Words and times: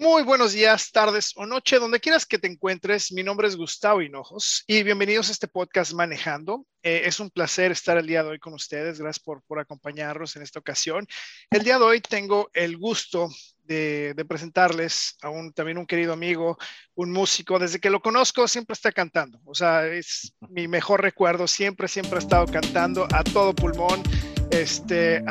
Muy 0.00 0.22
buenos 0.22 0.52
días, 0.52 0.92
tardes 0.92 1.32
o 1.34 1.44
noche, 1.44 1.80
donde 1.80 1.98
quieras 1.98 2.24
que 2.24 2.38
te 2.38 2.46
encuentres. 2.46 3.10
Mi 3.10 3.24
nombre 3.24 3.48
es 3.48 3.56
Gustavo 3.56 4.00
Hinojos 4.00 4.62
y 4.68 4.84
bienvenidos 4.84 5.28
a 5.28 5.32
este 5.32 5.48
podcast 5.48 5.92
Manejando. 5.92 6.64
Eh, 6.84 7.02
es 7.06 7.18
un 7.18 7.30
placer 7.30 7.72
estar 7.72 7.98
el 7.98 8.06
día 8.06 8.22
de 8.22 8.28
hoy 8.28 8.38
con 8.38 8.54
ustedes. 8.54 9.00
Gracias 9.00 9.18
por, 9.18 9.42
por 9.42 9.58
acompañarnos 9.58 10.36
en 10.36 10.42
esta 10.42 10.60
ocasión. 10.60 11.04
El 11.50 11.64
día 11.64 11.78
de 11.78 11.84
hoy 11.84 12.00
tengo 12.00 12.48
el 12.54 12.76
gusto 12.76 13.28
de, 13.64 14.14
de, 14.14 14.24
presentarles 14.24 15.16
a 15.20 15.30
un 15.30 15.52
también 15.52 15.78
un 15.78 15.86
querido 15.86 16.12
amigo, 16.12 16.56
un 16.94 17.10
músico. 17.10 17.58
Desde 17.58 17.80
que 17.80 17.90
lo 17.90 18.00
conozco 18.00 18.46
siempre 18.46 18.74
está 18.74 18.92
cantando. 18.92 19.40
O 19.46 19.54
sea, 19.54 19.84
es 19.84 20.32
mi 20.48 20.68
mejor 20.68 21.02
recuerdo. 21.02 21.48
Siempre, 21.48 21.88
siempre 21.88 22.18
ha 22.18 22.22
estado 22.22 22.46
cantando 22.46 23.08
a 23.12 23.24
todo 23.24 23.52
pulmón 23.52 24.04
este, 24.50 25.22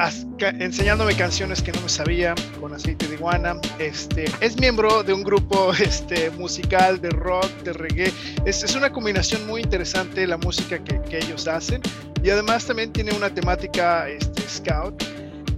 enseñándome 0.59 1.15
canciones 1.15 1.61
que 1.61 1.71
no 1.71 1.81
me 1.81 1.89
sabía 1.89 2.35
con 2.59 2.73
aceite 2.73 3.07
de 3.07 3.15
iguana. 3.15 3.59
Este, 3.79 4.25
es 4.41 4.59
miembro 4.59 5.03
de 5.03 5.13
un 5.13 5.23
grupo 5.23 5.73
este, 5.79 6.29
musical 6.31 7.01
de 7.01 7.09
rock, 7.09 7.49
de 7.63 7.73
reggae. 7.73 8.13
Es, 8.45 8.63
es 8.63 8.75
una 8.75 8.91
combinación 8.91 9.45
muy 9.47 9.61
interesante 9.61 10.25
la 10.27 10.37
música 10.37 10.83
que, 10.83 11.01
que, 11.01 11.17
ellos 11.17 11.47
hacen 11.47 11.81
y 12.23 12.29
además 12.29 12.65
también 12.65 12.91
tiene 12.91 13.13
una 13.13 13.29
temática 13.29 14.07
este, 14.09 14.41
scout. 14.47 15.03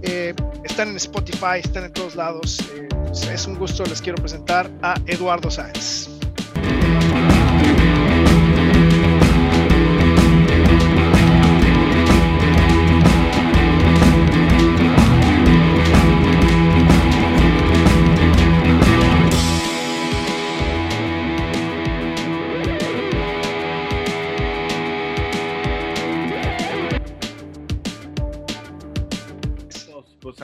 Eh, 0.02 0.34
están 0.64 0.88
en 0.88 0.96
Spotify, 0.96 1.60
están 1.62 1.84
en 1.84 1.92
todos 1.92 2.16
lados. 2.16 2.58
Eh, 2.74 2.88
pues 3.06 3.26
es 3.26 3.46
un 3.46 3.56
gusto, 3.56 3.84
les 3.84 4.00
quiero 4.00 4.16
presentar 4.16 4.70
a 4.82 4.94
Eduardo 5.06 5.50
Sáenz. 5.50 6.19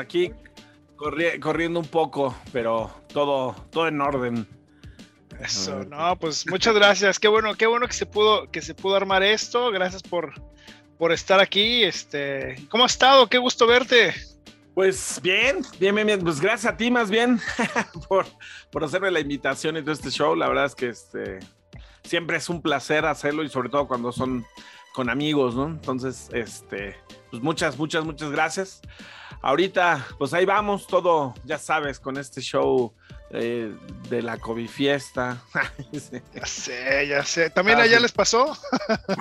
Aquí 0.06 0.32
corri 0.96 1.38
corriendo 1.40 1.80
un 1.80 1.86
poco, 1.86 2.34
pero 2.52 2.90
todo, 3.12 3.54
todo 3.70 3.88
en 3.88 4.00
orden. 4.00 4.46
Eso, 5.40 5.84
no, 5.84 6.16
pues 6.18 6.46
muchas 6.48 6.74
gracias. 6.74 7.18
Qué 7.18 7.28
bueno, 7.28 7.54
qué 7.54 7.66
bueno 7.66 7.86
que 7.86 7.92
se 7.92 8.06
pudo, 8.06 8.50
que 8.50 8.62
se 8.62 8.74
pudo 8.74 8.96
armar 8.96 9.22
esto. 9.22 9.70
Gracias 9.70 10.02
por, 10.02 10.32
por 10.98 11.12
estar 11.12 11.40
aquí. 11.40 11.84
Este, 11.84 12.56
¿cómo 12.70 12.84
has 12.84 12.92
estado? 12.92 13.28
Qué 13.28 13.36
gusto 13.36 13.66
verte. 13.66 14.14
Pues 14.74 15.20
bien, 15.22 15.62
bien, 15.78 15.94
bien, 15.94 16.06
bien. 16.06 16.20
Pues 16.20 16.40
gracias 16.40 16.72
a 16.72 16.76
ti 16.76 16.90
más 16.90 17.10
bien 17.10 17.38
por, 18.08 18.24
por 18.70 18.84
hacerme 18.84 19.10
la 19.10 19.20
invitación 19.20 19.76
y 19.76 19.82
todo 19.82 19.92
este 19.92 20.10
show. 20.10 20.34
La 20.34 20.48
verdad 20.48 20.64
es 20.66 20.74
que 20.74 20.88
este 20.88 21.40
siempre 22.02 22.36
es 22.38 22.48
un 22.48 22.62
placer 22.62 23.04
hacerlo 23.04 23.42
y 23.42 23.48
sobre 23.48 23.68
todo 23.68 23.86
cuando 23.86 24.12
son 24.12 24.46
con 24.94 25.10
amigos, 25.10 25.54
¿no? 25.54 25.66
Entonces, 25.66 26.30
este, 26.32 26.96
pues 27.30 27.42
muchas, 27.42 27.76
muchas, 27.76 28.04
muchas 28.04 28.30
gracias. 28.30 28.80
Ahorita, 29.42 30.06
pues 30.18 30.32
ahí 30.34 30.44
vamos, 30.44 30.86
todo, 30.86 31.34
ya 31.44 31.58
sabes, 31.58 32.00
con 32.00 32.16
este 32.16 32.40
show 32.40 32.92
eh, 33.30 33.74
de 34.08 34.22
la 34.22 34.38
COVID 34.38 34.68
fiesta. 34.68 35.42
ya 36.34 36.46
sé, 36.46 37.08
ya 37.08 37.24
sé. 37.24 37.50
¿También 37.50 37.78
ah, 37.78 37.82
allá 37.82 37.98
les 37.98 38.12
pasó? 38.12 38.56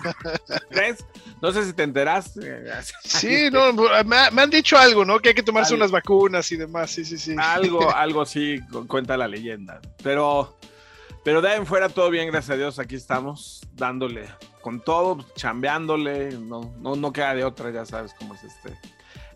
¿Crees? 0.70 1.06
No 1.42 1.52
sé 1.52 1.66
si 1.66 1.74
te 1.74 1.84
enteraste. 1.84 2.64
sí, 3.04 3.50
no, 3.52 3.74
me, 3.74 4.18
han 4.18 4.50
dicho 4.50 4.78
algo, 4.78 5.06
¿no? 5.06 5.20
Que 5.20 5.30
hay 5.30 5.36
que 5.36 5.44
tomarse 5.44 5.74
unas 5.74 5.92
vacunas 5.92 6.52
y 6.52 6.58
demás, 6.58 6.92
sí, 6.92 7.04
sí, 7.04 7.18
sí. 7.18 7.36
Algo, 7.38 7.94
algo 7.94 8.26
sí, 8.26 8.60
cuenta 8.88 9.18
la 9.18 9.28
leyenda. 9.28 9.82
Pero, 10.04 10.58
pero 11.24 11.42
de 11.42 11.50
ahí 11.50 11.58
en 11.58 11.66
fuera 11.66 11.90
todo 11.90 12.10
bien, 12.10 12.28
gracias 12.28 12.52
a 12.52 12.58
Dios, 12.58 12.80
aquí 12.80 12.96
estamos, 12.96 13.62
dándole 13.74 14.30
con 14.62 14.82
todo, 14.82 15.24
chambeándole, 15.36 16.32
no, 16.40 16.74
no, 16.80 16.96
no 16.96 17.14
queda 17.14 17.36
de 17.36 17.44
otra, 17.44 17.70
ya 17.70 17.86
sabes 17.86 18.16
cómo 18.18 18.34
es 18.34 18.44
este 18.44 18.76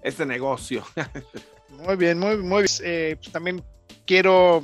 este 0.02 0.26
negocio. 0.26 0.84
Muy 1.70 1.96
bien, 1.96 2.20
muy, 2.20 2.36
muy 2.38 2.64
bien. 2.64 2.76
Eh, 2.84 3.16
pues 3.20 3.32
también 3.32 3.64
quiero. 4.06 4.64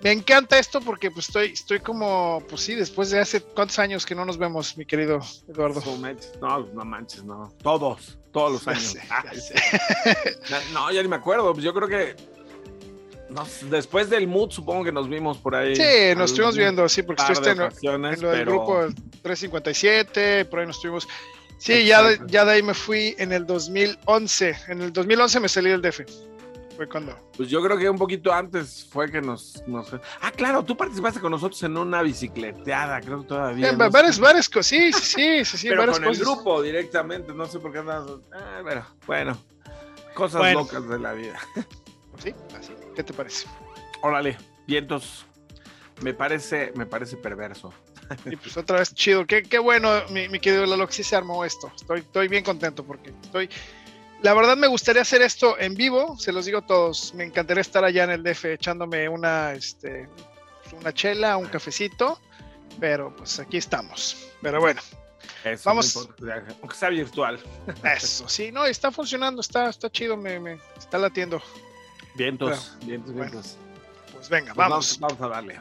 Me 0.00 0.10
encanta 0.10 0.58
esto 0.58 0.80
porque 0.80 1.10
pues 1.10 1.26
estoy, 1.26 1.48
estoy 1.48 1.80
como, 1.80 2.42
pues 2.48 2.62
sí, 2.62 2.74
después 2.74 3.10
de 3.10 3.20
hace 3.20 3.40
cuántos 3.40 3.78
años 3.78 4.06
que 4.06 4.14
no 4.14 4.24
nos 4.24 4.38
vemos, 4.38 4.76
mi 4.76 4.86
querido 4.86 5.20
Eduardo. 5.48 5.82
No, 6.40 6.60
no 6.60 6.84
manches, 6.84 7.24
no. 7.24 7.52
Todos, 7.62 8.18
todos 8.32 8.52
los 8.52 8.68
años. 8.68 8.96
Ah, 9.10 9.22
no, 10.72 10.90
ya 10.90 11.02
ni 11.02 11.08
me 11.08 11.16
acuerdo. 11.16 11.54
Yo 11.58 11.74
creo 11.74 11.88
que 11.88 12.16
después 13.70 14.08
del 14.08 14.26
mood, 14.26 14.50
supongo 14.50 14.84
que 14.84 14.92
nos 14.92 15.08
vimos 15.08 15.38
por 15.38 15.54
ahí. 15.54 15.76
Sí, 15.76 16.16
nos 16.16 16.30
estuvimos 16.30 16.56
viendo, 16.56 16.88
sí, 16.88 17.02
porque 17.02 17.22
estuviste 17.22 17.50
en, 17.50 18.04
en, 18.04 18.20
lo 18.20 18.30
del 18.30 18.44
grupo 18.44 18.86
357, 19.22 20.46
por 20.46 20.60
ahí 20.60 20.66
nos 20.66 20.76
estuvimos. 20.76 21.08
Sí, 21.58 21.84
ya 21.84 22.02
de, 22.02 22.20
ya 22.26 22.44
de 22.44 22.52
ahí 22.52 22.62
me 22.62 22.74
fui 22.74 23.14
en 23.18 23.32
el 23.32 23.44
2011. 23.46 24.56
En 24.68 24.82
el 24.82 24.92
2011 24.92 25.40
me 25.40 25.48
salí 25.48 25.70
del 25.70 25.82
DF. 25.82 26.00
Fue 26.76 26.88
cuando. 26.88 27.16
Pues 27.36 27.48
yo 27.48 27.60
creo 27.60 27.76
que 27.76 27.90
un 27.90 27.98
poquito 27.98 28.32
antes 28.32 28.86
fue 28.88 29.10
que 29.10 29.20
nos, 29.20 29.64
nos... 29.66 29.92
Ah, 30.20 30.30
claro, 30.30 30.64
tú 30.64 30.76
participaste 30.76 31.18
con 31.18 31.32
nosotros 31.32 31.60
en 31.64 31.76
una 31.76 32.02
bicicleteada, 32.02 33.00
creo 33.00 33.22
que 33.22 33.26
todavía. 33.26 33.72
no 33.72 33.90
varias, 33.90 34.20
varias 34.20 34.48
cosas, 34.48 34.66
sí, 34.66 34.92
sí, 34.92 35.44
sí, 35.44 35.56
sí, 35.58 35.68
Pero 35.68 35.90
con 35.90 36.04
el 36.04 36.16
grupo 36.16 36.62
directamente, 36.62 37.34
no 37.34 37.46
sé 37.46 37.58
por 37.58 37.72
qué 37.72 37.78
andas. 37.78 38.06
Ah, 38.32 38.60
bueno, 38.62 38.86
bueno, 39.08 39.38
cosas 40.14 40.54
locas 40.54 40.88
de 40.88 40.98
la 40.98 41.12
vida. 41.12 41.38
Sí, 42.20 42.34
así. 42.58 42.72
¿Qué 42.96 43.04
te 43.04 43.12
parece? 43.12 43.46
Órale, 44.02 44.36
vientos. 44.66 45.24
Me 46.02 46.14
parece, 46.14 46.72
me 46.74 46.84
parece 46.84 47.16
perverso. 47.16 47.72
Y 48.26 48.36
pues 48.36 48.56
otra 48.56 48.78
vez 48.78 48.94
chido. 48.94 49.26
Qué, 49.26 49.42
qué 49.42 49.58
bueno, 49.58 49.90
mi, 50.10 50.28
mi, 50.28 50.40
querido 50.40 50.66
Lalo, 50.66 50.86
que 50.86 50.92
sí 50.92 51.02
se 51.02 51.16
armó 51.16 51.44
esto. 51.44 51.70
Estoy, 51.74 52.00
estoy 52.00 52.28
bien 52.28 52.44
contento 52.44 52.84
porque 52.84 53.10
estoy. 53.22 53.48
La 54.22 54.34
verdad 54.34 54.56
me 54.56 54.66
gustaría 54.66 55.02
hacer 55.02 55.22
esto 55.22 55.58
en 55.58 55.74
vivo, 55.74 56.18
se 56.18 56.32
los 56.32 56.44
digo 56.46 56.58
a 56.58 56.66
todos. 56.66 57.14
Me 57.14 57.24
encantaría 57.24 57.60
estar 57.60 57.84
allá 57.84 58.04
en 58.04 58.10
el 58.10 58.22
DF 58.22 58.46
echándome 58.46 59.08
una, 59.08 59.52
este, 59.52 60.08
una 60.80 60.92
chela, 60.92 61.36
un 61.36 61.46
cafecito, 61.46 62.20
pero 62.80 63.14
pues 63.14 63.38
aquí 63.38 63.58
estamos. 63.58 64.28
Pero 64.42 64.60
bueno, 64.60 64.80
eso, 65.44 65.62
vamos. 65.64 66.08
aunque 66.60 66.76
sea 66.76 66.88
virtual. 66.88 67.38
Eso, 67.84 68.28
sí, 68.28 68.50
no, 68.50 68.66
está 68.66 68.90
funcionando, 68.90 69.40
está, 69.40 69.68
está 69.68 69.88
chido, 69.90 70.16
me, 70.16 70.40
me 70.40 70.58
está 70.76 70.98
latiendo. 70.98 71.40
Vientos, 72.16 72.76
vientos, 72.84 73.14
vientos. 73.14 73.56
Pues 74.12 74.28
venga, 74.28 74.52
pues 74.52 74.68
vamos. 74.68 74.98
Vamos 74.98 75.20
a 75.20 75.28
darle. 75.28 75.60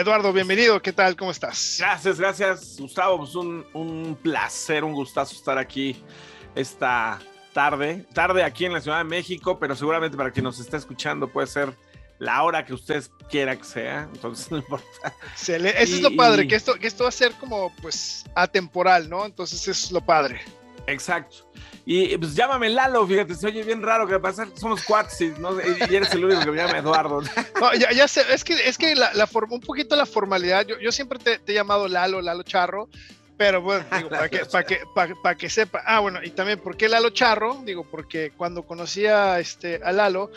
Eduardo, 0.00 0.32
bienvenido, 0.32 0.80
¿qué 0.80 0.94
tal? 0.94 1.14
¿Cómo 1.14 1.30
estás? 1.30 1.76
Gracias, 1.78 2.18
gracias, 2.18 2.76
Gustavo. 2.80 3.18
Pues 3.18 3.34
un, 3.34 3.66
un, 3.74 4.16
placer, 4.22 4.82
un 4.82 4.94
gustazo 4.94 5.34
estar 5.34 5.58
aquí 5.58 6.02
esta 6.54 7.18
tarde. 7.52 8.06
Tarde 8.14 8.42
aquí 8.42 8.64
en 8.64 8.72
la 8.72 8.80
Ciudad 8.80 8.96
de 8.96 9.04
México, 9.04 9.58
pero 9.58 9.76
seguramente 9.76 10.16
para 10.16 10.30
quien 10.30 10.44
nos 10.44 10.58
esté 10.58 10.78
escuchando 10.78 11.28
puede 11.28 11.48
ser 11.48 11.76
la 12.18 12.42
hora 12.44 12.64
que 12.64 12.72
usted 12.72 13.04
quiera 13.28 13.54
que 13.54 13.64
sea, 13.64 14.08
entonces 14.14 14.50
no 14.50 14.56
importa. 14.56 15.14
Eso 15.36 15.54
es 15.96 16.00
lo 16.00 16.16
padre, 16.16 16.48
que 16.48 16.54
esto, 16.54 16.76
que 16.76 16.86
esto 16.86 17.04
va 17.04 17.10
a 17.10 17.12
ser 17.12 17.32
como 17.34 17.70
pues 17.82 18.24
atemporal, 18.34 19.06
¿no? 19.06 19.26
Entonces 19.26 19.68
es 19.68 19.92
lo 19.92 20.00
padre. 20.00 20.40
Exacto. 20.86 21.50
Y 21.84 22.16
pues 22.18 22.34
llámame 22.34 22.68
Lalo, 22.68 23.06
fíjate, 23.06 23.34
se 23.34 23.46
oye 23.46 23.62
bien 23.62 23.82
raro 23.82 24.06
que 24.06 24.18
pasa, 24.18 24.46
somos 24.54 24.82
cuates, 24.84 25.38
¿no? 25.38 25.50
Y 25.60 25.94
eres 25.94 26.12
el 26.12 26.24
único 26.24 26.40
que 26.42 26.50
me 26.50 26.58
llama 26.58 26.78
Eduardo. 26.78 27.20
No, 27.60 27.74
ya, 27.74 27.92
ya 27.92 28.08
sé, 28.08 28.22
es 28.32 28.44
que, 28.44 28.54
es 28.54 28.78
que 28.78 28.94
la, 28.94 29.12
la 29.14 29.28
un 29.50 29.60
poquito 29.60 29.96
la 29.96 30.06
formalidad, 30.06 30.66
yo, 30.66 30.78
yo 30.78 30.92
siempre 30.92 31.18
te, 31.18 31.38
te, 31.38 31.52
he 31.52 31.54
llamado 31.54 31.88
Lalo, 31.88 32.22
Lalo 32.22 32.42
Charro, 32.42 32.88
pero 33.36 33.62
bueno, 33.62 33.84
digo, 33.96 34.08
para 34.10 34.28
que, 34.28 34.44
para 34.44 34.64
que, 34.64 34.80
para, 34.94 35.14
para 35.14 35.34
que 35.34 35.48
sepa. 35.48 35.82
Ah, 35.86 36.00
bueno, 36.00 36.20
y 36.22 36.30
también, 36.30 36.58
¿por 36.58 36.76
qué 36.76 36.88
Lalo 36.88 37.10
Charro? 37.10 37.62
Digo, 37.64 37.84
porque 37.90 38.32
cuando 38.36 38.64
conocí 38.64 39.06
a, 39.06 39.40
este, 39.40 39.80
a 39.82 39.92
Lalo, 39.92 40.30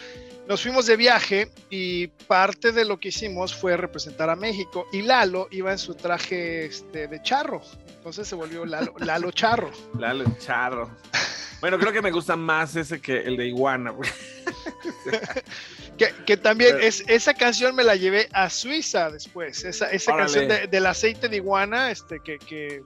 nos 0.48 0.62
fuimos 0.62 0.86
de 0.86 0.96
viaje 0.98 1.50
y 1.70 2.08
parte 2.08 2.72
de 2.72 2.86
lo 2.86 3.00
que 3.00 3.10
hicimos 3.10 3.54
fue 3.54 3.78
representar 3.78 4.30
a 4.30 4.36
México 4.36 4.88
y 4.92 5.02
Lalo 5.02 5.48
iba 5.52 5.72
en 5.72 5.78
su 5.78 5.96
traje 5.96 6.66
este, 6.66 7.08
de 7.08 7.22
charro. 7.22 7.62
Entonces 8.04 8.28
se 8.28 8.36
volvió 8.36 8.66
Lalo, 8.66 8.94
Lalo 8.98 9.32
Charro. 9.32 9.72
Lalo 9.98 10.26
Charro. 10.38 10.92
Bueno, 11.62 11.80
creo 11.80 11.94
que 11.94 12.02
me 12.02 12.12
gusta 12.12 12.36
más 12.36 12.76
ese 12.76 13.00
que 13.00 13.22
el 13.22 13.38
de 13.38 13.48
Iguana. 13.48 13.94
que, 15.98 16.14
que, 16.26 16.36
también 16.36 16.82
es, 16.82 17.06
esa 17.08 17.34
canción 17.34 17.74
me 17.74 17.86
la 17.86 17.96
llevé 17.96 18.28
a 18.34 18.50
Suiza 18.50 19.10
después. 19.10 19.64
Esa, 19.64 19.90
esa 19.90 20.18
canción 20.18 20.50
de, 20.50 20.68
del 20.68 20.86
aceite 20.86 21.30
de 21.30 21.38
iguana, 21.38 21.92
este, 21.92 22.20
que, 22.20 22.40
que, 22.40 22.84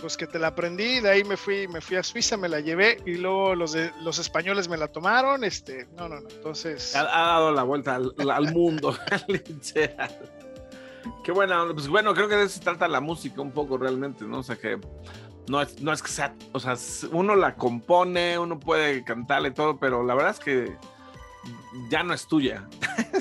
pues 0.00 0.16
que 0.16 0.26
te 0.26 0.40
la 0.40 0.48
aprendí, 0.48 0.98
de 0.98 1.10
ahí 1.10 1.22
me 1.22 1.36
fui, 1.36 1.68
me 1.68 1.80
fui 1.80 1.96
a 1.96 2.02
Suiza, 2.02 2.36
me 2.36 2.48
la 2.48 2.58
llevé 2.58 3.00
y 3.06 3.14
luego 3.14 3.54
los, 3.54 3.70
de, 3.70 3.92
los 4.02 4.18
españoles 4.18 4.66
me 4.66 4.76
la 4.76 4.88
tomaron. 4.88 5.44
Este, 5.44 5.86
no, 5.96 6.08
no, 6.08 6.20
no. 6.20 6.28
Entonces. 6.28 6.96
Ha, 6.96 7.02
ha 7.02 7.26
dado 7.34 7.52
la 7.52 7.62
vuelta 7.62 7.94
al, 7.94 8.12
al 8.28 8.52
mundo, 8.52 8.98
Qué 11.22 11.32
buena, 11.32 11.64
pues 11.72 11.88
bueno, 11.88 12.14
creo 12.14 12.28
que 12.28 12.36
de 12.36 12.44
eso 12.44 12.58
se 12.58 12.64
trata 12.64 12.88
la 12.88 13.00
música 13.00 13.40
un 13.40 13.52
poco 13.52 13.76
realmente, 13.76 14.24
¿no? 14.24 14.38
O 14.38 14.42
sea 14.42 14.56
que 14.56 14.78
no 15.48 15.60
es, 15.60 15.80
no 15.80 15.92
es 15.92 16.02
que 16.02 16.08
sea, 16.08 16.34
o 16.52 16.60
sea, 16.60 16.76
uno 17.12 17.34
la 17.34 17.54
compone, 17.54 18.38
uno 18.38 18.58
puede 18.58 19.04
cantarle 19.04 19.50
todo, 19.50 19.78
pero 19.78 20.04
la 20.04 20.14
verdad 20.14 20.32
es 20.32 20.40
que 20.40 20.76
ya 21.88 22.02
no 22.02 22.14
es 22.14 22.26
tuya. 22.26 22.66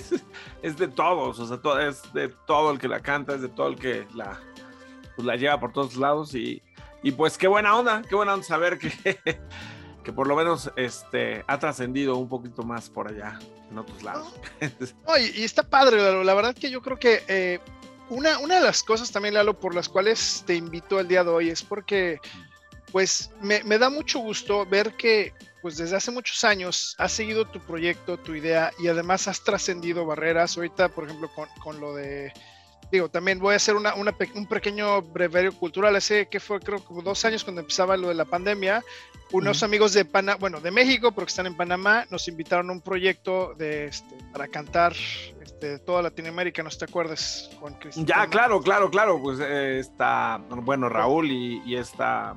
es 0.61 0.77
de 0.77 0.87
todos, 0.87 1.39
o 1.39 1.47
sea, 1.47 1.87
es 1.87 2.13
de 2.13 2.29
todo 2.47 2.71
el 2.71 2.79
que 2.79 2.87
la 2.87 3.01
canta, 3.01 3.35
es 3.35 3.41
de 3.41 3.49
todo 3.49 3.67
el 3.67 3.75
que 3.75 4.07
la, 4.13 4.39
pues, 5.15 5.25
la 5.25 5.35
lleva 5.35 5.59
por 5.59 5.73
todos 5.73 5.95
lados 5.97 6.33
y, 6.35 6.61
y 7.01 7.11
pues 7.11 7.37
qué 7.37 7.47
buena 7.47 7.75
onda, 7.75 8.01
qué 8.07 8.15
buena 8.15 8.33
onda 8.33 8.45
saber 8.45 8.77
que, 8.77 8.91
que 10.03 10.13
por 10.13 10.27
lo 10.27 10.35
menos 10.35 10.71
este, 10.77 11.43
ha 11.47 11.59
trascendido 11.59 12.15
un 12.17 12.29
poquito 12.29 12.63
más 12.63 12.89
por 12.89 13.09
allá, 13.09 13.39
en 13.73 13.79
otros 13.79 14.03
lados. 14.03 14.33
y, 15.35 15.43
está 15.43 15.63
padre, 15.63 15.97
Lalo. 15.97 16.23
La 16.23 16.33
verdad 16.33 16.55
que 16.55 16.69
yo 16.69 16.81
creo 16.81 16.97
que 16.97 17.23
eh, 17.27 17.59
una, 18.09 18.39
una, 18.39 18.55
de 18.55 18.61
las 18.61 18.83
cosas 18.83 19.11
también, 19.11 19.33
Lalo, 19.33 19.59
por 19.59 19.75
las 19.75 19.89
cuales 19.89 20.43
te 20.45 20.55
invito 20.55 20.99
el 20.99 21.07
día 21.07 21.23
de 21.23 21.31
hoy 21.31 21.49
es 21.49 21.63
porque, 21.63 22.19
pues, 22.91 23.31
me, 23.41 23.63
me 23.63 23.77
da 23.77 23.89
mucho 23.89 24.19
gusto 24.19 24.65
ver 24.65 24.95
que, 24.95 25.33
pues, 25.61 25.77
desde 25.77 25.95
hace 25.95 26.11
muchos 26.11 26.43
años 26.43 26.95
has 26.99 27.11
seguido 27.11 27.45
tu 27.45 27.59
proyecto, 27.59 28.17
tu 28.17 28.35
idea 28.35 28.71
y 28.79 28.87
además 28.87 29.27
has 29.27 29.43
trascendido 29.43 30.05
barreras. 30.05 30.55
Ahorita, 30.55 30.89
por 30.89 31.05
ejemplo, 31.05 31.29
con, 31.33 31.49
con 31.61 31.79
lo 31.79 31.95
de 31.95 32.31
digo, 32.91 33.09
también 33.09 33.39
voy 33.39 33.53
a 33.53 33.57
hacer 33.57 33.75
una, 33.75 33.95
una, 33.95 34.15
un 34.35 34.45
pequeño 34.45 35.01
brevario 35.01 35.51
cultural. 35.51 35.95
Hace 35.95 36.27
que 36.27 36.39
fue, 36.39 36.59
creo, 36.59 36.83
como 36.83 37.01
dos 37.01 37.25
años 37.25 37.43
cuando 37.43 37.61
empezaba 37.61 37.97
lo 37.97 38.09
de 38.09 38.13
la 38.13 38.25
pandemia, 38.25 38.83
unos 39.31 39.63
amigos 39.63 39.93
de 39.93 40.05
Panamá, 40.05 40.37
bueno, 40.39 40.59
de 40.59 40.71
México, 40.71 41.11
pero 41.11 41.25
que 41.25 41.31
están 41.31 41.47
en 41.47 41.55
Panamá, 41.55 42.05
nos 42.09 42.27
invitaron 42.27 42.69
a 42.69 42.73
un 42.73 42.81
proyecto 42.81 43.53
de, 43.57 43.85
este, 43.85 44.15
para 44.31 44.47
cantar 44.47 44.93
este, 45.41 45.79
toda 45.79 46.01
Latinoamérica, 46.01 46.61
¿no 46.63 46.69
te 46.69 46.85
acuerdas, 46.85 47.49
Juan 47.59 47.75
Cristian? 47.75 48.05
Ya, 48.05 48.27
claro, 48.27 48.61
claro, 48.61 48.89
claro. 48.89 49.21
Pues 49.21 49.39
eh, 49.41 49.79
está, 49.79 50.41
bueno, 50.49 50.89
Raúl 50.89 51.31
y, 51.31 51.61
y 51.65 51.75
está. 51.77 52.35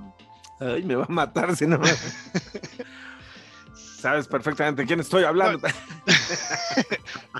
Ay, 0.61 0.83
me 0.85 0.95
va 0.95 1.05
a 1.05 1.13
matar 1.13 1.55
si 1.57 1.67
no. 1.67 1.81
Sabes 3.75 4.29
perfectamente 4.29 4.83
de 4.83 4.87
quién 4.87 5.01
estoy 5.01 5.25
hablando. 5.25 5.67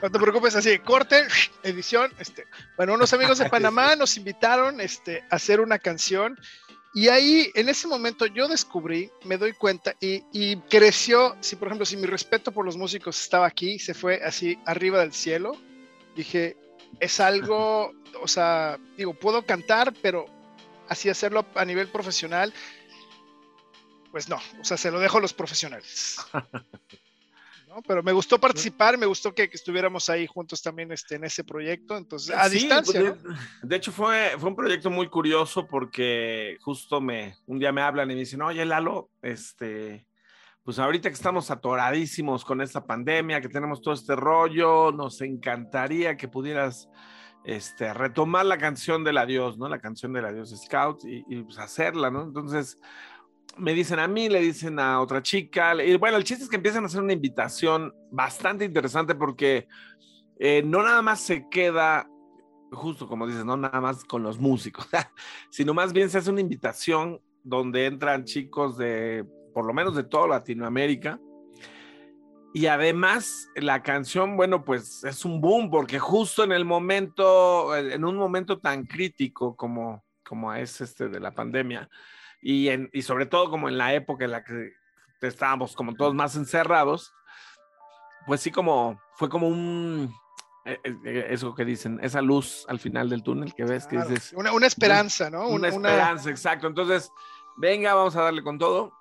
No, 0.03 0.11
te 0.11 0.19
preocupes, 0.19 0.55
así, 0.55 0.79
corte, 0.79 1.27
edición. 1.63 2.13
Este, 2.19 2.45
bueno, 2.77 2.95
unos 2.95 3.13
amigos 3.13 3.39
de 3.39 3.49
Panamá 3.49 3.97
nos 3.99 4.17
invitaron 4.17 4.81
este, 4.81 5.25
a 5.31 5.37
hacer 5.37 5.61
una 5.61 5.79
canción 5.79 6.39
y 6.97 7.09
ahí, 7.09 7.51
en 7.55 7.69
ese 7.69 7.87
momento, 7.87 8.27
yo 8.27 8.49
descubrí, 8.49 9.11
me 9.25 9.37
doy 9.37 9.53
cuenta 9.53 9.95
y, 10.01 10.25
y, 10.33 10.57
creció, 10.57 11.37
si 11.41 11.55
por 11.55 11.69
ejemplo, 11.69 11.85
si 11.85 11.97
mi 11.97 12.07
respeto 12.07 12.51
por 12.51 12.65
los 12.65 12.77
músicos 12.77 13.21
estaba 13.21 13.47
aquí, 13.47 13.79
se 13.79 13.95
fue 13.95 14.23
así 14.25 14.59
arriba 14.65 15.01
del 15.01 15.13
cielo, 15.13 15.53
dije, 16.17 16.57
es 16.99 17.21
algo, 17.21 17.93
o 18.21 18.27
sea, 18.27 18.79
digo, 18.97 19.15
puedo 19.15 19.45
cantar, 19.45 19.93
pero 20.01 20.25
así 20.89 21.09
hacerlo 21.09 21.45
a 21.55 21.65
nivel 21.65 21.89
profesional 21.89 22.53
pues 24.17 24.31
no, 24.31 24.41
o 24.59 24.65
sea, 24.65 24.79
se 24.79 24.91
lo 24.91 24.99
dejo 24.99 25.19
a 25.19 25.21
los 25.21 25.35
profesionales. 25.35 26.17
Pero 27.87 28.03
me 28.03 28.13
gustó 28.13 28.39
participar, 28.39 28.97
me 28.97 29.07
gustó 29.07 29.35
que, 29.35 29.51
estuviéramos 29.53 30.09
ahí 30.09 30.27
juntos 30.27 30.63
también 30.63 30.93
este, 30.93 31.17
en 31.17 31.25
ese 31.25 31.45
proyecto, 31.45 31.97
entonces 31.97 32.35
a 32.37 32.49
distancia. 32.49 33.01
De, 33.01 33.17
de, 33.63 33.77
hecho, 33.77 33.93
fue, 33.93 34.33
fue 34.39 34.51
un 34.51 34.57
proyecto 34.57 34.91
muy 34.91 35.09
curioso 35.09 35.67
porque 35.67 36.57
justo 36.61 37.01
me, 37.01 37.37
un 37.47 37.59
día 37.59 37.73
me 37.73 37.83
hablan 37.83 38.11
y 38.11 38.15
me 38.15 38.21
dicen, 38.21 38.43
oye, 38.43 38.65
Lalo, 38.65 39.11
este, 39.23 40.07
pues 40.63 40.79
ahorita 40.79 41.09
que 41.09 41.15
estamos 41.15 41.51
atoradísimos 41.51 42.45
con 42.45 42.61
esta 42.61 42.85
pandemia, 42.85 43.41
que 43.41 43.49
tenemos 43.49 43.81
todo 43.81 43.95
este 43.95 44.17
rollo, 44.17 44.93
nos 44.93 45.21
encantaría 45.21 46.17
que 46.17 46.29
pudieras 46.29 46.89
este, 47.45 47.95
retomar 47.95 48.45
la 48.47 48.59
canción 48.59 49.05
del 49.05 49.19
adiós, 49.19 49.57
¿no? 49.59 49.69
La 49.69 49.79
canción 49.79 50.13
del 50.13 50.25
adiós 50.25 50.53
Scout 50.65 51.05
y, 51.05 51.25
y 51.29 51.45
pues 51.45 51.59
hacerla, 51.59 52.11
¿no? 52.11 52.25
Entonces, 52.25 52.79
me 53.57 53.73
dicen 53.73 53.99
a 53.99 54.09
mí, 54.09 54.29
le 54.29 54.41
dicen 54.41 54.79
a 54.79 55.01
otra 55.01 55.23
chica. 55.23 55.75
Y 55.83 55.97
bueno, 55.97 56.17
el 56.17 56.25
chiste 56.25 56.45
es 56.45 56.51
que 56.51 56.57
empiezan 56.57 56.85
a 56.85 56.87
hacer 56.87 57.03
una 57.03 57.13
invitación 57.13 57.95
bastante 58.11 58.65
interesante 58.65 59.15
porque 59.15 59.67
eh, 60.39 60.63
no 60.65 60.83
nada 60.83 61.03
más 61.03 61.21
se 61.21 61.49
queda, 61.49 62.09
justo 62.71 63.09
como 63.09 63.27
dices, 63.27 63.45
no 63.45 63.57
nada 63.57 63.81
más 63.81 64.05
con 64.05 64.23
los 64.23 64.39
músicos, 64.39 64.89
sino 65.51 65.73
más 65.75 65.93
bien 65.93 66.11
se 66.11 66.19
hace 66.19 66.31
una 66.31 66.41
invitación 66.41 67.21
donde 67.43 67.87
entran 67.87 68.25
chicos 68.25 68.77
de, 68.77 69.25
por 69.55 69.65
lo 69.65 69.73
menos 69.73 69.95
de 69.95 70.05
toda 70.05 70.29
Latinoamérica. 70.29 71.19
Y 72.53 72.67
además 72.67 73.51
la 73.55 73.83
canción, 73.83 74.37
bueno, 74.37 74.65
pues 74.65 75.05
es 75.05 75.25
un 75.27 75.43
boom 75.43 75.71
porque 75.71 75.99
justo 75.99 76.43
en 76.43 76.53
el 76.53 76.65
momento, 76.65 77.77
en 77.77 78.03
un 78.03 78.17
momento 78.17 78.59
tan 78.59 78.87
crítico 78.87 79.55
como, 79.55 80.05
como 80.25 80.55
es 80.55 80.81
este 80.81 81.09
de 81.09 81.21
la 81.21 81.33
pandemia, 81.33 81.89
y, 82.49 82.69
en, 82.69 82.91
y 82.93 83.03
sobre 83.03 83.27
todo 83.27 83.51
como 83.51 83.69
en 83.69 83.77
la 83.77 83.93
época 83.93 84.25
en 84.25 84.31
la 84.31 84.45
que 84.45 84.73
estábamos 85.21 85.75
como 85.75 85.95
todos 85.95 86.15
más 86.15 86.37
encerrados, 86.37 87.13
pues 88.25 88.41
sí 88.41 88.53
como 88.53 89.01
fue 89.15 89.29
como 89.29 89.49
un 89.49 90.15
eh, 90.65 90.79
eh, 90.85 90.97
eh, 91.05 91.27
eso 91.31 91.57
que 91.57 91.65
dicen, 91.65 91.99
esa 92.05 92.23
luz 92.23 92.65
al 92.69 92.79
final 92.79 93.11
del 93.11 93.25
túnel 93.25 93.53
que 93.53 93.65
ves, 93.65 93.89
que 93.89 93.97
dices. 93.99 94.33
Una, 94.37 94.53
una 94.53 94.69
esperanza, 94.69 95.29
¿no? 95.29 95.49
Una, 95.49 95.67
esperanza, 95.67 96.31
exacto. 96.31 96.69
Entonces, 96.69 97.11
venga, 97.57 97.95
vamos 97.95 98.15
a 98.15 98.23
darle 98.23 98.45
con 98.45 98.61
todo. 98.61 98.93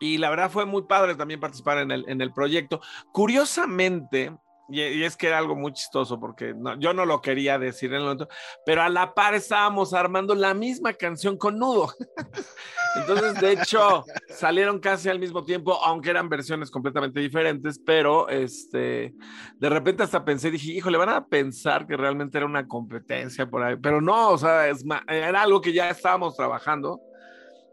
Y 0.00 0.16
la 0.16 0.30
verdad 0.30 0.50
fue 0.50 0.64
muy 0.64 0.84
padre 0.84 1.14
también 1.14 1.40
participar 1.40 1.76
en 1.76 1.90
el, 1.90 2.08
en 2.08 2.22
el 2.22 2.32
proyecto. 2.32 2.80
Curiosamente, 3.12 4.34
y, 4.68 5.02
es 5.02 5.16
que 5.16 5.26
era 5.26 5.38
algo 5.38 5.54
muy 5.54 5.72
chistoso 5.72 6.18
porque 6.18 6.54
yo 6.78 6.94
no 6.94 7.04
lo 7.04 7.20
quería 7.20 7.58
decir 7.58 7.90
en 7.90 7.96
el 7.96 8.02
momento, 8.02 8.28
pero 8.64 8.82
a 8.82 8.88
la 8.88 9.14
par 9.14 9.34
estábamos 9.34 9.92
armando 9.92 10.34
la 10.34 10.54
misma 10.54 10.92
canción 10.92 11.36
con 11.36 11.58
Nudo. 11.58 11.92
Entonces, 12.96 13.40
de 13.40 13.52
hecho, 13.52 14.04
salieron 14.28 14.78
casi 14.78 15.08
al 15.08 15.18
mismo 15.18 15.44
tiempo, 15.44 15.74
aunque 15.84 16.10
eran 16.10 16.28
versiones 16.28 16.70
completamente 16.70 17.20
diferentes, 17.20 17.78
pero 17.78 18.28
este, 18.28 19.14
de 19.56 19.68
repente 19.68 20.02
hasta 20.02 20.24
pensé, 20.24 20.50
dije, 20.50 20.72
hijo, 20.72 20.90
le 20.90 20.98
van 20.98 21.08
a 21.08 21.26
pensar 21.26 21.86
que 21.86 21.96
realmente 21.96 22.36
era 22.36 22.46
una 22.46 22.68
competencia 22.68 23.48
por 23.48 23.62
ahí, 23.62 23.76
pero 23.76 24.00
no, 24.00 24.30
o 24.30 24.38
sea, 24.38 24.68
es, 24.68 24.84
era 25.08 25.42
algo 25.42 25.60
que 25.60 25.72
ya 25.72 25.88
estábamos 25.88 26.36
trabajando. 26.36 27.00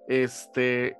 Este, 0.07 0.97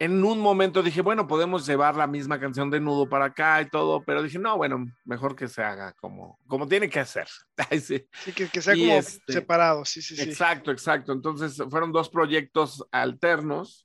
en 0.00 0.24
un 0.24 0.40
momento 0.40 0.82
dije, 0.82 1.02
bueno, 1.02 1.26
podemos 1.26 1.66
llevar 1.66 1.94
la 1.94 2.06
misma 2.06 2.40
canción 2.40 2.70
de 2.70 2.80
nudo 2.80 3.06
para 3.06 3.26
acá 3.26 3.60
y 3.60 3.68
todo, 3.68 4.02
pero 4.02 4.22
dije, 4.22 4.38
no, 4.38 4.56
bueno, 4.56 4.86
mejor 5.04 5.36
que 5.36 5.46
se 5.46 5.62
haga 5.62 5.92
como, 5.92 6.40
como 6.46 6.66
tiene 6.66 6.88
que 6.88 7.00
hacer. 7.00 7.28
sí. 7.82 8.06
que, 8.34 8.62
sea 8.62 8.74
como 8.74 8.94
este, 8.94 9.30
separado, 9.30 9.84
sí, 9.84 10.00
sí, 10.00 10.16
sí. 10.16 10.22
Exacto, 10.22 10.70
exacto. 10.70 11.12
Entonces 11.12 11.62
fueron 11.68 11.92
dos 11.92 12.08
proyectos 12.08 12.82
alternos 12.90 13.84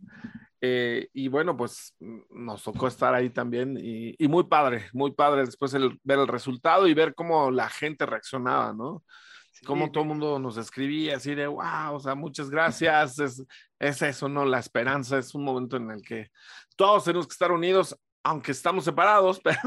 eh, 0.61 1.09
y 1.11 1.27
bueno, 1.27 1.57
pues 1.57 1.93
nos 2.29 2.63
tocó 2.63 2.87
estar 2.87 3.13
ahí 3.13 3.29
también 3.29 3.77
y, 3.77 4.15
y 4.17 4.29
muy 4.29 4.45
padre, 4.45 4.85
muy 4.93 5.11
padre 5.11 5.45
después 5.45 5.73
el, 5.73 5.99
ver 6.03 6.19
el 6.19 6.29
resultado 6.29 6.87
y 6.87 6.93
ver 6.93 7.13
cómo 7.13 7.51
la 7.51 7.67
gente 7.67 8.05
reaccionaba, 8.05 8.71
¿no? 8.71 9.03
Como 9.65 9.91
todo 9.91 10.03
el 10.03 10.09
mundo 10.09 10.39
nos 10.39 10.57
escribía 10.57 11.17
así 11.17 11.35
de, 11.35 11.47
wow, 11.47 11.93
o 11.93 11.99
sea, 11.99 12.15
muchas 12.15 12.49
gracias, 12.49 13.19
es, 13.19 13.43
es, 13.79 14.01
eso, 14.01 14.27
¿no? 14.27 14.45
La 14.45 14.59
esperanza 14.59 15.17
es 15.17 15.33
un 15.33 15.43
momento 15.43 15.77
en 15.77 15.91
el 15.91 16.01
que 16.01 16.29
todos 16.75 17.05
tenemos 17.05 17.27
que 17.27 17.33
estar 17.33 17.51
unidos, 17.51 17.97
aunque 18.23 18.51
estamos 18.51 18.83
separados, 18.83 19.39
pero 19.43 19.59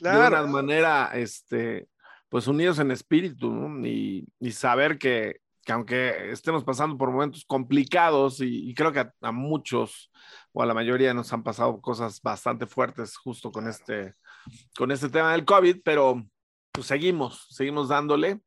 de 0.00 0.10
una 0.10 0.42
manera, 0.44 1.10
este, 1.14 1.88
pues 2.28 2.46
unidos 2.46 2.78
en 2.78 2.90
espíritu, 2.90 3.50
¿no? 3.50 3.86
Y, 3.86 4.26
y 4.38 4.52
saber 4.52 4.98
que, 4.98 5.40
que, 5.64 5.72
aunque 5.72 6.30
estemos 6.30 6.64
pasando 6.64 6.96
por 6.96 7.10
momentos 7.10 7.44
complicados, 7.44 8.40
y, 8.40 8.72
creo 8.74 8.92
que 8.92 9.00
a, 9.00 9.12
a, 9.20 9.32
muchos 9.32 10.10
o 10.52 10.62
a 10.62 10.66
la 10.66 10.74
mayoría 10.74 11.14
nos 11.14 11.32
han 11.32 11.42
pasado 11.42 11.80
cosas 11.80 12.20
bastante 12.22 12.66
fuertes 12.66 13.16
justo 13.16 13.50
con 13.50 13.68
este, 13.68 14.14
con 14.76 14.90
este 14.92 15.08
tema 15.08 15.32
del 15.32 15.44
COVID, 15.44 15.78
pero 15.84 16.22
pues 16.72 16.86
seguimos, 16.86 17.46
seguimos 17.50 17.88
dándole 17.88 18.40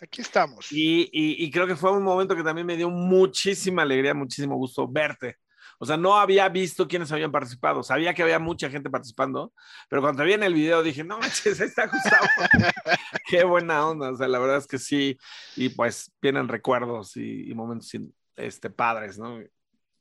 Aquí 0.00 0.20
estamos. 0.20 0.70
Y, 0.70 1.08
y, 1.12 1.50
creo 1.50 1.66
que 1.66 1.74
fue 1.74 1.90
un 1.90 2.04
momento 2.04 2.36
que 2.36 2.44
también 2.44 2.66
me 2.66 2.76
dio 2.76 2.88
muchísima 2.88 3.82
alegría, 3.82 4.14
muchísimo 4.14 4.56
gusto 4.56 4.86
verte. 4.86 5.36
O 5.80 5.86
sea, 5.86 5.96
no 5.96 6.16
había 6.16 6.48
visto 6.48 6.88
quiénes 6.88 7.10
habían 7.12 7.30
participado. 7.30 7.82
Sabía 7.82 8.12
que 8.12 8.22
había 8.22 8.38
mucha 8.38 8.68
gente 8.68 8.90
participando, 8.90 9.52
pero 9.88 10.02
cuando 10.02 10.24
vi 10.24 10.32
en 10.32 10.42
el 10.42 10.54
video 10.54 10.82
dije, 10.82 11.04
no 11.04 11.18
manches, 11.18 11.60
ahí 11.60 11.68
está 11.68 11.86
Gustavo. 11.86 12.26
Qué 13.28 13.44
buena 13.44 13.86
onda. 13.86 14.10
O 14.10 14.16
sea, 14.16 14.26
la 14.28 14.38
verdad 14.38 14.58
es 14.58 14.66
que 14.66 14.78
sí. 14.78 15.18
Y 15.56 15.68
pues 15.70 16.12
vienen 16.20 16.48
recuerdos 16.48 17.16
y, 17.16 17.52
momentos 17.54 17.90
este, 18.36 18.70
padres, 18.70 19.18
¿no? 19.18 19.40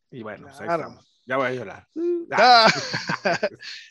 Y 0.10 0.24
bueno, 0.24 0.48
pues 0.48 0.70
Ya 1.25 1.38
voy 1.38 1.48
a 1.48 1.54
llorar. 1.54 1.88
Ah. 2.32 2.68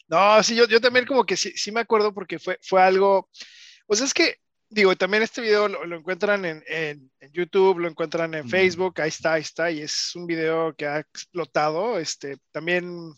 no, 0.08 0.42
sí, 0.42 0.56
yo, 0.56 0.66
yo 0.66 0.80
también 0.80 1.06
como 1.06 1.24
que 1.24 1.36
sí, 1.36 1.52
sí 1.56 1.70
me 1.70 1.80
acuerdo 1.80 2.12
porque 2.12 2.38
fue, 2.38 2.58
fue 2.62 2.82
algo, 2.82 3.28
pues 3.86 4.00
es 4.00 4.12
que 4.12 4.40
digo, 4.68 4.96
también 4.96 5.22
este 5.22 5.40
video 5.40 5.68
lo, 5.68 5.96
encuentran 5.96 6.44
en, 6.44 6.62
en, 6.66 7.10
YouTube, 7.32 7.78
lo 7.78 7.88
encuentran 7.88 8.34
en 8.34 8.48
Facebook, 8.48 9.00
ahí 9.00 9.08
está, 9.08 9.34
ahí 9.34 9.42
está, 9.42 9.70
y 9.70 9.80
es 9.80 10.14
un 10.14 10.26
video 10.26 10.74
que 10.74 10.86
ha 10.86 10.98
explotado, 11.00 11.98
este, 11.98 12.38
también 12.50 13.12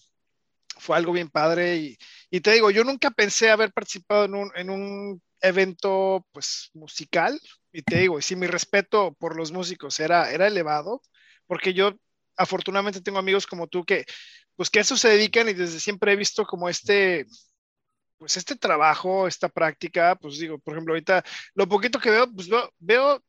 fue 0.78 0.96
algo 0.96 1.12
bien 1.12 1.30
padre, 1.30 1.76
y, 1.76 1.98
y 2.30 2.40
te 2.40 2.52
digo, 2.52 2.70
yo 2.70 2.84
nunca 2.84 3.10
pensé 3.10 3.50
haber 3.50 3.72
participado 3.72 4.24
en 4.24 4.34
un, 4.34 4.52
en 4.54 4.70
un 4.70 5.22
evento, 5.40 6.26
pues, 6.32 6.70
musical, 6.74 7.40
y 7.72 7.82
te 7.82 7.98
digo, 7.98 8.18
y 8.18 8.22
sí, 8.22 8.36
mi 8.36 8.46
respeto 8.46 9.14
por 9.18 9.36
los 9.36 9.52
músicos 9.52 10.00
era, 10.00 10.30
era 10.30 10.46
elevado, 10.46 11.02
porque 11.46 11.74
yo 11.74 11.94
afortunadamente 12.36 13.00
tengo 13.00 13.18
amigos 13.18 13.46
como 13.46 13.66
tú 13.66 13.84
que, 13.84 14.04
pues, 14.56 14.70
que 14.70 14.80
a 14.80 14.82
eso 14.82 14.96
se 14.96 15.08
dedican 15.08 15.48
y 15.48 15.54
desde 15.54 15.80
siempre 15.80 16.12
he 16.12 16.16
visto 16.16 16.44
como 16.44 16.68
este, 16.68 17.26
pues 18.18 18.36
este 18.36 18.56
trabajo, 18.56 19.26
esta 19.28 19.48
práctica, 19.48 20.16
pues 20.16 20.38
digo, 20.38 20.58
por 20.58 20.74
ejemplo, 20.74 20.92
ahorita 20.94 21.24
lo 21.54 21.68
poquito 21.68 21.98
que 21.98 22.10
veo, 22.10 22.30
pues 22.32 22.48
veo, 22.78 23.22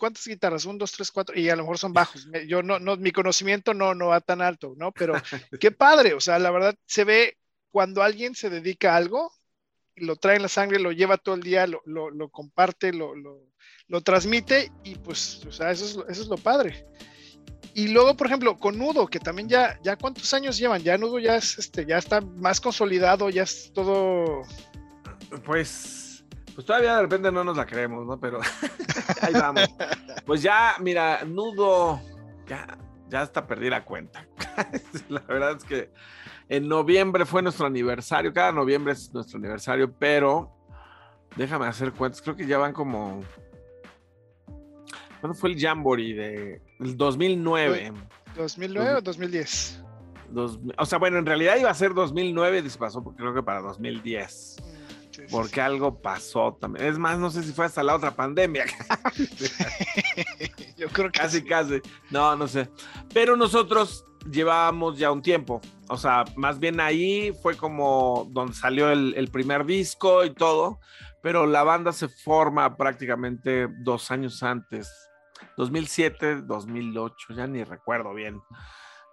cuántas 0.00 0.26
guitarras, 0.26 0.64
un, 0.64 0.78
dos, 0.78 0.92
tres, 0.92 1.12
cuatro, 1.12 1.38
y 1.38 1.48
a 1.50 1.56
lo 1.56 1.62
mejor 1.62 1.78
son 1.78 1.92
bajos. 1.92 2.26
Yo 2.48 2.62
no, 2.62 2.80
no, 2.80 2.96
mi 2.96 3.12
conocimiento 3.12 3.74
no, 3.74 3.94
no 3.94 4.08
va 4.08 4.20
tan 4.20 4.40
alto, 4.40 4.74
¿no? 4.76 4.90
Pero 4.92 5.12
qué 5.60 5.70
padre, 5.70 6.14
o 6.14 6.20
sea, 6.20 6.38
la 6.38 6.50
verdad 6.50 6.74
se 6.86 7.04
ve 7.04 7.36
cuando 7.70 8.02
alguien 8.02 8.34
se 8.34 8.50
dedica 8.50 8.94
a 8.94 8.96
algo, 8.96 9.30
lo 9.94 10.16
trae 10.16 10.36
en 10.36 10.42
la 10.42 10.48
sangre, 10.48 10.80
lo 10.80 10.92
lleva 10.92 11.18
todo 11.18 11.34
el 11.34 11.42
día, 11.42 11.66
lo, 11.66 11.82
lo, 11.84 12.28
comparte, 12.30 12.92
lo, 12.92 13.14
lo, 13.14 14.00
transmite 14.00 14.72
y 14.82 14.94
pues, 14.96 15.44
o 15.46 15.52
sea, 15.52 15.70
eso 15.70 15.84
es, 15.84 16.10
eso 16.10 16.22
es 16.22 16.28
lo 16.28 16.38
padre. 16.38 16.86
Y 17.74 17.88
luego, 17.88 18.16
por 18.16 18.26
ejemplo, 18.26 18.56
con 18.58 18.78
Nudo, 18.78 19.06
que 19.06 19.20
también 19.20 19.48
ya, 19.48 19.78
ya 19.82 19.96
cuántos 19.96 20.32
años 20.34 20.58
llevan, 20.58 20.82
ya 20.82 20.98
Nudo 20.98 21.18
ya 21.18 21.36
es, 21.36 21.58
este, 21.58 21.86
ya 21.86 21.98
está 21.98 22.20
más 22.20 22.60
consolidado, 22.60 23.30
ya 23.30 23.44
es 23.44 23.72
todo. 23.72 24.42
Pues, 25.44 26.24
pues 26.54 26.66
todavía 26.66 26.96
de 26.96 27.02
repente 27.02 27.30
no 27.30 27.44
nos 27.44 27.56
la 27.56 27.66
creemos, 27.66 28.06
¿no? 28.06 28.18
Pero 28.18 28.40
ahí 29.22 29.32
vamos. 29.32 29.68
Pues 30.26 30.42
ya, 30.42 30.74
mira, 30.80 31.24
Nudo, 31.24 32.00
ya, 32.48 32.78
ya 33.08 33.22
está 33.22 33.46
perdida 33.46 33.70
la 33.70 33.84
cuenta. 33.84 34.26
la 35.08 35.20
verdad 35.20 35.56
es 35.56 35.64
que 35.64 35.90
en 36.48 36.68
noviembre 36.68 37.24
fue 37.24 37.42
nuestro 37.42 37.66
aniversario, 37.66 38.32
cada 38.32 38.50
noviembre 38.50 38.92
es 38.92 39.12
nuestro 39.14 39.38
aniversario, 39.38 39.92
pero 39.92 40.52
déjame 41.36 41.66
hacer 41.66 41.92
cuentas, 41.92 42.20
creo 42.20 42.34
que 42.34 42.46
ya 42.46 42.58
van 42.58 42.72
como 42.72 43.22
¿Cuándo 45.20 45.38
fue 45.38 45.50
el 45.50 45.60
Jamboree 45.60 46.14
de 46.14 46.62
el 46.80 46.96
2009? 46.96 47.92
¿2009 48.36 48.96
o 48.96 49.00
2010? 49.02 49.84
o 50.76 50.86
sea, 50.86 50.98
bueno, 50.98 51.18
en 51.18 51.26
realidad 51.26 51.56
iba 51.58 51.70
a 51.70 51.74
ser 51.74 51.92
2009 51.92 52.62
y 52.64 52.70
se 52.70 52.78
pasó 52.78 53.02
creo 53.02 53.34
que 53.34 53.42
para 53.42 53.60
2010. 53.60 54.56
Mm, 54.60 55.30
porque 55.30 55.60
algo 55.60 56.00
pasó 56.00 56.56
también. 56.60 56.86
Es 56.86 56.98
más, 56.98 57.18
no 57.18 57.30
sé 57.30 57.42
si 57.42 57.52
fue 57.52 57.66
hasta 57.66 57.82
la 57.82 57.96
otra 57.96 58.12
pandemia. 58.12 58.64
Yo 60.78 60.88
creo 60.88 61.10
que 61.10 61.18
casi, 61.18 61.44
casi. 61.44 61.80
No, 62.10 62.36
no 62.36 62.48
sé. 62.48 62.70
Pero 63.12 63.36
nosotros 63.36 64.06
llevábamos 64.30 64.98
ya 64.98 65.10
un 65.10 65.20
tiempo. 65.20 65.60
O 65.88 65.96
sea, 65.96 66.24
más 66.36 66.58
bien 66.58 66.80
ahí 66.80 67.32
fue 67.42 67.56
como 67.56 68.28
donde 68.30 68.54
salió 68.54 68.90
el, 68.90 69.14
el 69.16 69.28
primer 69.28 69.66
disco 69.66 70.24
y 70.24 70.32
todo. 70.32 70.80
Pero 71.22 71.46
la 71.46 71.64
banda 71.64 71.92
se 71.92 72.08
forma 72.08 72.76
prácticamente 72.76 73.68
dos 73.82 74.10
años 74.10 74.42
antes 74.42 75.09
2007, 75.60 76.42
2008, 76.42 77.34
ya 77.34 77.46
ni 77.46 77.62
recuerdo 77.64 78.14
bien. 78.14 78.40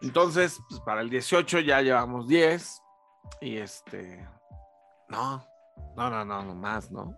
Entonces, 0.01 0.59
pues 0.69 0.79
para 0.81 1.01
el 1.01 1.09
18 1.09 1.59
ya 1.59 1.81
llevamos 1.81 2.27
10 2.27 2.81
y 3.41 3.57
este, 3.57 4.25
no, 5.09 5.45
no, 5.95 6.09
no, 6.09 6.23
no, 6.23 6.43
no 6.43 6.55
más, 6.55 6.89
¿no? 6.89 7.15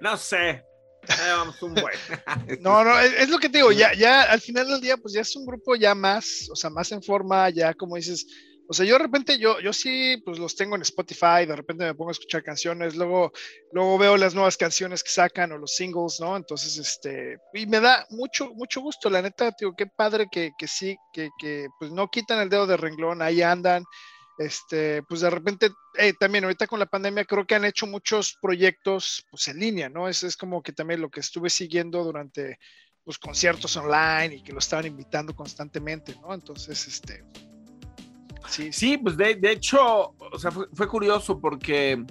No 0.00 0.16
sé, 0.16 0.64
llevamos 1.06 1.62
un 1.62 1.74
buen. 1.74 1.94
no, 2.60 2.82
no, 2.82 2.98
es, 2.98 3.28
lo 3.28 3.38
que 3.38 3.48
te 3.48 3.58
digo, 3.58 3.70
ya, 3.70 3.94
ya 3.94 4.22
al 4.22 4.40
final 4.40 4.66
del 4.66 4.80
día, 4.80 4.96
pues 4.96 5.14
ya 5.14 5.20
es 5.20 5.36
un 5.36 5.46
grupo 5.46 5.76
ya 5.76 5.94
más, 5.94 6.48
o 6.50 6.56
sea, 6.56 6.70
más 6.70 6.90
en 6.90 7.02
forma, 7.02 7.50
ya 7.50 7.74
como 7.74 7.94
dices, 7.94 8.26
o 8.70 8.74
sea, 8.74 8.84
yo 8.84 8.94
de 8.94 8.98
repente, 8.98 9.38
yo, 9.38 9.60
yo 9.60 9.72
sí, 9.72 10.20
pues 10.26 10.38
los 10.38 10.54
tengo 10.54 10.76
en 10.76 10.82
Spotify, 10.82 11.46
de 11.46 11.56
repente 11.56 11.84
me 11.84 11.94
pongo 11.94 12.10
a 12.10 12.12
escuchar 12.12 12.42
canciones, 12.42 12.96
luego, 12.96 13.32
luego 13.72 13.96
veo 13.96 14.16
las 14.18 14.34
nuevas 14.34 14.58
canciones 14.58 15.02
que 15.02 15.10
sacan 15.10 15.52
o 15.52 15.58
los 15.58 15.74
singles, 15.74 16.18
¿no? 16.20 16.36
Entonces, 16.36 16.76
este, 16.76 17.38
y 17.54 17.66
me 17.66 17.80
da 17.80 18.06
mucho, 18.10 18.52
mucho 18.54 18.82
gusto, 18.82 19.08
la 19.08 19.22
neta, 19.22 19.54
digo, 19.58 19.74
qué 19.74 19.86
padre 19.86 20.26
que, 20.30 20.52
que 20.58 20.68
sí, 20.68 20.98
que, 21.14 21.30
que 21.40 21.68
pues 21.78 21.90
no 21.92 22.08
quitan 22.08 22.40
el 22.40 22.50
dedo 22.50 22.66
de 22.66 22.76
renglón, 22.76 23.22
ahí 23.22 23.40
andan, 23.40 23.84
este, 24.36 25.02
pues 25.04 25.22
de 25.22 25.30
repente, 25.30 25.70
eh, 25.96 26.12
también 26.20 26.44
ahorita 26.44 26.66
con 26.66 26.78
la 26.78 26.86
pandemia 26.86 27.24
creo 27.24 27.46
que 27.46 27.54
han 27.54 27.64
hecho 27.64 27.86
muchos 27.86 28.36
proyectos, 28.38 29.24
pues 29.30 29.48
en 29.48 29.60
línea, 29.60 29.88
¿no? 29.88 30.10
Es, 30.10 30.22
es 30.22 30.36
como 30.36 30.62
que 30.62 30.72
también 30.72 31.00
lo 31.00 31.08
que 31.08 31.20
estuve 31.20 31.48
siguiendo 31.48 32.04
durante, 32.04 32.58
pues 33.02 33.18
conciertos 33.18 33.74
online 33.78 34.36
y 34.36 34.42
que 34.42 34.52
lo 34.52 34.58
estaban 34.58 34.84
invitando 34.84 35.34
constantemente, 35.34 36.14
¿no? 36.20 36.34
Entonces, 36.34 36.86
este, 36.86 37.24
Sí, 38.48 38.72
sí 38.72 38.98
pues 38.98 39.16
de, 39.16 39.38
hecho, 39.42 40.14
o 40.18 40.38
sea, 40.38 40.50
fue, 40.50 40.88
curioso 40.88 41.38
porque 41.38 42.04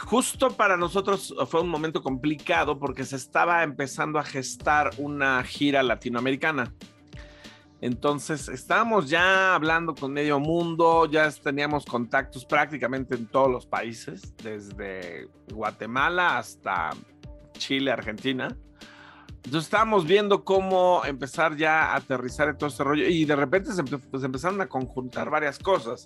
justo 0.00 0.50
para 0.50 0.76
nosotros 0.76 1.34
fue 1.48 1.62
un 1.62 1.68
momento 1.68 2.02
complicado 2.02 2.78
porque 2.78 3.04
se 3.04 3.16
estaba 3.16 3.62
empezando 3.62 4.18
a 4.18 4.24
gestar 4.24 4.90
una 4.98 5.42
gira 5.42 5.82
latinoamericana. 5.82 6.72
Entonces 7.80 8.48
estábamos 8.48 9.08
ya 9.08 9.54
hablando 9.54 9.94
con 9.94 10.12
medio 10.12 10.40
mundo, 10.40 11.06
ya 11.06 11.30
teníamos 11.30 11.84
contactos 11.84 12.44
prácticamente 12.44 13.14
en 13.14 13.26
todos 13.26 13.48
los 13.48 13.66
países, 13.66 14.34
desde 14.42 15.28
Guatemala 15.52 16.38
hasta 16.38 16.90
Chile, 17.52 17.92
Argentina. 17.92 18.56
Entonces 19.48 19.68
estábamos 19.68 20.04
viendo 20.04 20.44
cómo 20.44 21.00
empezar 21.06 21.56
ya 21.56 21.92
a 21.92 21.96
aterrizar 21.96 22.50
en 22.50 22.58
todo 22.58 22.68
este 22.68 22.84
rollo 22.84 23.08
y 23.08 23.24
de 23.24 23.34
repente 23.34 23.72
se, 23.72 23.82
pues, 23.82 24.22
empezaron 24.22 24.60
a 24.60 24.66
conjuntar 24.66 25.30
varias 25.30 25.58
cosas 25.58 26.04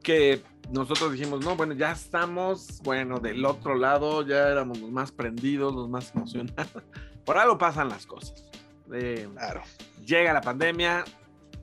que 0.00 0.44
nosotros 0.70 1.10
dijimos, 1.10 1.44
no, 1.44 1.56
bueno, 1.56 1.74
ya 1.74 1.90
estamos, 1.90 2.80
bueno, 2.84 3.18
del 3.18 3.44
otro 3.44 3.74
lado 3.74 4.24
ya 4.24 4.48
éramos 4.48 4.78
los 4.78 4.92
más 4.92 5.10
prendidos, 5.10 5.74
los 5.74 5.88
más 5.88 6.14
emocionados. 6.14 6.84
Por 7.24 7.36
algo 7.36 7.58
pasan 7.58 7.88
las 7.88 8.06
cosas. 8.06 8.44
claro. 8.86 9.62
Llega 10.06 10.32
la 10.32 10.40
pandemia 10.40 11.04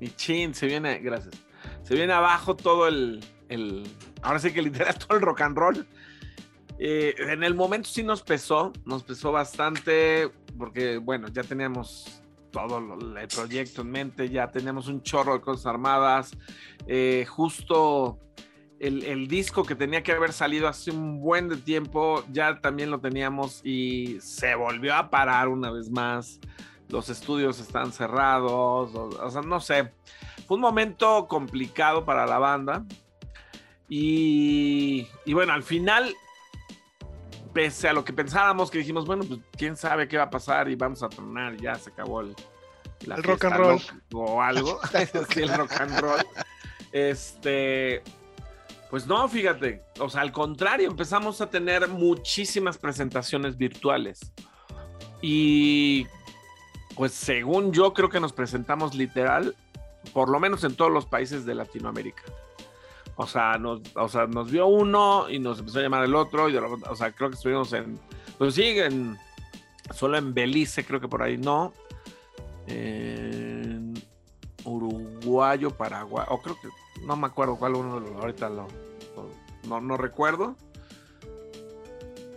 y 0.02 0.10
chin, 0.10 0.54
se 0.54 0.66
viene, 0.68 1.00
gracias, 1.00 1.36
se 1.84 1.96
viene 1.96 2.12
abajo 2.12 2.58
todo 2.58 2.90
el, 2.90 3.24
el 3.48 3.88
ahora 4.22 4.40
sí 4.40 4.52
que 4.52 4.62
literal 4.62 4.98
todo 5.08 5.18
el 5.18 5.24
rock 5.24 5.40
and 5.40 5.58
roll. 5.58 5.88
Eh, 6.78 7.16
en 7.20 7.42
el 7.46 7.56
momento 7.56 7.88
sí 7.88 8.04
nos 8.04 8.22
pesó, 8.22 8.74
nos 8.84 9.04
pesó 9.04 9.32
bastante 9.32 10.30
porque 10.58 10.98
bueno, 10.98 11.28
ya 11.28 11.44
teníamos 11.44 12.22
todo 12.52 12.78
el 12.78 13.28
proyecto 13.28 13.82
en 13.82 13.92
mente, 13.92 14.30
ya 14.30 14.50
teníamos 14.50 14.88
un 14.88 15.02
chorro 15.04 15.34
de 15.34 15.42
cosas 15.42 15.66
armadas, 15.66 16.32
eh, 16.88 17.26
justo 17.28 18.20
el, 18.80 19.28
disco 19.28 19.64
que 19.64 19.76
tenía 19.76 20.04
que 20.04 20.12
haber 20.12 20.32
salido 20.32 20.68
hace 20.68 20.92
un 20.92 21.20
buen 21.20 21.50
de 21.50 21.58
tiempo, 21.58 22.24
ya 22.32 22.60
también 22.62 22.92
lo 22.92 23.00
teníamos 23.00 23.62
y 23.66 24.20
se 24.22 24.56
volvió 24.56 24.96
a 24.96 25.10
parar 25.10 25.48
una 25.48 25.72
vez 25.72 25.90
más, 25.90 26.40
los 26.90 27.10
estudios 27.10 27.60
están 27.60 27.92
cerrados, 27.92 28.94
o, 28.94 29.30
sea, 29.30 29.42
no 29.42 29.60
sé, 29.60 29.92
fue 30.48 30.56
un 30.56 30.62
momento 30.62 31.28
complicado 31.28 32.06
para 32.06 32.26
la 32.26 32.38
banda. 32.38 32.86
Y, 33.88 35.08
y 35.26 35.34
bueno, 35.34 35.54
al 35.54 35.62
final 35.62 36.16
pese 37.56 37.88
a 37.88 37.94
lo 37.94 38.04
que 38.04 38.12
pensábamos, 38.12 38.70
que 38.70 38.80
dijimos, 38.80 39.06
bueno, 39.06 39.24
pues 39.24 39.40
quién 39.58 39.78
sabe 39.78 40.10
qué 40.10 40.18
va 40.18 40.24
a 40.24 40.30
pasar 40.30 40.68
y 40.68 40.76
vamos 40.76 41.02
a 41.02 41.08
tronar, 41.08 41.56
ya 41.56 41.74
se 41.76 41.90
acabó 41.90 42.20
el, 42.20 42.36
el 43.00 43.24
rock 43.24 43.46
and 43.46 43.56
roll. 43.56 43.82
O 44.14 44.42
algo, 44.42 44.78
el 45.38 45.54
rock 45.54 45.72
and 45.80 46.00
roll. 46.02 46.20
Este, 46.92 48.04
pues 48.90 49.08
no, 49.08 49.26
fíjate, 49.30 49.84
o 50.00 50.10
sea, 50.10 50.20
al 50.20 50.34
contrario, 50.34 50.90
empezamos 50.90 51.40
a 51.40 51.50
tener 51.50 51.88
muchísimas 51.88 52.78
presentaciones 52.78 53.56
virtuales. 53.56 54.34
Y 55.22 56.08
pues 56.98 57.14
según 57.14 57.72
yo 57.72 57.94
creo 57.94 58.10
que 58.10 58.20
nos 58.20 58.34
presentamos 58.34 58.96
literal, 58.96 59.56
por 60.12 60.28
lo 60.28 60.42
menos 60.42 60.66
en 60.66 60.76
todos 60.76 60.92
los 60.92 61.06
países 61.06 61.46
de 61.46 61.56
Latinoamérica. 61.56 62.24
O 63.18 63.28
sea, 63.28 63.58
nos, 63.58 63.82
o 63.96 64.10
sea, 64.10 64.28
nos 64.28 64.52
vio 64.52 64.68
uno 64.68 65.30
y 65.30 65.40
nos 65.40 65.60
empezó 65.60 65.80
a 65.80 65.84
llamar 65.84 66.04
el 66.04 66.16
otro. 66.16 66.50
Y 66.50 66.54
de 66.54 66.60
o 66.60 66.96
sea, 66.96 67.12
creo 67.12 67.30
que 67.30 67.36
estuvimos 67.36 67.72
en. 67.74 68.00
Pues 68.38 68.56
sí, 68.56 68.64
en, 68.80 69.18
solo 69.94 70.18
en 70.18 70.34
Belice, 70.34 70.86
creo 70.86 71.00
que 71.00 71.08
por 71.08 71.24
ahí 71.24 71.38
no. 71.38 71.74
En 72.68 73.94
Uruguayo, 74.66 75.72
Paraguay. 75.72 76.26
O 76.30 76.42
creo 76.42 76.58
que. 76.62 76.68
No 77.06 77.16
me 77.16 77.28
acuerdo 77.28 77.58
cuál 77.58 77.76
uno. 77.76 78.04
Ahorita 78.20 78.50
lo, 78.50 78.68
no, 79.68 79.80
no 79.80 79.98
recuerdo. 79.98 80.56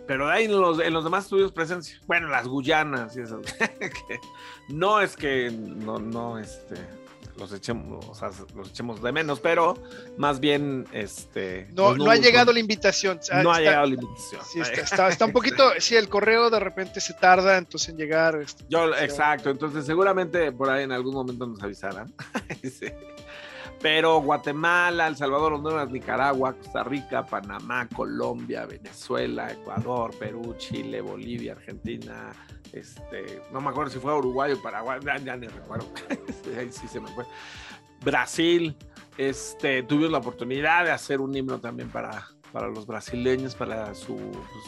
Pero 0.07 0.27
de 0.27 0.33
ahí 0.33 0.45
en 0.45 0.59
los, 0.59 0.79
en 0.79 0.93
los 0.93 1.03
demás 1.03 1.25
estudios 1.25 1.51
presencia. 1.51 1.99
Bueno, 2.07 2.29
las 2.29 2.47
Guyanas 2.47 3.15
y 3.17 3.21
eso. 3.21 3.41
no 4.69 5.01
es 5.01 5.15
que 5.15 5.51
no, 5.51 5.99
no, 5.99 6.39
este 6.39 6.98
los 7.39 7.53
echemos, 7.53 8.05
o 8.07 8.13
sea, 8.13 8.31
los 8.55 8.69
echemos 8.69 9.01
de 9.01 9.11
menos, 9.11 9.39
pero 9.39 9.75
más 10.17 10.39
bien, 10.39 10.85
este... 10.91 11.67
No, 11.73 11.95
no 11.95 12.11
ha 12.11 12.15
llegado 12.17 12.51
la 12.51 12.59
invitación. 12.59 13.19
no 13.41 13.51
ha 13.51 13.59
llegado 13.59 13.87
la 13.87 13.93
invitación. 13.95 14.41
Sí, 14.45 14.59
está, 14.59 15.09
está, 15.09 15.25
un 15.25 15.31
poquito, 15.31 15.63
sí, 15.79 15.95
el 15.95 16.09
correo 16.09 16.49
de 16.49 16.59
repente 16.59 17.01
se 17.01 17.13
tarda 17.13 17.57
entonces 17.57 17.89
en 17.89 17.97
llegar. 17.97 18.35
Este, 18.35 18.65
Yo, 18.69 18.93
exacto, 18.95 19.49
entonces 19.49 19.85
seguramente 19.85 20.51
por 20.51 20.69
ahí 20.69 20.83
en 20.83 20.91
algún 20.91 21.13
momento 21.13 21.45
nos 21.47 21.61
avisarán. 21.63 22.13
Pero 23.81 24.21
Guatemala, 24.21 25.07
El 25.07 25.15
Salvador, 25.15 25.53
Honduras, 25.53 25.89
Nicaragua, 25.89 26.53
Costa 26.53 26.83
Rica, 26.83 27.25
Panamá, 27.25 27.87
Colombia, 27.87 28.65
Venezuela, 28.65 29.49
Ecuador, 29.51 30.13
Perú, 30.19 30.53
Chile, 30.57 30.99
Bolivia, 30.99 31.53
Argentina, 31.53 32.33
este, 32.73 33.41
no 33.51 33.61
me 33.61 33.69
acuerdo 33.69 33.91
si 33.91 33.99
fue 33.99 34.13
Uruguay 34.15 34.51
o 34.51 34.61
Paraguay, 34.61 34.99
ya, 35.03 35.35
ni 35.35 35.47
recuerdo. 35.47 35.87
Ahí 36.57 36.71
sí 36.71 36.87
se 36.87 36.99
me 36.99 37.07
fue. 37.09 37.25
Brasil, 38.01 38.75
este, 39.17 39.83
tuvimos 39.83 40.11
la 40.11 40.19
oportunidad 40.19 40.85
de 40.85 40.91
hacer 40.91 41.19
un 41.19 41.35
himno 41.35 41.59
también 41.59 41.89
para, 41.89 42.27
para 42.51 42.67
los 42.67 42.85
brasileños, 42.85 43.55
para 43.55 43.93
su, 43.93 44.17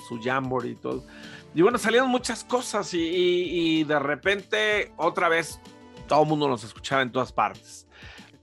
su 0.08 0.20
jamboree 0.22 0.72
y 0.72 0.76
todo. 0.76 1.06
Y 1.54 1.62
bueno, 1.62 1.78
salieron 1.78 2.10
muchas 2.10 2.44
cosas 2.44 2.94
y, 2.94 3.00
y, 3.00 3.84
de 3.84 4.00
repente 4.00 4.94
otra 4.98 5.30
vez 5.30 5.60
todo 6.08 6.24
el 6.24 6.30
mundo 6.30 6.48
nos 6.48 6.64
escuchaba 6.64 7.02
en 7.02 7.12
todas 7.12 7.32
partes. 7.32 7.88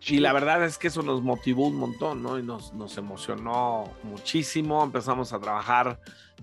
Y 0.07 0.19
la 0.19 0.33
verdad 0.33 0.65
es 0.65 0.79
que 0.79 0.89
eso 0.89 1.03
nos 1.03 1.23
motivó 1.23 1.67
un 1.67 1.77
montón, 1.77 2.23
¿no? 2.23 2.39
Y 2.39 2.43
nos, 2.43 2.73
nos 2.73 2.97
emocionó 2.97 3.93
muchísimo. 4.05 4.83
Empezamos 4.83 5.33
a 5.33 5.41
trabajar 5.41 6.01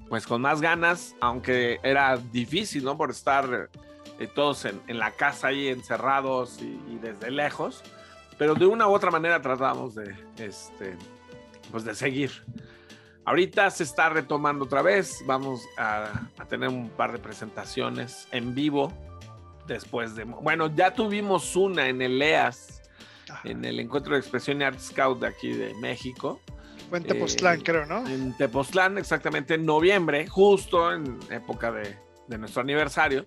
pues 0.10 0.28
con 0.28 0.42
más 0.42 0.62
ganas, 0.62 1.16
aunque 1.20 1.80
era 1.84 2.18
difícil, 2.18 2.84
¿no? 2.84 2.98
Por 2.98 3.12
estar 3.12 3.70
eh, 4.20 4.28
todos 4.28 4.66
en, 4.66 4.82
en, 4.88 5.00
la 5.00 5.12
casa 5.12 5.48
ahí 5.48 5.68
encerrados 5.68 6.62
y, 6.62 6.80
y, 6.92 7.00
desde 7.02 7.32
lejos. 7.32 7.84
Pero 8.38 8.56
de 8.56 8.66
una 8.66 8.88
u 8.88 8.94
otra 8.94 9.12
manera 9.12 9.42
tratamos 9.42 9.96
de, 9.96 10.16
este, 10.38 10.96
pues 11.72 11.84
de 11.86 11.96
seguir. 11.96 12.32
Ahorita 13.24 13.72
se 13.72 13.84
está 13.84 14.10
retomando 14.10 14.66
otra 14.66 14.82
vez. 14.82 15.24
Vamos 15.26 15.62
a, 15.78 16.28
a 16.38 16.46
tener 16.46 16.70
un 16.70 16.90
par 16.90 17.12
de 17.12 17.18
presentaciones 17.18 18.28
en 18.32 18.54
vivo 18.54 18.94
después 19.68 20.16
de... 20.16 20.26
Bueno, 20.26 20.74
ya 20.76 20.94
tuvimos 20.94 21.56
una 21.56 21.88
en 21.88 22.02
el 22.02 22.22
EAS, 22.22 22.84
en 23.44 23.66
el 23.66 23.80
Encuentro 23.80 24.14
de 24.14 24.20
Expresión 24.20 24.62
y 24.62 24.64
Art 24.66 24.80
Scout 24.80 25.20
de 25.20 25.28
aquí 25.28 25.54
de 25.54 25.74
México. 25.76 26.40
Fue 26.90 27.00
en 27.00 27.04
Tepoztlán, 27.06 27.60
Eh, 27.60 27.64
creo, 27.64 27.86
¿no? 27.86 28.08
En 28.08 28.36
Tepoztlán, 28.38 28.98
exactamente 28.98 29.56
en 29.56 29.66
noviembre, 29.66 30.28
justo 30.28 30.94
en 30.94 31.20
época 31.30 31.72
de, 31.72 31.98
de 32.28 32.38
nuestro 32.38 32.62
aniversario. 32.62 33.24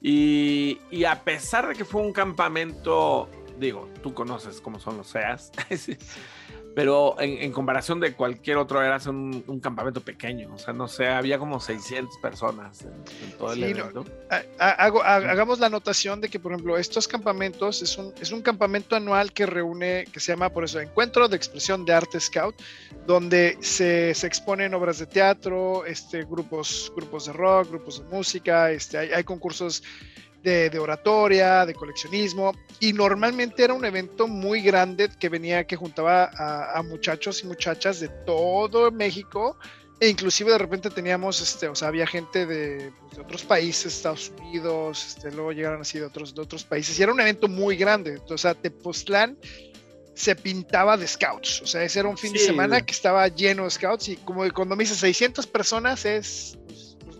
Y, 0.00 0.78
y, 0.90 1.04
a 1.04 1.22
pesar 1.24 1.68
de 1.68 1.74
que 1.74 1.84
fue 1.84 2.02
un 2.02 2.12
campamento, 2.12 3.28
digo, 3.58 3.88
tú 4.02 4.14
conoces 4.14 4.60
cómo 4.60 4.78
son 4.78 4.96
los 4.98 5.08
SEAS, 5.08 5.52
pero 6.76 7.18
en, 7.18 7.42
en, 7.42 7.52
comparación 7.52 8.00
de 8.00 8.12
cualquier 8.12 8.58
otro 8.58 8.82
era 8.82 8.98
un, 9.06 9.42
un, 9.46 9.60
campamento 9.60 10.02
pequeño, 10.02 10.52
o 10.52 10.58
sea, 10.58 10.74
no 10.74 10.88
sé, 10.88 11.06
había 11.06 11.38
como 11.38 11.58
600 11.58 12.18
personas 12.18 12.82
en, 12.82 12.92
en 13.24 13.38
todo 13.38 13.54
el 13.54 13.60
sí, 13.60 13.64
evento. 13.64 14.04
No, 14.04 14.36
hago, 14.58 15.02
hagamos 15.02 15.58
la 15.58 15.68
anotación 15.68 16.20
de 16.20 16.28
que, 16.28 16.38
por 16.38 16.52
ejemplo, 16.52 16.76
estos 16.76 17.08
campamentos 17.08 17.80
es 17.80 17.96
un, 17.96 18.12
es 18.20 18.30
un 18.30 18.42
campamento 18.42 18.94
anual 18.94 19.32
que 19.32 19.46
reúne, 19.46 20.04
que 20.12 20.20
se 20.20 20.32
llama 20.32 20.50
por 20.50 20.64
eso 20.64 20.78
Encuentro 20.78 21.28
de 21.28 21.36
Expresión 21.36 21.86
de 21.86 21.94
Arte 21.94 22.20
Scout, 22.20 22.60
donde 23.06 23.56
se, 23.62 24.12
se 24.12 24.26
exponen 24.26 24.74
obras 24.74 24.98
de 24.98 25.06
teatro, 25.06 25.86
este, 25.86 26.24
grupos, 26.24 26.92
grupos 26.94 27.24
de 27.24 27.32
rock, 27.32 27.70
grupos 27.70 28.00
de 28.00 28.14
música, 28.14 28.70
este, 28.70 28.98
hay, 28.98 29.12
hay 29.12 29.24
concursos 29.24 29.82
de, 30.42 30.70
de, 30.70 30.78
oratoria, 30.78 31.66
de 31.66 31.74
coleccionismo, 31.74 32.52
y 32.80 32.92
normalmente 32.92 33.64
era 33.64 33.74
un 33.74 33.84
evento 33.84 34.28
muy 34.28 34.60
grande 34.60 35.10
que 35.18 35.28
venía, 35.28 35.66
que 35.66 35.76
juntaba 35.76 36.30
a, 36.32 36.78
a 36.78 36.82
muchachos 36.82 37.42
y 37.42 37.46
muchachas 37.46 38.00
de 38.00 38.08
todo 38.08 38.90
México, 38.90 39.58
e 39.98 40.08
inclusive 40.08 40.52
de 40.52 40.58
repente 40.58 40.90
teníamos, 40.90 41.40
este, 41.40 41.68
o 41.68 41.74
sea, 41.74 41.88
había 41.88 42.06
gente 42.06 42.44
de, 42.44 42.92
pues, 43.00 43.16
de 43.16 43.22
otros 43.22 43.44
países, 43.44 43.94
Estados 43.94 44.30
Unidos, 44.38 45.06
este, 45.16 45.32
luego 45.32 45.52
llegaron 45.52 45.80
así 45.80 45.98
de 45.98 46.04
otros, 46.04 46.34
de 46.34 46.42
otros 46.42 46.64
países, 46.64 46.98
y 46.98 47.02
era 47.02 47.12
un 47.12 47.20
evento 47.20 47.48
muy 47.48 47.76
grande, 47.76 48.10
entonces, 48.10 48.32
o 48.32 48.38
sea, 48.38 48.54
Tepoztlán 48.54 49.38
se 50.14 50.36
pintaba 50.36 50.96
de 50.96 51.06
scouts, 51.06 51.62
o 51.62 51.66
sea, 51.66 51.82
ese 51.82 52.00
era 52.00 52.08
un 52.08 52.18
fin 52.18 52.32
sí. 52.32 52.38
de 52.38 52.44
semana 52.44 52.80
que 52.84 52.92
estaba 52.92 53.26
lleno 53.28 53.64
de 53.64 53.70
scouts, 53.70 54.08
y 54.08 54.16
como 54.16 54.50
cuando 54.52 54.76
me 54.76 54.84
dice 54.84 54.94
600 54.94 55.46
personas 55.46 56.04
es 56.04 56.58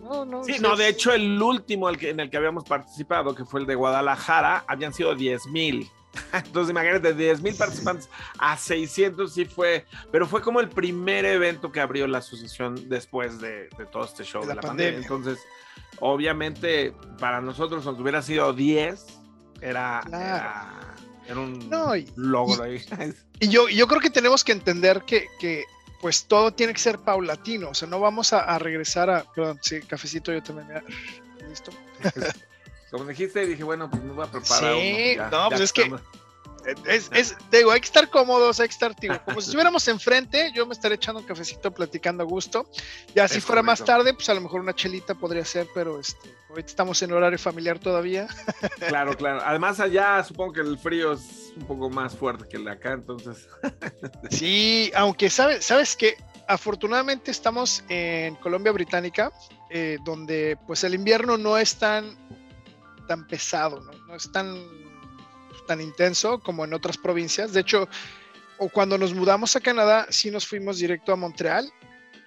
no, 0.07 0.25
no, 0.25 0.43
sí, 0.43 0.57
no, 0.59 0.75
de 0.75 0.89
hecho 0.89 1.11
el 1.11 1.41
último 1.41 1.89
en 1.89 2.19
el 2.19 2.29
que 2.29 2.37
habíamos 2.37 2.63
participado, 2.63 3.35
que 3.35 3.45
fue 3.45 3.61
el 3.61 3.65
de 3.65 3.75
Guadalajara, 3.75 4.63
habían 4.67 4.93
sido 4.93 5.15
10 5.15 5.47
mil. 5.47 5.89
Entonces 6.33 6.71
imagínate, 6.71 7.13
10 7.13 7.41
mil 7.41 7.55
participantes 7.55 8.09
a 8.39 8.57
600 8.57 9.31
sí 9.31 9.45
fue, 9.45 9.85
pero 10.11 10.25
fue 10.27 10.41
como 10.41 10.59
el 10.59 10.69
primer 10.69 11.25
evento 11.25 11.71
que 11.71 11.79
abrió 11.79 12.07
la 12.07 12.19
asociación 12.19 12.89
después 12.89 13.39
de, 13.39 13.69
de 13.77 13.85
todo 13.91 14.05
este 14.05 14.23
show 14.23 14.41
de, 14.41 14.49
de 14.49 14.55
la, 14.55 14.61
la 14.61 14.67
pandemia. 14.67 14.99
pandemia. 14.99 15.17
Entonces, 15.17 15.45
obviamente, 15.99 16.93
para 17.19 17.41
nosotros, 17.41 17.85
aunque 17.85 18.01
hubiera 18.01 18.21
sido 18.21 18.53
10, 18.53 19.05
era, 19.61 20.01
claro. 20.05 20.25
era, 20.25 20.95
era, 21.27 21.39
un 21.39 21.69
no, 21.69 21.95
y, 21.95 22.09
logro 22.15 22.63
ahí. 22.63 22.83
Y 23.39 23.49
yo, 23.49 23.69
yo 23.69 23.87
creo 23.87 24.01
que 24.01 24.09
tenemos 24.09 24.43
que 24.43 24.51
entender 24.51 25.03
que, 25.05 25.27
que 25.39 25.65
pues 26.01 26.25
todo 26.25 26.51
tiene 26.51 26.73
que 26.73 26.79
ser 26.79 26.99
paulatino, 26.99 27.69
o 27.69 27.73
sea, 27.73 27.87
no 27.87 27.99
vamos 27.99 28.33
a, 28.33 28.41
a 28.41 28.59
regresar 28.59 29.09
a, 29.09 29.23
perdón, 29.23 29.59
sí, 29.61 29.81
cafecito 29.81 30.31
yo 30.31 30.43
también, 30.43 30.67
me, 30.67 30.81
listo. 31.49 31.71
Como 32.91 33.05
dijiste, 33.05 33.45
dije, 33.45 33.63
bueno, 33.63 33.89
pues 33.89 34.01
me 34.01 34.13
voy 34.13 34.25
a 34.25 34.31
preparar. 34.31 34.75
Sí, 34.75 35.13
uno, 35.15 35.23
ya, 35.23 35.29
no, 35.29 35.49
pues 35.49 35.61
es 35.61 35.73
que 35.73 35.91
es, 36.85 37.09
es, 37.13 37.37
te 37.49 37.57
digo, 37.57 37.71
hay 37.71 37.79
que 37.79 37.85
estar 37.85 38.09
cómodos, 38.09 38.59
hay 38.59 38.67
que 38.67 38.73
estar, 38.73 38.95
digo, 38.95 39.15
como 39.23 39.39
si 39.39 39.47
estuviéramos 39.49 39.87
enfrente, 39.87 40.51
yo 40.53 40.65
me 40.65 40.73
estaré 40.73 40.95
echando 40.95 41.21
un 41.21 41.25
cafecito 41.25 41.71
platicando 41.71 42.23
a 42.23 42.25
gusto. 42.25 42.69
Ya 43.15 43.27
si 43.27 43.37
es 43.37 43.45
fuera 43.45 43.61
correcto. 43.61 43.83
más 43.83 43.85
tarde, 43.85 44.13
pues 44.13 44.27
a 44.29 44.33
lo 44.33 44.41
mejor 44.41 44.61
una 44.61 44.73
chelita 44.73 45.15
podría 45.15 45.45
ser, 45.45 45.67
pero 45.73 45.99
este, 45.99 46.29
ahorita 46.49 46.67
estamos 46.67 47.01
en 47.01 47.13
horario 47.13 47.39
familiar 47.39 47.79
todavía. 47.79 48.27
Claro, 48.87 49.15
claro. 49.15 49.41
Además, 49.43 49.79
allá 49.79 50.23
supongo 50.23 50.53
que 50.53 50.61
el 50.61 50.77
frío 50.77 51.13
es 51.13 51.53
un 51.55 51.67
poco 51.67 51.89
más 51.89 52.15
fuerte 52.15 52.45
que 52.49 52.57
el 52.57 52.65
de 52.65 52.71
acá, 52.71 52.93
entonces. 52.93 53.47
Sí, 54.29 54.91
aunque 54.95 55.29
sabes, 55.29 55.65
sabes 55.65 55.95
que 55.95 56.15
afortunadamente 56.47 57.31
estamos 57.31 57.83
en 57.89 58.35
Colombia 58.35 58.71
Británica, 58.71 59.31
eh, 59.69 59.97
donde 60.03 60.57
pues 60.65 60.83
el 60.83 60.93
invierno 60.93 61.37
no 61.37 61.57
es 61.57 61.75
tan, 61.75 62.17
tan 63.07 63.27
pesado, 63.27 63.81
¿no? 63.81 63.91
no 64.07 64.15
es 64.15 64.31
tan 64.31 64.86
tan 65.67 65.81
intenso 65.81 66.39
como 66.39 66.65
en 66.65 66.73
otras 66.73 66.97
provincias. 66.97 67.53
De 67.53 67.59
hecho, 67.59 67.87
o 68.57 68.69
cuando 68.69 68.97
nos 68.97 69.13
mudamos 69.13 69.55
a 69.55 69.59
Canadá, 69.59 70.07
sí 70.09 70.31
nos 70.31 70.47
fuimos 70.47 70.79
directo 70.79 71.13
a 71.13 71.15
Montreal 71.15 71.71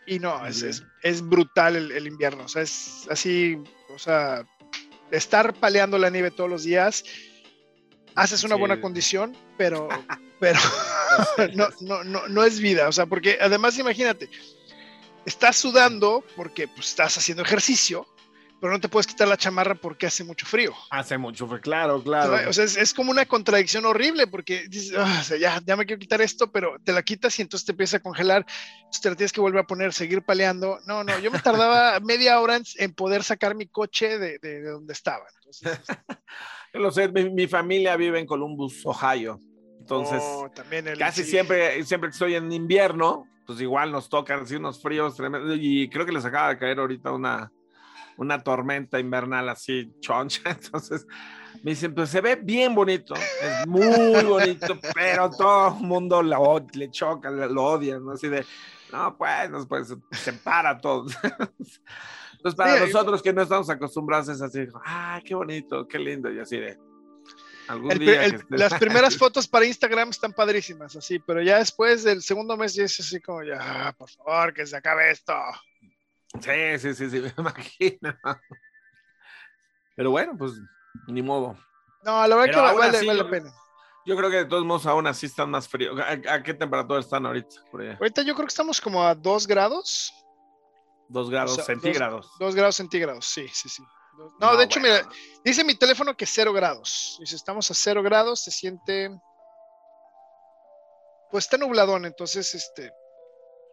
y 0.06 0.18
no, 0.18 0.46
es, 0.46 0.62
es, 0.62 0.84
es 1.02 1.22
brutal 1.22 1.76
el, 1.76 1.92
el, 1.92 2.06
invierno. 2.06 2.44
O 2.44 2.48
sea, 2.48 2.62
es 2.62 3.06
así, 3.10 3.58
o 3.92 3.98
sea, 3.98 4.44
estar 5.10 5.54
paleando 5.54 5.98
la 5.98 6.10
nieve 6.10 6.30
todos 6.30 6.50
los 6.50 6.64
días, 6.64 7.04
haces 8.14 8.44
una 8.44 8.56
sí. 8.56 8.60
buena 8.60 8.80
condición, 8.80 9.36
pero, 9.56 9.88
pero 10.40 10.58
no, 11.54 11.68
no, 11.80 12.04
no, 12.04 12.28
no 12.28 12.44
es 12.44 12.60
vida. 12.60 12.88
O 12.88 12.92
sea, 12.92 13.06
porque 13.06 13.38
además 13.40 13.78
imagínate, 13.78 14.28
estás 15.26 15.56
sudando 15.56 16.24
porque 16.36 16.68
pues, 16.68 16.88
estás 16.88 17.16
haciendo 17.18 17.42
ejercicio, 17.42 18.06
pero 18.60 18.72
no 18.72 18.80
te 18.80 18.88
puedes 18.88 19.06
quitar 19.06 19.26
la 19.26 19.38
chamarra 19.38 19.74
porque 19.74 20.06
hace 20.06 20.22
mucho 20.22 20.44
frío. 20.44 20.74
Hace 20.90 21.16
mucho 21.16 21.46
frío, 21.46 21.60
claro, 21.60 22.02
claro. 22.02 22.48
O 22.48 22.52
sea, 22.52 22.64
es, 22.64 22.76
es 22.76 22.92
como 22.92 23.10
una 23.10 23.24
contradicción 23.24 23.86
horrible 23.86 24.26
porque 24.26 24.68
dices, 24.68 24.96
oh, 24.98 25.02
o 25.02 25.22
sea, 25.22 25.38
ya, 25.38 25.62
ya 25.64 25.76
me 25.76 25.86
quiero 25.86 25.98
quitar 25.98 26.20
esto, 26.20 26.52
pero 26.52 26.76
te 26.84 26.92
la 26.92 27.02
quitas 27.02 27.38
y 27.38 27.42
entonces 27.42 27.64
te 27.64 27.72
empieza 27.72 27.96
a 27.96 28.00
congelar, 28.00 28.44
entonces 28.76 29.00
te 29.00 29.10
la 29.10 29.16
tienes 29.16 29.32
que 29.32 29.40
volver 29.40 29.62
a 29.62 29.66
poner, 29.66 29.94
seguir 29.94 30.22
paleando. 30.22 30.78
No, 30.86 31.02
no, 31.02 31.18
yo 31.20 31.30
me 31.30 31.38
tardaba 31.40 31.98
media 32.00 32.38
hora 32.40 32.56
en, 32.56 32.64
en, 32.76 32.92
poder 32.92 33.22
sacar 33.22 33.54
mi 33.54 33.66
coche 33.66 34.18
de, 34.18 34.38
de, 34.38 34.60
de 34.60 34.70
donde 34.70 34.92
estaba. 34.92 35.24
Entonces, 35.36 35.80
yo 36.74 36.80
lo 36.80 36.90
sé, 36.90 37.08
mi, 37.08 37.30
mi, 37.30 37.46
familia 37.46 37.96
vive 37.96 38.18
en 38.18 38.26
Columbus, 38.26 38.84
Ohio. 38.84 39.40
Entonces, 39.78 40.22
oh, 40.22 40.50
también 40.54 40.86
el, 40.86 40.98
casi 40.98 41.24
sí. 41.24 41.30
siempre, 41.30 41.82
siempre 41.84 42.10
que 42.10 42.12
estoy 42.12 42.34
en 42.34 42.52
invierno, 42.52 43.24
pues 43.46 43.58
igual 43.62 43.90
nos 43.90 44.10
tocan 44.10 44.40
así 44.40 44.56
unos 44.56 44.82
fríos 44.82 45.16
tremendos. 45.16 45.56
Y 45.58 45.88
creo 45.88 46.04
que 46.04 46.12
les 46.12 46.26
acaba 46.26 46.50
de 46.50 46.58
caer 46.58 46.78
ahorita 46.78 47.10
una, 47.10 47.50
una 48.16 48.42
tormenta 48.42 48.98
invernal 48.98 49.48
así 49.48 49.92
choncha. 50.00 50.42
Entonces 50.50 51.06
me 51.62 51.72
dicen, 51.72 51.94
pues 51.94 52.10
se 52.10 52.20
ve 52.20 52.36
bien 52.36 52.74
bonito, 52.74 53.14
es 53.14 53.66
muy 53.66 54.24
bonito, 54.24 54.78
pero 54.94 55.30
todo 55.30 55.76
el 55.78 55.86
mundo 55.86 56.22
lo, 56.22 56.64
le 56.72 56.90
choca, 56.90 57.30
lo 57.30 57.64
odia, 57.64 57.98
¿no? 57.98 58.12
Así 58.12 58.28
de, 58.28 58.44
no, 58.92 59.16
pues, 59.16 59.50
pues 59.68 59.94
se 60.12 60.32
para 60.32 60.80
todo. 60.80 61.06
Entonces, 62.32 62.56
para 62.56 62.78
sí, 62.78 62.84
nosotros 62.86 63.22
que 63.22 63.32
no 63.32 63.42
estamos 63.42 63.68
acostumbrados 63.68 64.28
es 64.28 64.40
así, 64.40 64.66
ah, 64.86 65.20
qué 65.24 65.34
bonito, 65.34 65.86
qué 65.86 65.98
lindo, 65.98 66.32
y 66.32 66.38
así 66.38 66.58
de. 66.58 66.78
El, 67.90 67.98
día 67.98 68.24
el, 68.24 68.38
que... 68.38 68.56
Las 68.56 68.74
primeras 68.74 69.16
fotos 69.18 69.46
para 69.46 69.66
Instagram 69.66 70.08
están 70.08 70.32
padrísimas, 70.32 70.96
así, 70.96 71.18
pero 71.18 71.42
ya 71.42 71.58
después 71.58 72.02
del 72.02 72.22
segundo 72.22 72.56
mes 72.56 72.74
ya 72.74 72.84
es 72.84 72.98
así 72.98 73.20
como 73.20 73.44
ya, 73.44 73.58
ah, 73.60 73.92
por 73.92 74.08
favor, 74.08 74.54
que 74.54 74.66
se 74.66 74.76
acabe 74.76 75.10
esto. 75.10 75.34
Sí, 76.38 76.78
sí, 76.78 76.94
sí, 76.94 77.10
sí, 77.10 77.20
me 77.20 77.32
imagino. 77.36 78.18
Pero 79.96 80.10
bueno, 80.10 80.36
pues 80.38 80.52
ni 81.08 81.22
modo. 81.22 81.56
No, 82.02 82.26
la 82.26 82.36
verdad 82.36 82.52
Pero 82.54 82.68
que 82.68 82.78
vale, 82.78 82.96
así, 82.96 83.06
vale, 83.06 83.22
la 83.22 83.30
pena. 83.30 83.52
Yo 84.06 84.16
creo 84.16 84.30
que 84.30 84.36
de 84.36 84.44
todos 84.46 84.64
modos 84.64 84.86
aún 84.86 85.06
así 85.06 85.26
están 85.26 85.50
más 85.50 85.68
fríos. 85.68 85.98
¿A, 86.00 86.12
¿A, 86.32 86.42
qué 86.42 86.54
temperatura 86.54 87.00
están 87.00 87.26
ahorita? 87.26 87.56
Por 87.70 87.82
allá? 87.82 87.96
Ahorita 88.00 88.22
yo 88.22 88.34
creo 88.34 88.46
que 88.46 88.52
estamos 88.52 88.80
como 88.80 89.02
a 89.02 89.14
2 89.14 89.46
grados. 89.46 90.12
2 91.08 91.30
grados 91.30 91.52
o 91.52 91.54
sea, 91.56 91.64
centígrados. 91.64 92.30
2 92.38 92.54
grados 92.54 92.76
centígrados, 92.76 93.26
sí, 93.26 93.46
sí, 93.52 93.68
sí. 93.68 93.82
No, 94.16 94.52
no 94.52 94.56
de 94.56 94.64
hecho, 94.64 94.80
mira, 94.80 95.06
dice 95.44 95.64
mi 95.64 95.74
teléfono 95.74 96.16
que 96.16 96.26
0 96.26 96.52
grados. 96.52 97.18
Y 97.20 97.26
si 97.26 97.36
estamos 97.36 97.70
a 97.70 97.74
0 97.74 98.02
grados, 98.02 98.40
se 98.40 98.50
siente. 98.50 99.10
Pues 101.30 101.44
está 101.44 101.58
nubladón, 101.58 102.06
entonces, 102.06 102.54
este, 102.54 102.92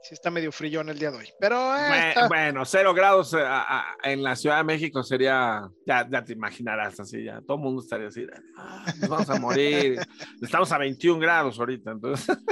sí 0.02 0.14
está 0.14 0.30
medio 0.32 0.52
frío 0.52 0.82
en 0.82 0.90
el 0.90 1.00
día 1.00 1.12
de 1.12 1.18
hoy. 1.18 1.30
Pero 1.40 1.76
eh, 1.76 2.10
está... 2.10 2.28
bueno, 2.28 2.66
cero 2.66 2.94
grados 2.94 3.34
a, 3.34 3.80
a, 3.80 3.96
en 4.04 4.24
la 4.24 4.36
Ciudad 4.36 4.58
de 4.58 4.64
México 4.64 5.04
sería, 5.04 5.70
ya, 5.86 6.08
ya, 6.10 6.24
te 6.24 6.34
imaginarás 6.34 7.00
así, 7.00 7.24
ya 7.24 7.42
todo 7.42 7.58
el 7.58 7.64
mundo 7.64 7.82
estaría 7.82 8.08
así, 8.08 8.26
ah, 8.58 8.86
nos 9.00 9.10
vamos 9.10 9.30
a 9.30 9.40
morir. 9.40 10.00
Estamos 10.42 10.72
a 10.72 10.78
21 10.78 11.20
grados 11.20 11.60
ahorita, 11.60 11.92
entonces. 11.92 12.38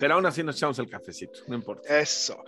Pero 0.00 0.14
aún 0.14 0.26
así 0.26 0.42
nos 0.42 0.56
echamos 0.56 0.78
el 0.78 0.88
cafecito, 0.88 1.40
no 1.46 1.54
importa. 1.56 1.98
Eso. 1.98 2.42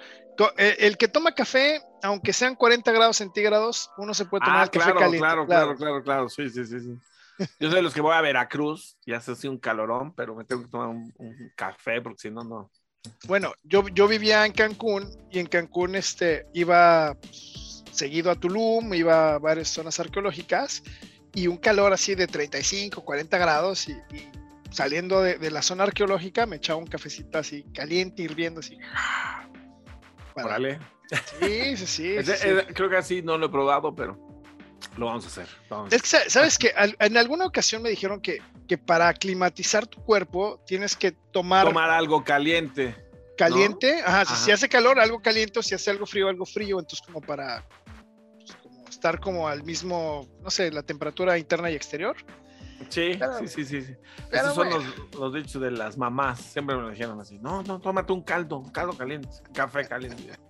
Eh, 0.56 0.76
el 0.80 0.96
que 0.96 1.08
toma 1.08 1.34
café, 1.34 1.82
aunque 2.02 2.32
sean 2.32 2.54
40 2.54 2.90
grados 2.92 3.16
centígrados, 3.16 3.90
uno 3.98 4.14
se 4.14 4.24
puede 4.24 4.44
tomar 4.44 4.60
ah, 4.60 4.64
el 4.64 4.70
café 4.70 4.84
claro, 4.84 4.98
caliente. 4.98 5.18
Claro, 5.18 5.46
claro, 5.46 5.76
claro, 5.76 6.02
claro, 6.02 6.28
sí, 6.28 6.48
sí, 6.48 6.64
sí, 6.64 6.80
sí. 6.80 6.94
Yo 7.58 7.68
soy 7.68 7.76
de 7.76 7.82
los 7.82 7.94
que 7.94 8.00
voy 8.00 8.14
a 8.14 8.20
Veracruz 8.20 8.98
y 9.04 9.12
hace 9.12 9.32
así 9.32 9.48
un 9.48 9.58
calorón, 9.58 10.14
pero 10.14 10.34
me 10.34 10.44
tengo 10.44 10.62
que 10.62 10.68
tomar 10.68 10.88
un, 10.88 11.12
café 11.56 12.00
porque 12.00 12.18
si 12.18 12.30
no, 12.30 12.44
no. 12.44 12.70
Bueno, 13.26 13.52
yo, 13.62 13.88
yo 13.88 14.06
vivía 14.06 14.44
en 14.44 14.52
Cancún 14.52 15.08
y 15.30 15.38
en 15.38 15.46
Cancún 15.46 15.94
este, 15.94 16.46
iba 16.52 17.14
pues, 17.14 17.82
seguido 17.92 18.30
a 18.30 18.34
Tulum, 18.34 18.92
iba 18.94 19.34
a 19.34 19.38
varias 19.38 19.68
zonas 19.68 19.98
arqueológicas 20.00 20.82
y 21.34 21.46
un 21.46 21.56
calor 21.56 21.92
así 21.92 22.14
de 22.14 22.26
35, 22.26 23.02
40 23.02 23.38
grados 23.38 23.88
y, 23.88 23.96
saliendo 24.70 25.22
de, 25.22 25.50
la 25.50 25.62
zona 25.62 25.84
arqueológica 25.84 26.46
me 26.46 26.56
echaba 26.56 26.78
un 26.78 26.86
cafecito 26.86 27.38
así 27.38 27.64
caliente, 27.72 28.22
hirviendo 28.22 28.60
así. 28.60 28.78
Sí, 31.40 31.76
sí, 31.76 31.86
sí, 31.86 32.16
Creo 32.74 32.88
que 32.88 32.96
así 32.96 33.22
no 33.22 33.36
lo 33.36 33.46
he 33.46 33.50
probado, 33.50 33.94
pero 33.94 34.29
lo 34.96 35.06
vamos 35.06 35.24
a 35.24 35.28
hacer. 35.28 35.48
Es 35.90 36.02
que, 36.02 36.30
¿sabes 36.30 36.58
que 36.58 36.72
En 36.98 37.16
alguna 37.16 37.46
ocasión 37.46 37.82
me 37.82 37.90
dijeron 37.90 38.20
que, 38.20 38.40
que 38.68 38.78
para 38.78 39.08
aclimatizar 39.08 39.86
tu 39.86 40.02
cuerpo 40.02 40.60
tienes 40.66 40.96
que 40.96 41.12
tomar... 41.12 41.66
Tomar 41.66 41.90
algo 41.90 42.24
caliente. 42.24 42.94
Caliente, 43.36 44.02
ajá, 44.04 44.24
Si, 44.36 44.50
hace 44.50 44.68
calor, 44.68 45.00
algo 45.00 45.20
caliente, 45.20 45.58
o 45.58 45.62
si 45.62 45.74
hace 45.74 45.90
algo 45.90 46.04
frío, 46.04 46.28
algo 46.28 46.44
frío, 46.44 46.78
entonces 46.78 47.00
como 47.06 47.22
para 47.22 47.66
estar 48.88 49.18
como 49.18 49.48
al 49.48 49.62
mismo, 49.62 50.28
no 50.42 50.50
sé, 50.50 50.70
la 50.70 50.82
temperatura 50.82 51.38
interna 51.38 51.70
y 51.70 51.74
exterior. 51.74 52.16
Sí, 52.88 53.18
sí, 53.46 53.64
sí, 53.64 53.82
sí, 53.82 53.96
Esos 54.30 54.54
son 54.54 54.68
los, 55.18 55.34
dichos 55.34 55.60
de 55.60 55.70
las 55.70 55.96
mamás. 55.96 56.40
Siempre 56.40 56.76
me 56.76 56.82
lo 56.82 56.90
dijeron 56.90 57.20
así. 57.20 57.38
No, 57.38 57.62
no, 57.62 57.78
tómate 57.80 58.12
un 58.12 58.22
caldo, 58.22 58.58
un 58.58 58.70
caldo 58.70 58.96
caliente, 58.96 59.28
café 59.52 59.86
caliente. 59.86 60.32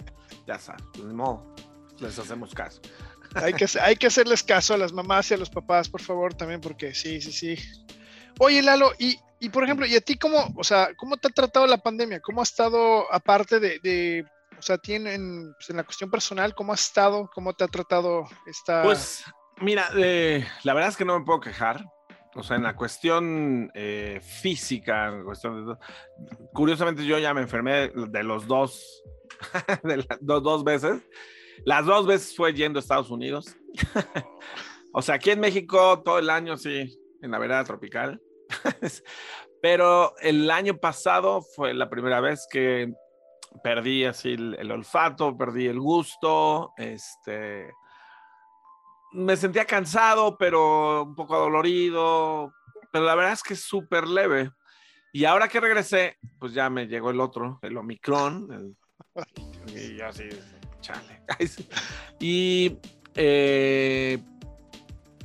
Ya 0.47 0.59
sabes, 0.59 0.83
pues 0.95 1.05
modo, 1.13 1.55
les 2.01 2.19
hacemos 2.19 2.55
caso. 2.55 2.81
Hay 3.35 3.53
que, 3.53 3.67
hay 3.81 3.97
que 3.97 4.07
hacerles 4.09 4.43
caso 4.43 4.75
a 4.75 4.79
las 4.79 4.93
mamás 4.93 5.31
y 5.31 5.35
a 5.35 5.37
los 5.37 5.51
papás, 5.51 5.89
por 5.89 6.01
favor, 6.01 6.35
también, 6.35 6.61
porque 6.61 6.95
sí, 6.95 7.21
sí, 7.21 7.33
sí. 7.33 7.57
Oye, 8.39 8.63
Lalo, 8.63 8.93
y, 8.99 9.19
y 9.39 9.49
por 9.51 9.65
ejemplo, 9.65 9.87
¿y 9.87 9.95
a 9.95 10.01
ti 10.01 10.17
cómo, 10.19 10.53
o 10.57 10.65
sea, 10.65 10.91
cómo 10.97 11.17
te 11.17 11.29
ha 11.29 11.31
tratado 11.31 11.67
la 11.67 11.79
pandemia? 11.79 12.21
¿Cómo 12.21 12.41
ha 12.41 12.45
estado, 12.45 13.13
aparte 13.13 13.61
de, 13.61 13.79
de 13.81 14.25
o 14.61 14.63
sea, 14.63 14.77
tienen, 14.77 15.55
pues, 15.55 15.71
en 15.71 15.77
la 15.77 15.85
cuestión 15.85 16.11
personal, 16.11 16.55
¿cómo 16.55 16.75
has 16.75 16.83
estado? 16.83 17.31
¿Cómo 17.35 17.55
te 17.55 17.65
ha 17.65 17.69
tratado 17.69 18.27
esta...? 18.47 18.83
Pues, 18.83 19.25
mira, 19.59 19.89
eh, 19.97 20.47
la 20.65 20.75
verdad 20.75 20.91
es 20.91 20.97
que 20.99 21.07
no 21.07 21.19
me 21.19 21.25
puedo 21.25 21.41
quejar. 21.41 21.85
O 22.35 22.43
sea, 22.43 22.57
en 22.57 22.63
la 22.63 22.77
cuestión 22.77 23.71
eh, 23.75 24.21
física, 24.23 25.09
en 25.09 25.25
cuestión 25.25 25.67
de, 25.67 25.75
curiosamente 26.53 27.05
yo 27.05 27.19
ya 27.19 27.35
me 27.35 27.41
enfermé 27.41 27.89
de 27.89 28.23
los 28.23 28.47
dos, 28.47 29.03
de 29.83 30.07
dos, 30.21 30.63
veces. 30.63 31.01
Las 31.65 31.87
dos 31.87 32.07
veces 32.07 32.37
fue 32.37 32.53
yendo 32.53 32.79
a 32.79 32.81
Estados 32.81 33.11
Unidos. 33.11 33.57
o 34.93 35.03
sea, 35.03 35.17
aquí 35.17 35.31
en 35.31 35.41
México 35.41 36.03
todo 36.05 36.19
el 36.19 36.31
año, 36.31 36.57
sí, 36.57 36.99
en 37.23 37.31
la 37.31 37.39
vereda 37.39 37.65
tropical. 37.65 38.21
Pero 39.63 40.15
el 40.21 40.51
año 40.51 40.79
pasado 40.79 41.43
fue 41.43 41.75
la 41.75 41.91
primera 41.91 42.21
vez 42.21 42.47
que 42.51 42.93
perdí 43.63 44.05
así 44.05 44.33
el, 44.33 44.71
olfato, 44.71 45.37
perdí 45.37 45.67
el 45.67 45.79
gusto, 45.79 46.73
este, 46.79 47.71
me 49.13 49.37
sentía 49.37 49.65
cansado, 49.65 50.39
pero 50.39 51.03
un 51.03 51.15
poco 51.15 51.37
dolorido, 51.39 52.53
pero 52.93 53.05
la 53.05 53.15
verdad 53.15 53.33
es 53.33 53.43
que 53.43 53.55
es 53.55 53.65
súper 53.65 54.07
leve. 54.07 54.51
Y 55.13 55.25
ahora 55.25 55.49
que 55.49 55.61
regresé, 55.61 56.17
pues 56.39 56.55
ya 56.55 56.71
me 56.71 56.87
llegó 56.87 57.11
el 57.11 57.21
otro, 57.21 57.59
el 57.63 57.77
Omicron, 57.77 58.77
y 59.67 59.97
ya 59.97 60.09
así, 60.09 60.29
chale. 60.81 61.23
y 62.21 62.79
eh, 63.15 64.19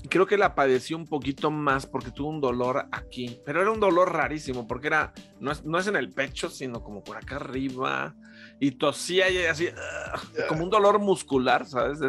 creo 0.09 0.25
que 0.25 0.37
la 0.37 0.55
padecí 0.55 0.93
un 0.93 1.05
poquito 1.05 1.51
más 1.51 1.85
porque 1.85 2.11
tuvo 2.11 2.29
un 2.29 2.41
dolor 2.41 2.87
aquí, 2.91 3.39
pero 3.45 3.61
era 3.61 3.71
un 3.71 3.79
dolor 3.79 4.13
rarísimo 4.13 4.67
porque 4.67 4.87
era, 4.87 5.13
no 5.39 5.51
es, 5.51 5.63
no 5.63 5.79
es 5.79 5.87
en 5.87 5.95
el 5.95 6.11
pecho, 6.11 6.49
sino 6.49 6.81
como 6.81 7.03
por 7.03 7.17
acá 7.17 7.37
arriba 7.37 8.15
y 8.59 8.71
tosía 8.71 9.29
y 9.29 9.45
así, 9.45 9.67
como 10.47 10.63
un 10.63 10.69
dolor 10.69 10.99
muscular, 10.99 11.65
¿sabes? 11.65 11.99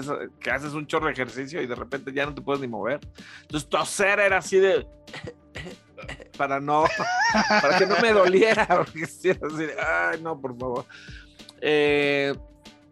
que 0.40 0.50
haces 0.50 0.72
un 0.72 0.86
chorro 0.86 1.06
de 1.06 1.12
ejercicio 1.12 1.60
y 1.62 1.66
de 1.66 1.74
repente 1.74 2.12
ya 2.12 2.26
no 2.26 2.34
te 2.34 2.42
puedes 2.42 2.60
ni 2.60 2.68
mover. 2.68 3.00
Entonces 3.42 3.68
toser 3.68 4.20
era 4.20 4.38
así 4.38 4.58
de... 4.58 4.86
para 6.36 6.60
no, 6.60 6.84
para 7.48 7.78
que 7.78 7.86
no 7.86 7.96
me 8.00 8.12
doliera, 8.12 8.66
porque 8.84 9.04
así 9.04 9.30
ay, 9.30 10.20
no, 10.22 10.38
por 10.40 10.56
favor. 10.58 10.84
Eh, 11.60 12.34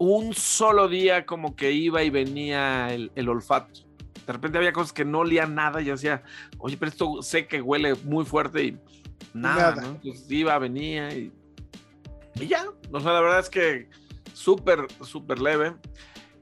un 0.05 0.35
solo 0.35 0.89
día 0.89 1.27
como 1.27 1.57
que 1.57 1.73
iba 1.73 2.03
y 2.03 2.11
venía 2.11 2.93
el, 2.93 3.11
el 3.15 3.29
olfato 3.29 3.85
de 4.27 4.33
repente 4.33 4.59
había 4.59 4.73
cosas 4.73 4.93
que 4.93 5.05
no 5.05 5.21
olían 5.21 5.55
nada 5.55 5.83
y 5.83 5.87
yo 5.87 5.93
decía, 5.93 6.23
oye, 6.59 6.77
pero 6.77 6.91
esto 6.91 7.23
sé 7.23 7.47
que 7.47 7.61
huele 7.61 7.95
muy 8.05 8.25
fuerte 8.25 8.65
y 8.65 8.79
nada, 9.33 9.77
¿no? 9.77 9.89
Entonces 9.89 10.31
iba, 10.31 10.59
venía 10.59 11.13
y, 11.15 11.33
y, 12.37 12.47
ya. 12.47 12.65
O 12.91 13.01
sea, 13.01 13.13
la 13.13 13.21
verdad 13.21 13.41
es 13.41 13.51
que 13.51 13.89
súper, 14.33 14.87
súper 15.03 15.41
leve. 15.41 15.75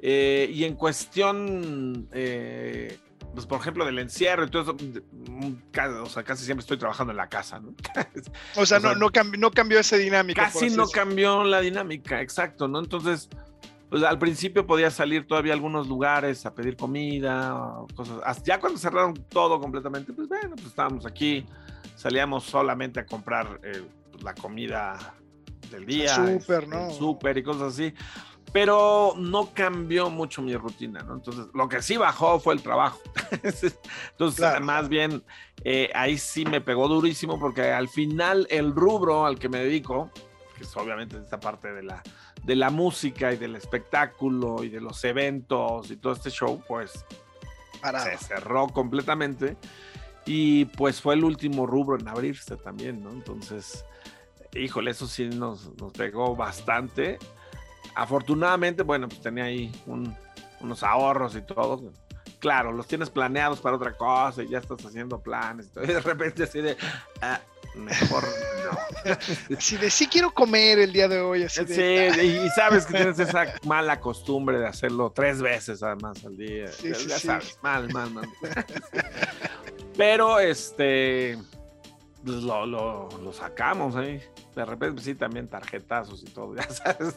Eh, 0.01 0.51
y 0.53 0.65
en 0.65 0.75
cuestión, 0.75 2.09
eh, 2.13 2.99
pues 3.35 3.47
por 3.47 3.61
ejemplo, 3.61 3.85
del 3.85 3.99
encierro 3.99 4.45
eso, 4.45 4.75
mm, 4.75 6.03
o 6.03 6.07
sea, 6.07 6.23
casi 6.23 6.45
siempre 6.45 6.63
estoy 6.63 6.77
trabajando 6.77 7.13
en 7.13 7.17
la 7.17 7.29
casa, 7.29 7.61
¿no? 7.61 7.75
o 8.57 8.67
sea, 8.67 8.79
no, 8.79 8.95
no, 8.95 9.11
cambió, 9.11 9.41
no 9.41 9.51
cambió 9.51 9.79
esa 9.79 9.97
dinámica. 9.97 10.45
Casi 10.45 10.71
no 10.71 10.89
cambió 10.89 11.45
la 11.45 11.61
dinámica, 11.61 12.21
exacto, 12.21 12.69
¿no? 12.69 12.79
Entonces, 12.81 13.29
pues 13.93 14.03
al 14.05 14.19
principio 14.19 14.67
podía 14.67 14.91
salir 14.91 15.27
todavía 15.27 15.53
a 15.53 15.55
algunos 15.55 15.87
lugares 15.87 16.47
a 16.47 16.55
pedir 16.55 16.77
comida, 16.77 17.55
o 17.55 17.87
cosas. 17.95 18.43
Ya 18.43 18.59
cuando 18.59 18.79
cerraron 18.79 19.15
todo 19.29 19.61
completamente, 19.61 20.13
pues 20.13 20.29
bueno, 20.29 20.55
pues 20.55 20.69
estábamos 20.69 21.05
aquí, 21.05 21.45
salíamos 21.95 22.45
solamente 22.45 23.01
a 23.01 23.07
comprar 23.07 23.61
eh, 23.63 23.83
pues, 24.11 24.25
la 24.25 24.35
comida 24.35 25.15
del 25.71 25.87
día, 25.87 26.15
súper, 26.15 26.69
¿no? 26.69 26.91
Súper 26.91 27.39
y 27.39 27.43
cosas 27.43 27.75
así. 27.75 27.93
Pero 28.53 29.15
no 29.17 29.55
cambió 29.55 30.11
mucho 30.11 30.43
mi 30.43 30.55
rutina, 30.55 31.01
¿no? 31.01 31.15
Entonces, 31.15 31.47
lo 31.55 31.69
que 31.69 31.81
sí 31.81 31.97
bajó 31.97 32.39
fue 32.39 32.55
el 32.55 32.63
trabajo. 32.63 33.01
Entonces, 34.11 34.61
más 34.61 34.89
bien, 34.89 35.25
eh, 35.65 35.91
ahí 35.95 36.19
sí 36.19 36.45
me 36.45 36.61
pegó 36.61 36.87
durísimo 36.89 37.41
porque 37.41 37.73
al 37.73 37.89
final 37.89 38.47
el 38.51 38.75
rubro 38.75 39.25
al 39.25 39.39
que 39.39 39.49
me 39.49 39.59
dedico, 39.59 40.11
que 40.57 40.65
es 40.65 40.77
obviamente 40.77 41.17
esta 41.17 41.41
parte 41.41 41.73
de 41.73 41.83
la 41.83 42.03
de 42.43 42.57
la 42.57 42.71
música 42.71 43.33
y 43.33 43.37
del 43.37 43.57
espectáculo 43.57 44.65
y 44.65 44.69
de 44.69 44.81
los 44.81 45.05
eventos 45.05 45.91
y 45.91 45.97
todo 45.97 46.13
este 46.13 46.31
show, 46.31 46.63
pues 46.67 47.05
se 48.03 48.19
cerró 48.19 48.69
completamente. 48.69 49.57
Y 50.25 50.67
pues 50.67 51.01
fue 51.01 51.15
el 51.15 51.25
último 51.25 51.67
rubro 51.67 51.99
en 51.99 52.07
abrirse 52.07 52.57
también, 52.57 53.03
¿no? 53.03 53.11
Entonces, 53.11 53.85
híjole, 54.55 54.93
eso 54.93 55.07
sí 55.07 55.29
nos, 55.29 55.73
pegó 55.97 56.37
bastante. 56.37 57.19
Afortunadamente, 57.95 58.83
bueno, 58.83 59.09
pues 59.09 59.21
tenía 59.21 59.45
ahí 59.45 59.73
unos 60.61 60.83
ahorros 60.83 61.37
y 61.37 61.43
todo. 61.43 61.93
Claro, 62.39 62.73
los 62.73 62.89
tienes 62.89 63.09
planeados 63.09 63.61
para 63.61 63.77
otra 63.77 63.97
cosa 63.97 64.43
y 64.43 64.49
ya 64.49 64.59
estás 64.59 64.85
haciendo 64.85 65.21
planes. 65.21 65.71
Y, 65.77 65.81
de 65.87 66.01
repente 66.01 66.43
así 66.43 66.61
de, 66.61 66.77
ah, 67.21 67.41
mejor 67.75 68.25
no. 68.25 69.17
Si 69.61 69.77
de 69.77 69.91
sí 69.91 70.09
quiero 70.09 70.33
comer 70.33 70.79
el 70.81 70.93
día 70.93 71.07
de 71.07 71.21
hoy. 71.21 71.49
sí, 71.49 71.63
y 71.63 72.49
sabes 72.51 72.87
que 72.87 72.95
tienes 72.95 73.19
esa 73.19 73.47
mala 73.65 74.01
costumbre 74.01 74.59
de 74.59 74.67
hacerlo 74.67 75.13
tres 75.15 75.41
veces 75.41 75.83
además 75.83 76.25
al 76.25 76.37
día. 76.37 76.67
ya, 76.83 77.19
sabes, 77.19 77.59
mal, 77.63 77.93
mal, 77.93 78.11
mal. 78.11 78.29
Pero 79.97 80.41
este 80.41 81.39
pues, 82.25 82.43
lo, 82.43 82.67
lo, 82.67 83.33
sacamos 83.33 83.97
ahí. 83.97 84.21
De 84.55 84.65
repente, 84.65 84.95
pues, 84.95 85.05
sí, 85.05 85.15
también 85.15 85.49
tarjetazos 85.49 86.23
y 86.23 86.27
todo, 86.27 86.55
ya 86.57 86.69
sabes. 86.69 87.17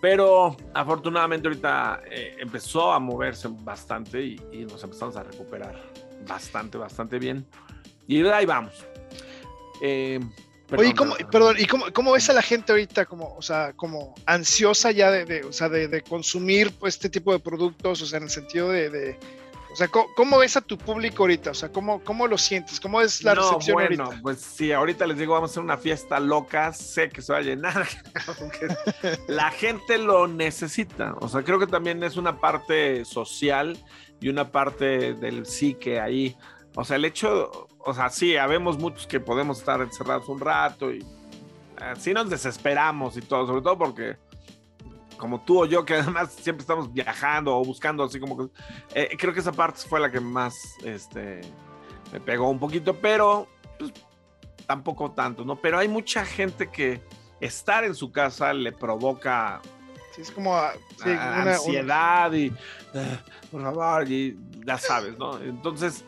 Pero 0.00 0.56
afortunadamente 0.72 1.48
ahorita 1.48 2.02
eh, 2.10 2.36
empezó 2.38 2.92
a 2.92 2.98
moverse 2.98 3.48
bastante 3.50 4.22
y, 4.22 4.40
y, 4.52 4.64
nos 4.64 4.82
empezamos 4.82 5.16
a 5.16 5.22
recuperar 5.22 5.78
bastante, 6.26 6.78
bastante 6.78 7.18
bien. 7.18 7.46
Y 8.06 8.26
ahí 8.26 8.46
vamos. 8.46 8.72
Eh, 9.82 10.20
Oye, 10.76 10.94
¿cómo, 10.94 11.16
perdón, 11.30 11.56
¿y 11.58 11.66
cómo, 11.66 11.86
cómo, 11.92 12.12
ves 12.12 12.30
a 12.30 12.32
la 12.32 12.42
gente 12.42 12.72
ahorita 12.72 13.04
como, 13.06 13.34
o 13.34 13.42
sea, 13.42 13.72
como 13.74 14.14
ansiosa 14.26 14.92
ya 14.92 15.10
de, 15.10 15.42
o 15.42 15.52
sea, 15.52 15.68
de, 15.68 16.02
consumir 16.02 16.72
pues, 16.72 16.94
este 16.94 17.08
tipo 17.08 17.32
de 17.32 17.40
productos, 17.40 18.02
o 18.02 18.06
sea, 18.06 18.18
en 18.18 18.24
el 18.24 18.30
sentido 18.30 18.68
de, 18.68 19.18
o 19.72 19.76
sea, 19.76 19.88
¿cómo, 19.88 20.38
ves 20.38 20.56
a 20.56 20.60
tu 20.60 20.76
público 20.76 21.22
ahorita? 21.22 21.50
O 21.52 21.54
sea, 21.54 21.70
¿cómo, 21.70 22.02
cómo 22.02 22.26
lo 22.26 22.36
sientes? 22.36 22.80
¿Cómo 22.80 23.00
es 23.00 23.22
la 23.22 23.34
recepción 23.34 23.74
bueno, 23.74 24.04
ahorita? 24.04 24.22
Pues 24.22 24.40
sí, 24.40 24.72
ahorita 24.72 25.06
les 25.06 25.18
digo, 25.18 25.34
vamos 25.34 25.50
a 25.50 25.52
hacer 25.52 25.62
una 25.62 25.78
fiesta 25.78 26.18
loca, 26.20 26.72
sé 26.72 27.08
que 27.08 27.22
se 27.22 27.32
va 27.32 27.38
a 27.38 27.42
llenar, 27.42 27.86
la 29.28 29.50
gente 29.50 29.98
lo 29.98 30.26
necesita, 30.26 31.14
o 31.20 31.28
sea, 31.28 31.42
creo 31.42 31.58
que 31.58 31.66
también 31.66 32.02
es 32.02 32.16
una 32.16 32.40
parte 32.40 33.04
social 33.04 33.78
y 34.20 34.28
una 34.28 34.50
parte 34.50 35.14
del 35.14 35.46
psique 35.46 36.00
ahí, 36.00 36.36
o 36.74 36.84
sea, 36.84 36.96
el 36.96 37.04
hecho 37.04 37.68
o 37.84 37.94
sea, 37.94 38.10
sí, 38.10 38.36
habemos 38.36 38.78
muchos 38.78 39.06
que 39.06 39.20
podemos 39.20 39.58
estar 39.58 39.80
encerrados 39.80 40.28
un 40.28 40.40
rato 40.40 40.92
y 40.92 41.04
así 41.76 42.12
nos 42.12 42.28
desesperamos 42.28 43.16
y 43.16 43.22
todo, 43.22 43.46
sobre 43.46 43.62
todo 43.62 43.78
porque 43.78 44.16
como 45.20 45.42
tú 45.42 45.62
o 45.62 45.66
yo, 45.66 45.84
que 45.84 45.94
además 45.94 46.32
siempre 46.32 46.62
estamos 46.62 46.92
viajando 46.92 47.56
o 47.56 47.64
buscando, 47.64 48.02
así 48.02 48.18
como 48.18 48.36
que 48.36 48.52
eh, 48.94 49.16
creo 49.16 49.32
que 49.32 49.40
esa 49.40 49.52
parte 49.52 49.80
fue 49.86 50.00
la 50.00 50.10
que 50.10 50.18
más 50.18 50.76
este, 50.82 51.42
me 52.12 52.18
pegó 52.20 52.48
un 52.48 52.58
poquito, 52.58 52.96
pero 52.96 53.46
pues, 53.78 53.92
tampoco 54.66 55.12
tanto, 55.12 55.44
¿no? 55.44 55.56
Pero 55.56 55.78
hay 55.78 55.88
mucha 55.88 56.24
gente 56.24 56.68
que 56.68 57.00
estar 57.40 57.84
en 57.84 57.94
su 57.94 58.10
casa 58.10 58.52
le 58.52 58.72
provoca 58.72 59.60
sí, 60.14 60.22
es 60.22 60.30
como 60.30 60.54
ah, 60.54 60.72
ansiedad 61.04 62.32
y 62.32 62.52
ah, 62.94 63.22
por 63.50 63.62
favor, 63.62 64.10
y 64.10 64.36
ya 64.64 64.78
sabes, 64.78 65.16
¿no? 65.18 65.38
Entonces, 65.40 66.04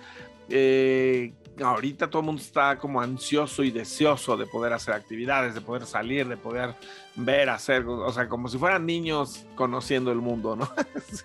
eh, 0.48 1.32
ahorita 1.60 2.08
todo 2.08 2.20
el 2.20 2.26
mundo 2.26 2.42
está 2.42 2.78
como 2.78 3.00
ansioso 3.00 3.62
y 3.62 3.70
deseoso 3.70 4.36
de 4.36 4.46
poder 4.46 4.72
hacer 4.72 4.94
actividades, 4.94 5.54
de 5.54 5.60
poder 5.60 5.86
salir, 5.86 6.28
de 6.28 6.36
poder 6.36 6.74
ver, 7.16 7.50
hacer, 7.50 7.84
o 7.86 8.10
sea, 8.12 8.28
como 8.28 8.48
si 8.48 8.58
fueran 8.58 8.86
niños 8.86 9.44
conociendo 9.54 10.12
el 10.12 10.18
mundo, 10.18 10.56
¿no? 10.56 10.70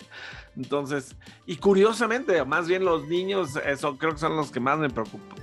Entonces, 0.56 1.16
y 1.46 1.56
curiosamente, 1.56 2.44
más 2.44 2.66
bien 2.66 2.84
los 2.84 3.06
niños, 3.06 3.50
eso 3.64 3.96
creo 3.96 4.12
que 4.12 4.18
son 4.18 4.36
los 4.36 4.50
que 4.50 4.60
más 4.60 4.78
me, 4.78 4.88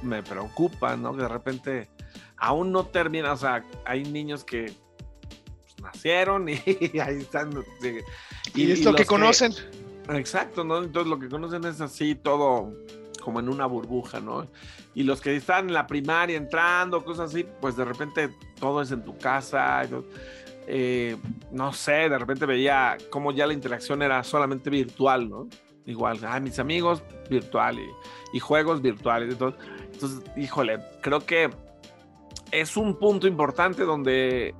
me 0.04 0.22
preocupan, 0.22 1.02
¿no? 1.02 1.16
Que 1.16 1.22
de 1.24 1.30
repente 1.30 1.90
aún 2.38 2.72
no 2.72 2.86
termina, 2.86 3.34
o 3.34 3.38
sea, 3.38 3.64
hay 3.86 4.04
niños 4.04 4.44
que 4.44 4.74
pues, 5.62 5.82
nacieron 5.82 6.50
y, 6.50 6.54
ahí 7.02 7.18
están. 7.20 7.64
Y, 8.54 8.72
es 8.72 8.84
lo 8.84 8.94
que 8.94 9.06
conocen. 9.06 9.54
exacto, 10.10 10.64
¿no? 10.64 10.84
Entonces 10.84 11.10
lo 11.10 11.18
que 11.18 11.30
conocen 11.30 11.64
es 11.64 11.80
así 11.82 12.16
todo 12.16 12.74
como 13.26 13.40
en 13.40 13.50
una 13.50 13.66
burbuja, 13.66 14.20
¿no? 14.20 14.48
Y 14.94 15.02
los 15.02 15.20
que 15.20 15.36
están 15.36 15.68
en 15.68 15.74
la 15.74 15.88
primaria 15.88 16.38
entrando, 16.38 17.04
cosas 17.04 17.32
así, 17.32 17.44
pues 17.60 17.76
de 17.76 17.84
repente 17.84 18.30
todo 18.60 18.84
es 18.84 18.92
en 18.92 19.04
tu 19.04 19.18
casa. 19.18 19.82
Eh, 20.68 21.18
no 21.52 21.74
sé, 21.74 22.08
de 22.08 22.20
repente 22.20 22.46
veía 22.46 22.98
cómo 23.10 23.32
ya 23.32 23.48
la 23.48 23.54
interacción 23.54 24.04
era 24.04 24.24
solamente 24.24 24.70
virtual, 24.70 25.28
¿no? 25.28 25.48
Igual, 25.88 26.20
ah, 26.24 26.40
mis 26.40 26.60
amigos 26.60 27.04
virtual 27.28 27.80
y, 28.32 28.40
juegos 28.40 28.82
virtuales. 28.82 29.34
Entonces, 29.34 29.60
entonces, 29.92 30.24
híjole, 30.38 30.80
creo 31.02 31.26
que 31.26 31.50
es 32.52 32.78
un 32.78 33.00
punto 33.00 33.26
importante 33.26 33.84
donde 33.84 34.54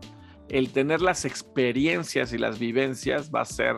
el 0.50 0.72
tener 0.72 1.02
las 1.02 1.24
experiencias 1.24 2.34
y 2.34 2.40
las 2.40 2.58
vivencias 2.58 3.30
va 3.34 3.42
a 3.42 3.46
ser 3.46 3.76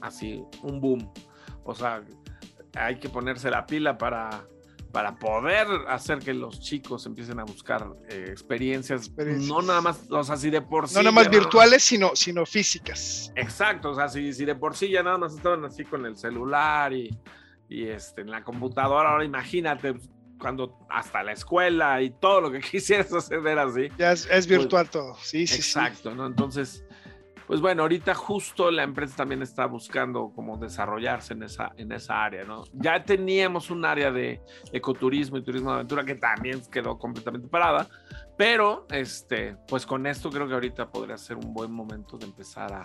así 0.00 0.42
un 0.62 0.80
boom. 0.80 1.12
O 1.64 1.74
sea, 1.74 2.02
hay 2.74 2.98
que 2.98 3.08
ponerse 3.08 3.50
la 3.50 3.66
pila 3.66 3.98
para, 3.98 4.46
para 4.92 5.16
poder 5.16 5.66
hacer 5.88 6.18
que 6.18 6.34
los 6.34 6.60
chicos 6.60 7.06
empiecen 7.06 7.40
a 7.40 7.44
buscar 7.44 7.86
eh, 8.08 8.26
experiencias, 8.28 9.10
no 9.16 9.62
nada 9.62 9.80
más, 9.80 10.10
o 10.10 10.24
sea, 10.24 10.36
si 10.36 10.50
de 10.50 10.62
por 10.62 10.88
sí. 10.88 10.94
No 10.94 11.02
nada 11.02 11.12
más 11.12 11.30
virtuales, 11.30 11.82
sino, 11.82 12.12
sino 12.14 12.44
físicas. 12.46 13.32
Exacto, 13.36 13.90
o 13.90 13.94
sea, 13.94 14.08
si, 14.08 14.32
si, 14.32 14.44
de 14.44 14.54
por 14.54 14.76
sí 14.76 14.90
ya 14.90 15.02
nada 15.02 15.18
más 15.18 15.34
estaban 15.34 15.64
así 15.64 15.84
con 15.84 16.06
el 16.06 16.16
celular 16.16 16.92
y, 16.92 17.16
y 17.68 17.86
este, 17.88 18.22
en 18.22 18.30
la 18.30 18.42
computadora, 18.42 19.10
ahora 19.10 19.24
imagínate 19.24 19.94
cuando 20.38 20.78
hasta 20.88 21.22
la 21.22 21.32
escuela 21.32 22.00
y 22.00 22.10
todo 22.10 22.40
lo 22.40 22.50
que 22.50 22.60
quisieras 22.70 23.12
hacer 23.12 23.46
era 23.46 23.64
así. 23.64 23.88
Ya 23.98 24.12
es, 24.12 24.26
pues, 24.26 24.46
virtual 24.46 24.88
todo, 24.88 25.16
sí, 25.22 25.46
sí. 25.46 25.56
Exacto, 25.56 26.14
¿no? 26.14 26.26
Entonces 26.26 26.84
pues 27.50 27.60
bueno, 27.60 27.82
ahorita 27.82 28.14
justo 28.14 28.70
la 28.70 28.84
empresa 28.84 29.16
también 29.16 29.42
está 29.42 29.66
buscando 29.66 30.30
como 30.32 30.56
desarrollarse 30.56 31.32
en 31.32 31.42
esa, 31.42 31.72
en 31.76 31.90
esa 31.90 32.22
área, 32.22 32.44
¿no? 32.44 32.62
Ya 32.74 33.02
teníamos 33.02 33.72
un 33.72 33.84
área 33.84 34.12
de 34.12 34.40
ecoturismo 34.72 35.36
y 35.36 35.42
turismo 35.42 35.70
de 35.70 35.74
aventura 35.74 36.04
que 36.04 36.14
también 36.14 36.62
quedó 36.70 36.96
completamente 36.96 37.48
parada, 37.48 37.88
pero 38.38 38.86
este, 38.92 39.56
pues 39.66 39.84
con 39.84 40.06
esto 40.06 40.30
creo 40.30 40.46
que 40.46 40.54
ahorita 40.54 40.92
podría 40.92 41.18
ser 41.18 41.38
un 41.38 41.52
buen 41.52 41.72
momento 41.72 42.16
de 42.16 42.26
empezar 42.26 42.72
a... 42.72 42.82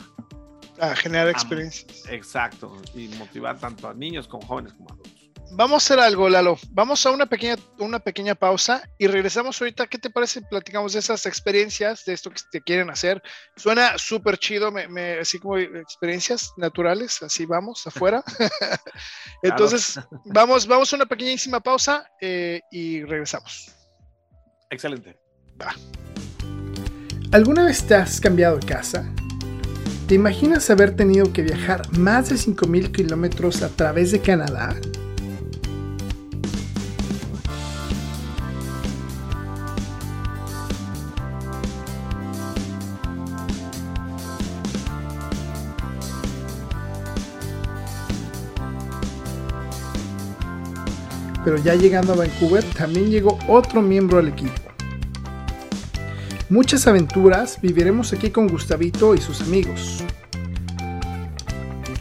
A 0.80 0.95
generar 0.95 1.30
experiencias. 1.30 2.04
exacto, 2.10 2.75
y 2.95 3.08
motivar 3.19 3.60
tanto 3.60 3.88
a 3.88 3.93
niños 3.93 4.28
como 4.28 4.47
jóvenes 4.47 4.73
como 4.73 4.89
adultos. 4.89 5.14
Vamos 5.51 5.84
a 5.84 5.86
hacer 5.86 5.99
algo, 5.99 6.27
Lalo. 6.27 6.58
Vamos 6.71 7.05
a 7.05 7.12
una 7.12 7.25
pequeña, 7.25 7.55
una 7.79 7.99
pequeña 7.99 8.36
pausa 8.36 8.84
y 8.97 9.08
regresamos 9.08 9.62
ahorita. 9.62 9.88
¿Qué 9.88 9.97
te 9.97 10.10
parece? 10.10 10.41
Platicamos 10.41 10.93
de 10.93 10.99
esas 10.99 11.25
experiencias, 11.25 12.03
de 12.05 12.13
esto 12.13 12.29
que 12.29 12.41
te 12.51 12.62
quieren 12.62 12.89
hacer. 12.89 13.21
Suena 13.55 13.97
súper 13.97 14.38
chido, 14.38 14.71
me, 14.71 15.19
así 15.19 15.39
como 15.39 15.58
experiencias 15.58 16.51
naturales, 16.58 17.21
así 17.23 17.45
vamos 17.45 17.86
afuera. 17.88 18.23
Entonces, 19.43 19.99
vamos, 20.25 20.67
vamos 20.67 20.91
a 20.91 20.95
una 20.95 21.05
pequeñísima 21.05 21.60
pausa 21.60 22.05
eh, 22.19 22.62
y 22.71 23.03
regresamos. 23.03 23.71
Excelente. 24.69 25.17
Va. 25.62 25.73
¿Alguna 27.31 27.65
vez 27.65 27.86
te 27.86 27.95
has 27.95 28.19
cambiado 28.19 28.58
de 28.58 28.65
casa? 28.65 29.05
¿Te 30.08 30.15
imaginas 30.15 30.69
haber 30.69 30.95
tenido 30.95 31.34
que 31.34 31.41
viajar 31.41 31.89
más 31.97 32.29
de 32.29 32.36
5.000 32.36 32.91
kilómetros 32.91 33.63
a 33.63 33.69
través 33.69 34.12
de 34.12 34.21
Canadá? 34.21 34.75
Pero 51.45 51.58
ya 51.58 51.75
llegando 51.75 52.13
a 52.13 52.15
Vancouver 52.15 52.63
también 52.73 53.12
llegó 53.12 53.38
otro 53.47 53.81
miembro 53.84 54.17
al 54.17 54.27
equipo. 54.27 54.51
Muchas 56.49 56.88
aventuras 56.88 57.62
viviremos 57.62 58.12
aquí 58.13 58.31
con 58.31 58.47
Gustavito 58.47 59.13
y 59.13 59.19
sus 59.19 59.41
amigos. 59.41 60.03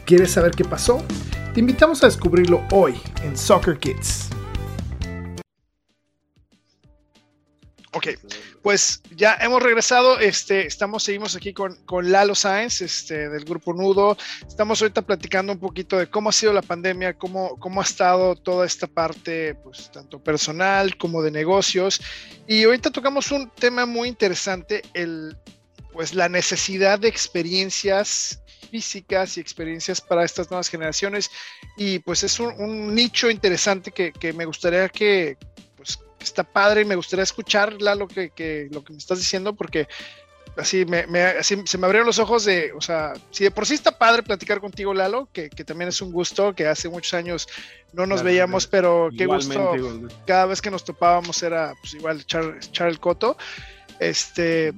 ¿Quieres 0.07 0.33
saber 0.33 0.52
qué 0.52 0.64
pasó? 0.64 1.02
Te 1.52 1.61
invitamos 1.61 2.02
a 2.02 2.07
descubrirlo 2.07 2.62
hoy 2.72 2.94
en 3.22 3.37
Soccer 3.37 3.78
Kids. 3.78 4.30
Ok, 7.92 8.09
pues 8.64 9.03
ya 9.14 9.37
hemos 9.42 9.62
regresado, 9.62 10.18
este, 10.18 10.66
estamos, 10.66 11.03
seguimos 11.03 11.37
aquí 11.37 11.53
con, 11.53 11.77
con 11.85 12.11
Lalo 12.11 12.35
Sáenz, 12.35 12.81
este, 12.81 13.29
del 13.29 13.44
Grupo 13.44 13.74
Nudo. 13.74 14.16
Estamos 14.48 14.81
ahorita 14.81 15.03
platicando 15.03 15.53
un 15.53 15.59
poquito 15.59 15.98
de 15.98 16.09
cómo 16.09 16.31
ha 16.31 16.33
sido 16.33 16.50
la 16.55 16.62
pandemia, 16.62 17.12
cómo, 17.12 17.59
cómo 17.59 17.83
ha 17.83 17.85
estado 17.85 18.35
toda 18.37 18.64
esta 18.64 18.87
parte, 18.87 19.55
pues, 19.57 19.92
tanto 19.92 20.18
personal 20.18 20.96
como 20.96 21.20
de 21.20 21.31
negocios. 21.31 22.00
Y 22.46 22.64
ahorita 22.64 22.90
tocamos 22.90 23.31
un 23.33 23.50
tema 23.50 23.85
muy 23.85 24.09
interesante, 24.09 24.81
el, 24.94 25.37
pues, 25.92 26.14
la 26.14 26.31
necesidad 26.31 26.98
de 26.98 27.09
experiencias 27.09 28.40
físicas 28.70 29.37
y 29.37 29.40
experiencias 29.40 30.00
para 30.00 30.24
estas 30.24 30.50
nuevas 30.50 30.70
generaciones. 30.70 31.31
Y 31.77 31.98
pues 31.98 32.22
es 32.22 32.40
un, 32.40 32.59
un 32.59 32.94
nicho 32.94 33.29
interesante 33.29 33.92
que, 33.92 34.11
que 34.11 34.33
me 34.33 34.46
gustaría 34.46 34.88
que, 34.88 35.37
está 36.24 36.42
padre 36.44 36.82
y 36.82 36.84
me 36.84 36.96
gustaría 36.96 37.22
escuchar 37.22 37.74
lo 37.80 38.08
que, 38.08 38.68
lo 38.70 38.84
que 38.84 38.92
me 38.92 38.98
estás 38.98 39.18
diciendo 39.18 39.54
porque 39.54 39.88
así, 40.56 40.84
me, 40.84 41.04
se 41.42 41.78
me 41.78 41.87
abrieron 41.87 42.06
los 42.06 42.18
ojos 42.18 42.44
de, 42.44 42.72
o 42.72 42.80
sea, 42.80 43.14
si 43.30 43.44
de 43.44 43.50
por 43.50 43.66
sí 43.66 43.74
está 43.74 43.98
padre 43.98 44.22
platicar 44.22 44.60
contigo, 44.60 44.94
Lalo, 44.94 45.28
que, 45.32 45.48
también 45.48 45.88
es 45.88 46.00
un 46.00 46.12
gusto, 46.12 46.54
que 46.54 46.66
hace 46.66 46.88
muchos 46.88 47.14
años 47.14 47.48
no 47.92 48.06
nos 48.06 48.22
veíamos, 48.22 48.66
pero 48.66 49.10
qué 49.16 49.26
gusto, 49.26 49.74
cada 50.26 50.46
vez 50.46 50.60
que 50.60 50.70
nos 50.70 50.84
topábamos 50.84 51.42
era 51.42 51.74
pues 51.80 51.94
igual 51.94 52.20
echar, 52.20 52.88
el 52.88 53.00
coto. 53.00 53.37
Este, 54.00 54.72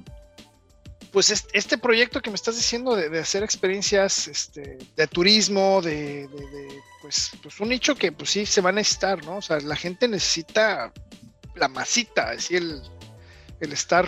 pues 1.11 1.31
este, 1.51 1.77
proyecto 1.77 2.21
que 2.21 2.29
me 2.29 2.35
estás 2.35 2.55
diciendo 2.55 2.95
de, 2.95 3.19
hacer 3.19 3.43
experiencias 3.43 4.27
este, 4.27 4.77
de 4.95 5.07
turismo, 5.07 5.81
de, 5.81 6.29
pues, 7.01 7.31
pues, 7.41 7.59
un 7.59 7.69
nicho 7.69 7.95
que 7.95 8.11
pues 8.11 8.29
sí 8.29 8.45
se 8.45 8.61
va 8.61 8.69
a 8.69 8.73
necesitar, 8.73 9.23
¿no? 9.25 9.37
O 9.37 9.41
sea, 9.41 9.59
la 9.59 9.75
gente 9.75 10.07
necesita 10.07 10.91
la 11.57 11.67
masita, 11.67 12.31
así 12.31 12.55
el, 12.55 12.81
el 13.59 13.73
estar. 13.73 14.07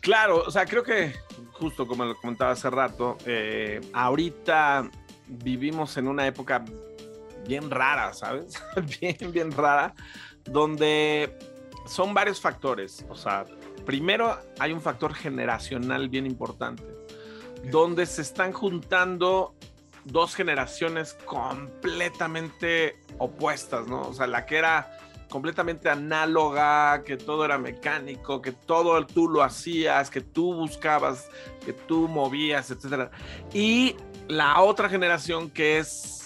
Claro, 0.00 0.44
o 0.46 0.50
sea, 0.50 0.64
creo 0.66 0.82
que 0.82 1.14
justo 1.52 1.86
como 1.86 2.04
lo 2.04 2.16
comentaba 2.16 2.52
hace 2.52 2.70
rato, 2.70 3.18
eh, 3.26 3.80
ahorita 3.92 4.90
vivimos 5.26 5.96
en 5.98 6.08
una 6.08 6.26
época 6.26 6.64
bien 7.46 7.70
rara, 7.70 8.12
¿sabes? 8.14 8.54
bien, 9.00 9.32
bien 9.32 9.52
rara, 9.52 9.94
donde 10.44 11.36
son 11.86 12.14
varios 12.14 12.40
factores. 12.40 13.04
O 13.08 13.14
sea, 13.14 13.44
primero 13.84 14.38
hay 14.58 14.72
un 14.72 14.80
factor 14.80 15.14
generacional 15.14 16.08
bien 16.08 16.26
importante, 16.26 16.84
donde 17.64 18.06
se 18.06 18.22
están 18.22 18.52
juntando 18.52 19.54
dos 20.04 20.34
generaciones 20.34 21.14
completamente 21.26 22.98
opuestas, 23.18 23.86
¿no? 23.86 24.02
O 24.02 24.14
sea, 24.14 24.26
la 24.26 24.46
que 24.46 24.56
era 24.56 24.96
completamente 25.30 25.88
análoga, 25.88 27.02
que 27.04 27.16
todo 27.16 27.44
era 27.46 27.56
mecánico, 27.56 28.42
que 28.42 28.52
todo 28.52 29.06
tú 29.06 29.28
lo 29.28 29.42
hacías, 29.42 30.10
que 30.10 30.20
tú 30.20 30.54
buscabas, 30.54 31.28
que 31.64 31.72
tú 31.72 32.08
movías, 32.08 32.70
etc. 32.70 33.10
Y 33.54 33.96
la 34.28 34.60
otra 34.60 34.90
generación 34.90 35.48
que 35.48 35.78
es 35.78 36.20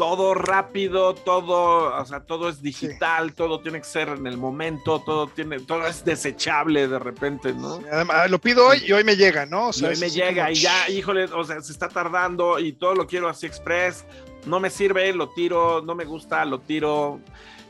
todo 0.00 0.32
rápido, 0.32 1.12
todo, 1.14 1.94
o 1.94 2.06
sea, 2.06 2.20
todo 2.20 2.48
es 2.48 2.62
digital, 2.62 3.34
todo 3.34 3.60
tiene 3.60 3.80
que 3.80 3.84
ser 3.84 4.08
en 4.08 4.26
el 4.26 4.38
momento, 4.38 5.02
todo 5.04 5.26
tiene, 5.26 5.60
todo 5.60 5.86
es 5.86 6.02
desechable 6.06 6.88
de 6.88 6.98
repente, 6.98 7.52
¿no? 7.52 7.82
además, 7.92 8.30
lo 8.30 8.38
pido 8.38 8.66
hoy 8.66 8.82
y 8.86 8.92
hoy 8.92 9.04
me 9.04 9.16
llega, 9.16 9.44
¿no? 9.44 9.68
O 9.68 9.72
sea, 9.74 9.90
hoy 9.90 9.98
me 9.98 10.08
llega 10.08 10.50
y 10.50 10.54
ya, 10.54 10.88
híjole, 10.88 11.24
o 11.24 11.44
sea, 11.44 11.60
se 11.60 11.72
está 11.72 11.90
tardando 11.90 12.58
y 12.58 12.72
todo 12.72 12.94
lo 12.94 13.06
quiero 13.06 13.28
así 13.28 13.44
express, 13.44 14.06
no 14.46 14.58
me 14.58 14.70
sirve, 14.70 15.12
lo 15.12 15.28
tiro, 15.28 15.82
no 15.82 15.94
me 15.94 16.06
gusta, 16.06 16.46
lo 16.46 16.60
tiro. 16.60 17.20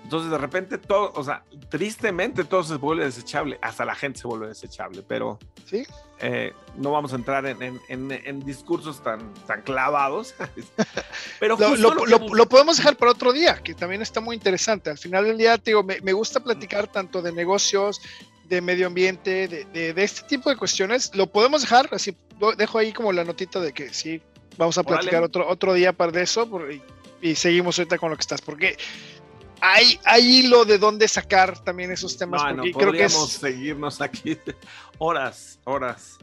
Entonces, 0.02 0.30
de 0.30 0.38
repente, 0.38 0.78
todo, 0.78 1.12
o 1.14 1.22
sea, 1.22 1.44
tristemente 1.68 2.44
todo 2.44 2.64
se 2.64 2.76
vuelve 2.76 3.04
desechable, 3.04 3.58
hasta 3.62 3.84
la 3.84 3.94
gente 3.94 4.20
se 4.20 4.26
vuelve 4.26 4.48
desechable, 4.48 5.02
pero 5.06 5.38
¿Sí? 5.66 5.84
Eh, 6.22 6.52
no 6.76 6.90
vamos 6.90 7.14
a 7.14 7.16
entrar 7.16 7.46
en, 7.46 8.40
discursos 8.44 9.02
tan, 9.02 9.32
tan 9.46 9.62
clavados, 9.62 10.34
pero 11.40 11.56
lo, 11.56 12.48
podemos 12.48 12.76
dejar 12.76 12.96
para 12.96 13.12
otro 13.12 13.32
día, 13.32 13.60
que 13.62 13.74
también 13.74 14.02
está 14.02 14.20
muy 14.20 14.36
interesante. 14.36 14.90
Al 14.90 14.98
final 14.98 15.24
del 15.24 15.38
día, 15.38 15.56
te 15.56 15.70
digo, 15.70 15.82
me, 15.82 16.12
gusta 16.12 16.40
platicar 16.40 16.88
tanto 16.88 17.22
de 17.22 17.32
negocios, 17.32 18.02
de 18.44 18.60
medio 18.60 18.88
ambiente, 18.88 19.48
de, 19.48 19.94
este 19.96 20.22
tipo 20.28 20.50
de 20.50 20.56
cuestiones. 20.56 21.14
Lo 21.14 21.26
podemos 21.26 21.62
dejar, 21.62 21.88
así 21.92 22.14
dejo 22.58 22.78
ahí 22.78 22.92
como 22.92 23.12
la 23.12 23.24
notita 23.24 23.60
de 23.60 23.72
que 23.72 23.94
sí, 23.94 24.20
vamos 24.58 24.76
a 24.76 24.82
platicar 24.82 25.22
otro, 25.22 25.48
otro 25.48 25.72
día 25.72 25.92
para 25.94 26.12
de 26.12 26.22
eso 26.22 26.48
y, 26.70 26.82
y 27.22 27.34
seguimos 27.34 27.78
ahorita 27.78 27.96
con 27.96 28.10
lo 28.10 28.16
que 28.16 28.22
estás, 28.22 28.42
porque 28.42 28.76
hay, 29.60 29.98
hay 30.04 30.38
hilo 30.38 30.64
de 30.64 30.78
dónde 30.78 31.08
sacar 31.08 31.58
también 31.62 31.90
esos 31.90 32.16
temas. 32.16 32.42
porque 32.42 32.72
creo 32.72 32.92
que 32.92 33.08
seguirnos 33.08 34.00
aquí 34.00 34.38
horas, 34.98 35.58
horas. 35.64 36.18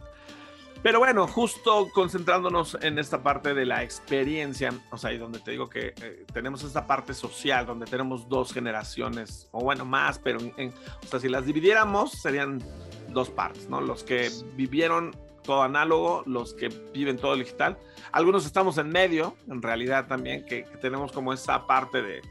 Pero 0.83 0.99
bueno, 0.99 1.27
justo 1.27 1.89
concentrándonos 1.93 2.77
en 2.81 2.99
esta 2.99 3.23
parte 3.23 3.53
de 3.53 3.65
la 3.65 3.83
experiencia, 3.83 4.71
o 4.91 4.97
sea, 4.97 5.11
y 5.11 5.17
donde 5.17 5.39
te 5.39 5.51
digo 5.51 5.69
que 5.69 5.93
eh, 6.01 6.25
tenemos 6.31 6.63
esta 6.63 6.85
parte 6.85 7.13
social, 7.13 7.65
donde 7.65 7.87
tenemos 7.87 8.29
dos 8.29 8.53
generaciones, 8.53 9.47
o 9.51 9.61
bueno, 9.61 9.85
más, 9.85 10.19
pero 10.19 10.39
o 10.39 11.07
sea, 11.07 11.19
si 11.19 11.29
las 11.29 11.45
dividiéramos, 11.45 12.11
serían 12.11 12.63
dos 13.09 13.29
partes, 13.29 13.67
¿no? 13.67 13.81
Los 13.81 14.03
que 14.03 14.29
vivieron 14.55 15.15
todo 15.43 15.63
análogo, 15.63 16.23
los 16.25 16.53
que 16.53 16.67
viven 16.93 17.17
todo 17.17 17.35
digital. 17.35 17.77
Algunos 18.11 18.45
estamos 18.45 18.77
en 18.77 18.89
medio, 18.89 19.35
en 19.49 19.61
realidad 19.61 20.07
también, 20.07 20.45
que 20.45 20.63
tenemos 20.79 21.11
como 21.11 21.33
esa 21.33 21.65
parte 21.65 22.01
de, 22.01 22.21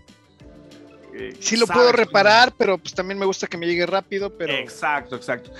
sí 1.40 1.57
lo 1.57 1.66
puedo 1.66 1.92
reparar, 1.92 2.52
pero 2.57 2.79
pues 2.79 2.94
también 2.94 3.18
me 3.18 3.26
gusta 3.26 3.46
que 3.46 3.57
me 3.57 3.66
llegue 3.66 3.87
rápido, 3.87 4.37
pero... 4.37 4.52
Exacto, 4.52 5.16
exacto. 5.16 5.52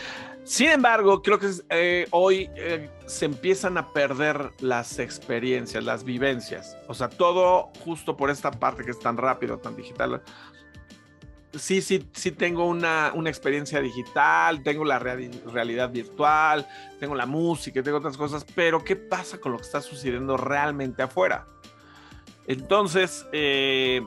Sin 0.47 0.69
embargo, 0.69 1.23
creo 1.23 1.40
que 1.40 1.51
eh, 1.71 2.07
hoy 2.12 2.49
eh, 2.55 2.88
se 3.07 3.25
empiezan 3.25 3.77
a 3.79 3.92
perder 3.92 4.53
las 4.61 5.01
experiencias, 5.01 5.83
las 5.83 6.05
vivencias. 6.05 6.77
O 6.87 6.95
sea, 6.95 7.09
todo 7.09 7.73
justo 7.85 8.16
por 8.16 8.31
esta 8.31 8.53
parte 8.53 8.85
que 8.85 8.92
es 8.92 9.01
tan 9.01 9.16
rápido, 9.16 9.59
tan 9.59 9.75
digital. 9.75 10.23
Sí, 11.53 11.83
sí, 11.83 12.09
sí 12.12 12.31
tengo 12.31 12.64
una, 12.64 13.11
una 13.14 13.29
experiencia 13.29 13.81
digital, 13.81 14.62
tengo 14.62 14.85
la 14.85 15.01
realidad 15.01 15.90
virtual, 15.90 16.64
tengo 17.01 17.16
la 17.16 17.27
música, 17.27 17.83
tengo 17.83 17.99
otras 17.99 18.16
cosas, 18.16 18.47
pero 18.55 18.85
¿qué 18.85 18.95
pasa 18.95 19.38
con 19.38 19.51
lo 19.51 19.59
que 19.59 19.64
está 19.64 19.81
sucediendo 19.81 20.37
realmente 20.37 21.03
afuera? 21.03 21.49
Entonces, 22.47 23.27
eh, 23.33 24.01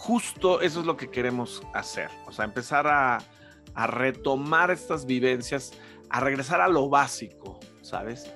justo 0.00 0.62
eso 0.62 0.80
es 0.80 0.86
lo 0.86 0.96
que 0.96 1.10
queremos 1.10 1.62
hacer, 1.74 2.08
o 2.26 2.32
sea, 2.32 2.46
empezar 2.46 2.86
a, 2.86 3.18
retomar 3.86 4.70
estas 4.70 5.04
vivencias, 5.04 5.72
a 6.08 6.20
regresar 6.20 6.60
a 6.62 6.68
lo 6.68 6.88
básico, 6.88 7.60
¿sabes? 7.82 8.32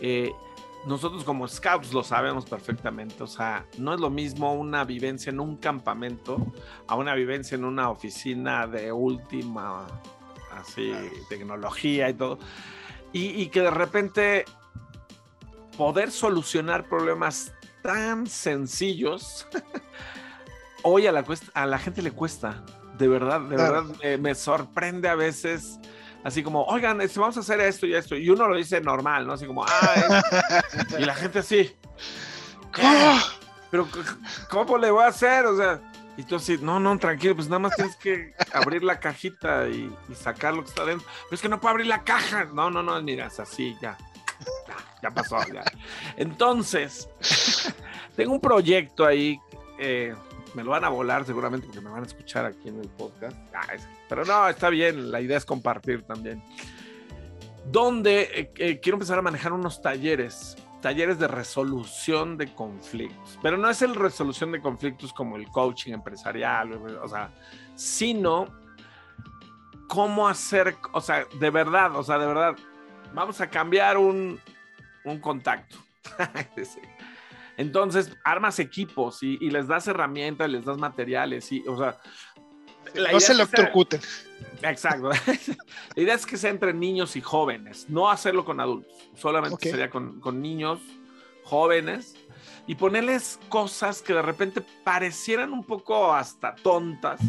Eh, 0.00 0.32
nosotros 0.86 1.22
como 1.24 1.46
scouts 1.46 1.92
lo 1.92 2.02
sabemos 2.02 2.44
perfectamente, 2.44 3.22
o 3.22 3.26
sea, 3.28 3.66
no 3.78 3.94
es 3.94 4.00
lo 4.00 4.10
mismo 4.10 4.52
una 4.54 4.82
vivencia 4.84 5.30
en 5.30 5.38
un 5.38 5.56
campamento 5.56 6.44
a 6.88 6.96
una 6.96 7.14
vivencia 7.14 7.54
en 7.54 7.64
una 7.64 7.88
oficina 7.88 8.66
de 8.66 8.90
última, 8.90 9.86
así, 10.50 10.92
tecnología 11.28 12.10
y 12.10 12.14
todo, 12.14 12.38
y, 13.12 13.28
y 13.40 13.48
que 13.48 13.60
de 13.62 13.70
repente 13.70 14.44
poder 15.78 16.10
solucionar 16.10 16.88
problemas 16.88 17.54
tan 17.82 18.26
sencillos 18.26 19.46
hoy 20.86 21.06
a 21.06 21.12
la, 21.12 21.24
a 21.54 21.66
la 21.66 21.78
gente 21.78 22.00
le 22.00 22.12
cuesta. 22.12 22.62
De 22.96 23.08
verdad, 23.08 23.40
de 23.40 23.56
verdad, 23.56 23.84
me 24.18 24.34
sorprende 24.34 25.08
a 25.08 25.14
veces. 25.14 25.78
Así 26.24 26.42
como, 26.42 26.64
oigan, 26.64 27.00
este, 27.00 27.20
vamos 27.20 27.36
a 27.36 27.40
hacer 27.40 27.60
esto 27.60 27.86
y 27.86 27.94
esto. 27.94 28.16
Y 28.16 28.30
uno 28.30 28.48
lo 28.48 28.56
dice 28.56 28.80
normal, 28.80 29.26
¿no? 29.26 29.34
Así 29.34 29.46
como, 29.46 29.64
ah, 29.64 30.22
y 30.98 31.04
la 31.04 31.14
gente 31.14 31.40
así. 31.40 31.76
Pero, 33.70 33.88
¿cómo 34.48 34.78
le 34.78 34.90
voy 34.90 35.04
a 35.04 35.08
hacer? 35.08 35.44
O 35.46 35.56
sea, 35.56 35.80
y 36.16 36.22
tú 36.22 36.36
así, 36.36 36.58
no, 36.60 36.80
no, 36.80 36.98
tranquilo, 36.98 37.36
pues 37.36 37.48
nada 37.48 37.58
más 37.58 37.76
tienes 37.76 37.96
que 37.96 38.34
abrir 38.52 38.82
la 38.82 38.98
cajita 38.98 39.68
y, 39.68 39.92
sacar 40.14 40.54
lo 40.54 40.62
que 40.62 40.70
está 40.70 40.84
dentro. 40.84 41.06
Pero 41.24 41.34
es 41.34 41.42
que 41.42 41.48
no 41.48 41.60
puedo 41.60 41.72
abrir 41.72 41.86
la 41.86 42.02
caja. 42.02 42.44
No, 42.46 42.70
no, 42.70 42.82
no, 42.82 43.00
mira, 43.02 43.26
es 43.26 43.38
así, 43.38 43.76
ya. 43.82 43.98
Ya, 45.02 45.10
pasó, 45.10 45.38
ya. 45.52 45.62
Entonces, 46.16 47.08
tengo 48.16 48.32
un 48.32 48.40
proyecto 48.40 49.04
ahí 49.04 49.38
eh, 49.78 50.14
me 50.56 50.64
lo 50.64 50.70
van 50.70 50.84
a 50.84 50.88
volar 50.88 51.26
seguramente 51.26 51.66
porque 51.66 51.82
me 51.82 51.90
van 51.90 52.02
a 52.02 52.06
escuchar 52.06 52.46
aquí 52.46 52.68
en 52.68 52.80
el 52.80 52.88
podcast. 52.88 53.36
Ah, 53.54 53.66
pero 54.08 54.24
no, 54.24 54.48
está 54.48 54.70
bien, 54.70 55.12
la 55.12 55.20
idea 55.20 55.36
es 55.36 55.44
compartir 55.44 56.02
también. 56.04 56.42
Donde 57.70 58.22
eh, 58.22 58.52
eh, 58.56 58.80
quiero 58.80 58.96
empezar 58.96 59.18
a 59.18 59.22
manejar 59.22 59.52
unos 59.52 59.82
talleres, 59.82 60.56
talleres 60.80 61.18
de 61.18 61.28
resolución 61.28 62.38
de 62.38 62.54
conflictos. 62.54 63.38
Pero 63.42 63.58
no 63.58 63.68
es 63.68 63.82
el 63.82 63.94
resolución 63.94 64.50
de 64.50 64.62
conflictos 64.62 65.12
como 65.12 65.36
el 65.36 65.46
coaching 65.48 65.92
empresarial, 65.92 66.72
o 66.72 67.06
sea, 67.06 67.30
sino 67.74 68.46
cómo 69.88 70.26
hacer, 70.26 70.74
o 70.92 71.02
sea, 71.02 71.26
de 71.38 71.50
verdad, 71.50 71.94
o 71.96 72.02
sea, 72.02 72.16
de 72.16 72.26
verdad, 72.26 72.56
vamos 73.12 73.42
a 73.42 73.50
cambiar 73.50 73.98
un, 73.98 74.40
un 75.04 75.20
contacto. 75.20 75.76
Entonces, 77.56 78.16
armas 78.24 78.58
equipos 78.58 79.22
y, 79.22 79.38
les 79.50 79.66
das 79.66 79.88
herramientas, 79.88 80.48
les 80.50 80.64
das 80.64 80.78
materiales, 80.78 81.50
y, 81.52 81.64
o 81.66 81.76
sea... 81.76 81.98
no 83.12 83.20
se 83.20 83.32
electrocuten. 83.32 84.00
Exacto. 84.62 85.10
la 85.96 86.02
idea 86.02 86.14
es 86.14 86.26
que 86.26 86.36
sea 86.36 86.50
entre 86.50 86.74
niños 86.74 87.16
y 87.16 87.20
jóvenes, 87.20 87.88
no 87.88 88.10
hacerlo 88.10 88.44
con 88.44 88.60
adultos, 88.60 88.92
solamente 89.14 89.70
sería 89.70 89.88
con, 89.88 90.20
con 90.20 90.42
niños, 90.42 90.80
jóvenes, 91.44 92.14
y 92.66 92.74
ponerles 92.74 93.38
cosas 93.48 94.02
que 94.02 94.12
de 94.12 94.22
repente 94.22 94.62
parecieran 94.84 95.52
un 95.52 95.64
poco 95.64 96.12
hasta 96.12 96.54
tontas, 96.56 97.20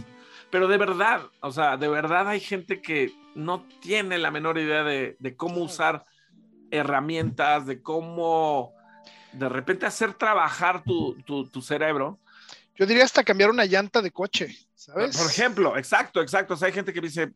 pero 0.49 0.67
de 0.67 0.77
verdad, 0.77 1.21
o 1.41 1.51
sea, 1.51 1.77
de 1.77 1.87
verdad 1.87 2.27
hay 2.27 2.39
gente 2.39 2.81
que 2.81 3.13
no 3.35 3.65
tiene 3.81 4.17
la 4.17 4.31
menor 4.31 4.57
idea 4.57 4.83
de, 4.83 5.15
de 5.19 5.35
cómo 5.35 5.61
usar 5.61 6.03
herramientas, 6.71 7.65
de 7.65 7.81
cómo 7.81 8.76
de 9.37 9.49
repente 9.49 9.85
hacer 9.85 10.13
trabajar 10.13 10.83
tu, 10.83 11.15
tu, 11.23 11.61
cerebro. 11.61 12.19
Yo 12.75 12.85
diría 12.85 13.03
hasta 13.03 13.23
cambiar 13.23 13.49
una 13.49 13.65
llanta 13.65 14.01
de 14.01 14.11
coche, 14.11 14.55
¿sabes? 14.75 15.17
Por 15.17 15.27
ejemplo, 15.27 15.77
exacto, 15.77 16.21
exacto. 16.21 16.53
O 16.53 16.57
sea, 16.57 16.67
hay 16.67 16.73
gente 16.73 16.93
que 16.93 17.01
dice, 17.01 17.31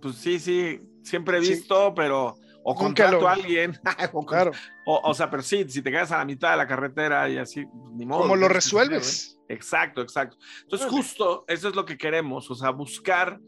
pues 0.00 0.16
sí, 0.16 0.38
sí, 0.38 0.80
siempre 1.02 1.38
he 1.38 1.40
visto, 1.40 1.94
pero 1.94 2.36
o 2.62 2.74
contrato 2.74 3.26
a 3.26 3.32
alguien. 3.32 3.78
o, 4.12 4.26
claro. 4.26 4.52
O, 4.84 5.14
sea, 5.14 5.30
pero 5.30 5.42
sí, 5.42 5.64
si 5.68 5.82
te 5.82 5.90
quedas 5.90 6.12
a 6.12 6.18
la 6.18 6.24
mitad 6.24 6.50
de 6.50 6.56
la 6.58 6.66
carretera 6.66 7.28
y 7.28 7.38
así, 7.38 7.66
ni 7.92 8.04
modo. 8.04 8.22
¿Cómo 8.22 8.36
lo 8.36 8.48
resuelves? 8.48 9.38
Exacto, 9.48 10.02
exacto. 10.02 10.36
Entonces, 10.62 10.88
justo 10.88 11.44
eso 11.48 11.68
es 11.68 11.74
lo 11.74 11.84
que 11.86 11.96
queremos, 11.96 12.50
o 12.50 12.54
sea, 12.54 12.70
buscar 12.70 13.40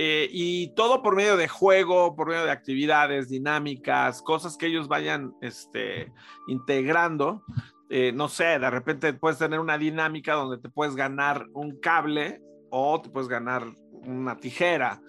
eh, 0.00 0.28
y 0.30 0.68
todo 0.76 1.02
por 1.02 1.16
medio 1.16 1.36
de 1.36 1.48
juego, 1.48 2.14
por 2.14 2.28
medio 2.28 2.44
de 2.44 2.52
actividades 2.52 3.28
dinámicas, 3.28 4.22
cosas 4.22 4.56
que 4.56 4.66
ellos 4.66 4.86
vayan 4.86 5.34
este, 5.40 6.12
integrando. 6.46 7.42
Eh, 7.90 8.12
no 8.14 8.28
sé, 8.28 8.60
de 8.60 8.70
repente 8.70 9.12
puedes 9.14 9.38
tener 9.38 9.58
una 9.58 9.76
dinámica 9.76 10.34
donde 10.34 10.58
te 10.58 10.68
puedes 10.68 10.94
ganar 10.94 11.48
un 11.52 11.80
cable 11.80 12.40
o 12.70 13.02
te 13.02 13.10
puedes 13.10 13.28
ganar 13.28 13.64
una 13.90 14.36
tijera. 14.36 15.02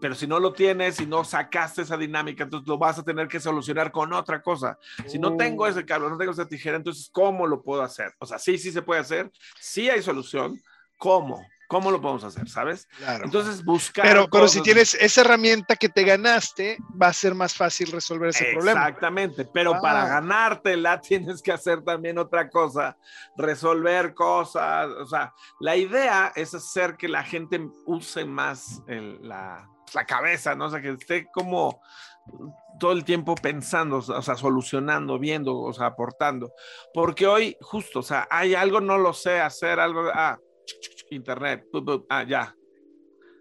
Pero 0.00 0.14
si 0.14 0.28
no 0.28 0.38
lo 0.38 0.52
tienes 0.52 1.00
y 1.00 1.06
no 1.06 1.24
sacaste 1.24 1.82
esa 1.82 1.96
dinámica, 1.96 2.44
entonces 2.44 2.68
lo 2.68 2.78
vas 2.78 2.96
a 2.96 3.02
tener 3.02 3.26
que 3.26 3.40
solucionar 3.40 3.90
con 3.90 4.12
otra 4.12 4.40
cosa. 4.40 4.78
Si 5.08 5.18
no 5.18 5.36
tengo 5.36 5.66
ese 5.66 5.84
cable, 5.84 6.10
no 6.10 6.16
tengo 6.16 6.30
esa 6.30 6.46
tijera, 6.46 6.76
entonces 6.76 7.10
¿cómo 7.12 7.44
lo 7.48 7.60
puedo 7.60 7.82
hacer? 7.82 8.12
O 8.20 8.24
sea, 8.24 8.38
sí, 8.38 8.56
sí 8.56 8.70
se 8.70 8.82
puede 8.82 9.00
hacer, 9.00 9.32
sí 9.58 9.90
hay 9.90 10.00
solución. 10.00 10.60
¿Cómo? 10.96 11.44
¿Cómo 11.68 11.90
lo 11.90 12.00
podemos 12.00 12.24
hacer? 12.24 12.48
¿Sabes? 12.48 12.88
Entonces, 13.22 13.62
buscar. 13.62 14.04
Pero, 14.04 14.26
pero 14.30 14.48
si 14.48 14.62
tienes 14.62 14.94
esa 14.94 15.20
herramienta 15.20 15.76
que 15.76 15.90
te 15.90 16.02
ganaste, 16.02 16.78
va 17.00 17.08
a 17.08 17.12
ser 17.12 17.34
más 17.34 17.54
fácil 17.54 17.92
resolver 17.92 18.30
ese 18.30 18.52
problema. 18.54 18.80
Exactamente, 18.80 19.44
pero 19.44 19.74
ah. 19.74 19.80
para 19.80 20.06
ganártela 20.06 20.98
tienes 21.02 21.42
que 21.42 21.52
hacer 21.52 21.82
también 21.82 22.18
otra 22.18 22.48
cosa, 22.48 22.96
resolver 23.36 24.14
cosas. 24.14 24.88
O 24.88 25.06
sea, 25.06 25.34
la 25.60 25.76
idea 25.76 26.32
es 26.34 26.54
hacer 26.54 26.96
que 26.96 27.06
la 27.06 27.22
gente 27.22 27.60
use 27.84 28.24
más 28.24 28.82
la, 28.86 29.68
la 29.92 30.06
cabeza, 30.06 30.54
¿no? 30.54 30.66
O 30.66 30.70
sea, 30.70 30.80
que 30.80 30.92
esté 30.92 31.26
como 31.30 31.82
todo 32.78 32.92
el 32.92 33.04
tiempo 33.04 33.34
pensando, 33.34 33.98
o 33.98 34.22
sea, 34.22 34.36
solucionando, 34.36 35.18
viendo, 35.18 35.58
o 35.58 35.72
sea, 35.72 35.86
aportando. 35.86 36.52
Porque 36.94 37.26
hoy, 37.26 37.56
justo, 37.60 37.98
o 37.98 38.02
sea, 38.02 38.26
hay 38.30 38.54
algo, 38.54 38.80
no 38.80 38.96
lo 38.96 39.12
sé 39.12 39.40
hacer, 39.40 39.80
algo, 39.80 40.08
ah, 40.14 40.38
internet, 41.10 41.66
ah, 42.08 42.24
ya. 42.24 42.54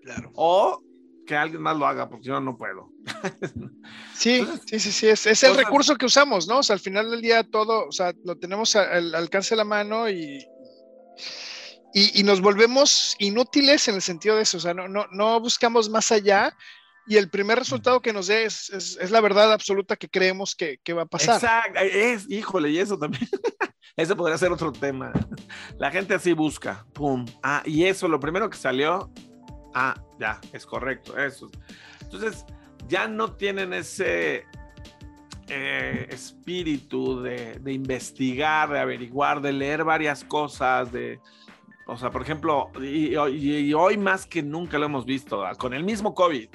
Claro. 0.04 0.32
O 0.36 0.82
que 1.28 1.36
alguien 1.36 1.62
más 1.62 1.78
lo 1.78 1.86
haga, 1.86 2.10
porque 2.10 2.28
yo 2.28 2.40
no 2.40 2.58
puedo. 2.58 2.90
Sí, 4.14 4.48
sí, 4.66 4.80
sí, 4.80 4.92
sí, 4.92 5.08
es, 5.08 5.44
el 5.44 5.56
recurso 5.56 5.96
que 5.96 6.08
usamos, 6.08 6.48
¿no? 6.48 6.58
O 6.58 6.64
sea, 6.64 6.74
al 6.74 6.80
final 6.80 7.12
del 7.12 7.22
día 7.22 7.44
todo, 7.44 7.86
o 7.88 7.92
sea, 7.92 8.14
lo 8.26 8.36
tenemos 8.36 8.76
al 8.76 9.14
alcance 9.14 9.52
de 9.52 9.58
la 9.58 9.64
mano 9.64 10.10
y, 10.10 10.44
y, 11.94 12.24
nos 12.24 12.42
volvemos 12.42 13.16
inútiles 13.20 13.88
en 13.88 13.96
el 13.96 14.02
sentido 14.02 14.36
de 14.36 14.42
eso, 14.42 14.58
o 14.58 14.60
sea, 14.60 14.74
no, 14.74 14.88
no, 14.88 15.06
no 15.12 15.40
buscamos 15.40 15.92
más 15.92 16.12
allá 16.12 16.52
y 17.06 17.18
el 17.18 17.30
primer 17.30 17.60
resultado 17.60 18.02
que 18.02 18.12
nos 18.12 18.26
dé 18.26 18.46
es, 18.46 18.72
es, 18.72 19.12
la 19.12 19.22
verdad 19.22 19.54
absoluta 19.54 19.96
que 19.96 20.10
creemos 20.10 20.56
que, 20.56 20.80
que, 20.84 20.94
va 20.94 21.04
a 21.04 21.06
pasar. 21.06 21.36
Exacto, 21.36 21.80
es, 21.80 22.30
híjole, 22.30 22.72
y 22.72 22.80
eso 22.80 22.98
también, 22.98 23.30
eso 23.98 24.16
podría 24.16 24.38
ser 24.38 24.52
otro 24.52 24.72
tema. 24.72 25.12
La 25.78 25.92
gente 25.92 26.14
así 26.14 26.34
busca, 26.34 26.86
pum, 26.94 27.26
ah, 27.44 27.62
y 27.66 27.84
eso, 27.86 28.08
lo 28.08 28.20
primero 28.20 28.50
que 28.50 28.58
salió, 28.58 29.12
ah, 29.74 29.96
ya, 30.20 30.40
es 30.54 30.66
correcto, 30.66 31.18
eso. 31.18 31.50
Entonces, 32.02 32.46
ya 32.88 33.08
no 33.08 33.34
tienen 33.34 33.74
ese 33.74 34.46
eh, 35.50 36.08
espíritu 36.10 37.22
de, 37.22 37.60
de, 37.60 37.74
investigar, 37.74 38.70
de 38.70 38.80
averiguar, 38.80 39.42
de 39.42 39.52
leer 39.52 39.84
varias 39.84 40.24
cosas, 40.24 40.92
de, 40.92 41.20
o 41.88 41.98
sea, 41.98 42.12
por 42.12 42.22
ejemplo, 42.22 42.70
y, 42.82 43.16
hoy 43.16 43.98
más 43.98 44.26
que 44.26 44.44
nunca 44.44 44.78
lo 44.78 44.86
hemos 44.86 45.06
visto, 45.06 45.46
ah, 45.46 45.56
con 45.56 45.74
el 45.74 45.84
mismo 45.84 46.14
COVID. 46.14 46.50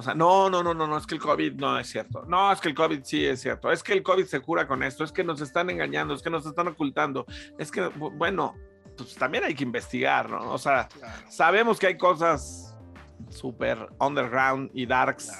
O 0.00 0.02
sea, 0.02 0.14
no, 0.14 0.48
no, 0.48 0.62
no, 0.62 0.72
no, 0.72 0.86
no, 0.86 0.96
es 0.96 1.06
que 1.06 1.14
el 1.14 1.20
COVID 1.20 1.52
no 1.56 1.78
es 1.78 1.88
cierto. 1.88 2.24
No, 2.26 2.50
es 2.50 2.58
que 2.58 2.68
el 2.68 2.74
COVID 2.74 3.02
sí 3.04 3.26
es 3.26 3.42
cierto. 3.42 3.70
Es 3.70 3.82
que 3.82 3.92
el 3.92 4.02
COVID 4.02 4.24
se 4.24 4.40
cura 4.40 4.66
con 4.66 4.82
esto. 4.82 5.04
Es 5.04 5.12
que 5.12 5.22
nos 5.22 5.42
están 5.42 5.68
engañando, 5.68 6.14
es 6.14 6.22
que 6.22 6.30
nos 6.30 6.46
están 6.46 6.68
ocultando. 6.68 7.26
Es 7.58 7.70
que, 7.70 7.82
bueno, 7.88 8.54
pues 8.96 9.14
también 9.14 9.44
hay 9.44 9.54
que 9.54 9.64
investigar, 9.64 10.30
¿no? 10.30 10.52
O 10.52 10.56
sea, 10.56 10.88
sabemos 11.28 11.78
que 11.78 11.88
hay 11.88 11.98
cosas 11.98 12.74
súper 13.28 13.88
underground 13.98 14.70
y 14.72 14.86
darks 14.86 15.30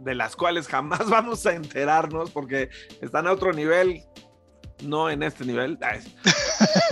de 0.00 0.14
las 0.16 0.34
cuales 0.34 0.66
jamás 0.66 1.08
vamos 1.08 1.46
a 1.46 1.54
enterarnos 1.54 2.32
porque 2.32 2.70
están 3.00 3.28
a 3.28 3.32
otro 3.32 3.52
nivel, 3.52 4.02
no 4.82 5.08
en 5.08 5.22
este 5.22 5.44
nivel. 5.44 5.78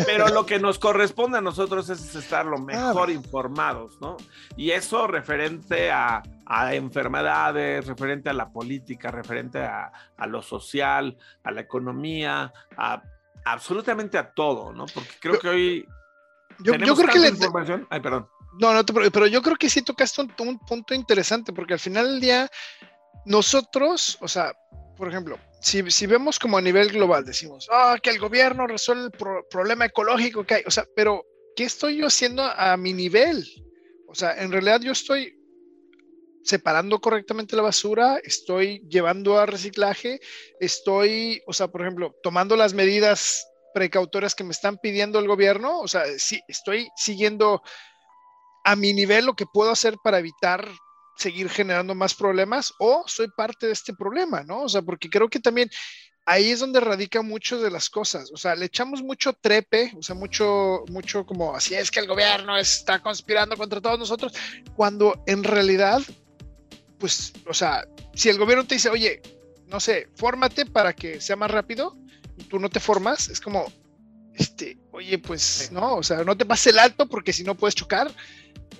Pero 0.07 0.29
lo 0.29 0.47
que 0.47 0.59
nos 0.59 0.79
corresponde 0.79 1.39
a 1.39 1.41
nosotros 1.41 1.89
es 1.91 2.15
estar 2.15 2.47
lo 2.47 2.59
mejor 2.59 3.11
informados, 3.11 4.01
¿no? 4.01 4.17
Y 4.57 4.71
eso 4.71 5.07
referente 5.07 5.91
a, 5.91 6.23
enfermedades, 6.73 7.87
referente 7.87 8.29
a 8.29 8.33
la 8.33 8.51
política, 8.51 9.11
referente 9.11 9.59
a, 9.61 9.93
lo 10.27 10.43
social, 10.43 11.17
a 11.43 11.51
la 11.51 11.61
economía, 11.61 12.53
a 12.77 13.03
absolutamente 13.45 14.19
a 14.19 14.33
todo, 14.33 14.73
¿no? 14.73 14.87
Porque 14.87 15.11
creo 15.21 15.39
que 15.39 15.49
hoy 15.49 15.89
yo, 16.61 16.75
yo 16.77 16.95
creo 16.95 17.09
que 17.09 17.19
la 17.19 17.29
información. 17.29 17.87
Ay, 17.91 18.01
perdón. 18.01 18.29
No, 18.61 18.73
no, 18.75 18.85
pero 18.85 19.27
yo 19.27 19.41
creo 19.43 19.57
que 19.57 19.71
sí 19.71 19.83
tocaste 19.83 20.21
un, 20.21 20.33
un 20.39 20.59
punto 20.59 20.95
interesante, 20.95 21.53
porque 21.53 21.73
al 21.73 21.81
final 21.81 22.07
del 22.07 22.21
día, 22.21 22.51
nosotros, 23.25 24.19
o 24.21 24.29
sea, 24.29 24.53
por 24.97 25.09
ejemplo, 25.09 25.39
si, 25.63 25.91
si, 25.91 26.07
vemos 26.07 26.39
como 26.39 26.59
a 26.59 26.63
nivel 26.63 26.91
global, 26.91 27.25
decimos, 27.25 27.69
ah, 27.71 27.97
que 28.03 28.11
el 28.11 28.19
gobierno 28.19 28.67
resuelve 28.67 29.05
el 29.05 29.45
problema 29.49 29.87
ecológico 29.87 30.45
que 30.45 30.55
hay, 30.55 30.63
o 30.67 30.71
sea, 30.71 30.87
pero 30.95 31.25
¿qué 31.57 31.65
estoy 31.65 31.99
yo 31.99 32.07
haciendo 32.07 32.43
a 32.43 32.77
mi 32.77 32.93
nivel? 32.93 33.47
O 34.09 34.15
sea, 34.15 34.43
en 34.43 34.53
realidad 34.53 34.81
yo 34.81 34.93
estoy 34.93 35.39
separando 36.45 37.01
correctamente 37.01 37.57
la 37.57 37.63
basura, 37.63 38.19
estoy 38.25 38.83
llevando 38.89 39.39
a 39.39 39.47
reciclaje, 39.47 40.21
estoy, 40.61 41.41
o 41.47 41.53
sea, 41.53 41.69
por 41.69 41.83
ejemplo, 41.83 42.15
tomando 42.23 42.57
las 42.57 42.75
medidas 42.75 43.47
precautorias 43.73 44.35
que 44.35 44.45
me 44.45 44.51
están 44.51 44.79
pidiendo 44.79 45.19
el 45.19 45.29
gobierno, 45.29 45.79
o 45.81 45.89
sea, 45.89 46.05
sí, 46.19 46.41
estoy 46.49 46.89
siguiendo 46.97 47.63
a 48.65 48.77
mi 48.77 48.93
nivel 48.93 49.27
lo 49.27 49.35
que 49.35 49.47
puedo 49.47 49.71
hacer 49.71 49.97
para 50.03 50.19
evitar 50.19 50.69
seguir 51.17 51.49
generando 51.49 51.95
más 51.95 52.15
problemas 52.15 52.75
o 52.79 53.05
soy 53.07 53.29
parte 53.29 53.67
de 53.67 53.73
este 53.73 53.95
problema, 53.95 54.43
¿no? 54.43 54.63
O 54.63 54.69
sea, 54.69 54.83
porque 54.83 55.11
creo 55.11 55.29
que 55.29 55.41
también 55.41 55.71
ahí 56.25 56.51
es 56.51 56.61
donde 56.61 56.81
radica 56.81 57.23
mucho 57.23 57.61
de 57.61 57.71
las 57.71 57.91
cosas. 57.91 58.31
O 58.33 58.37
sea, 58.37 58.55
le 58.55 58.67
echamos 58.67 59.03
mucho 59.03 59.33
trepe, 59.33 59.93
o 59.97 60.03
sea, 60.03 60.15
mucho, 60.15 60.85
mucho 60.89 61.27
como 61.27 61.55
así 61.55 61.75
es 61.75 61.91
que 61.91 62.01
el 62.01 62.07
gobierno 62.07 62.57
está 62.57 63.01
conspirando 63.01 63.57
contra 63.57 63.81
todos 63.81 63.99
nosotros, 63.99 64.33
cuando 64.77 65.23
en 65.27 65.45
realidad, 65.45 66.03
pues, 66.99 67.33
o 67.47 67.55
sea, 67.55 67.87
si 68.15 68.29
el 68.29 68.39
gobierno 68.39 68.67
te 68.67 68.77
dice, 68.77 68.89
oye, 68.89 69.21
no 69.67 69.81
sé, 69.81 70.09
fórmate 70.17 70.67
para 70.67 70.93
que 70.93 71.21
sea 71.21 71.37
más 71.37 71.51
rápido 71.51 71.97
tú 72.49 72.59
no 72.59 72.69
te 72.69 72.81
formas, 72.81 73.29
es 73.29 73.41
como, 73.41 73.65
este, 74.35 74.79
oye, 74.91 75.19
pues, 75.19 75.71
no, 75.73 75.97
o 75.97 76.03
sea, 76.03 76.25
no 76.25 76.37
te 76.37 76.45
pases 76.45 76.73
el 76.73 76.79
alto 76.79 77.07
porque 77.07 77.33
si 77.33 77.45
no 77.45 77.55
puedes 77.55 77.75
chocar. 77.75 78.11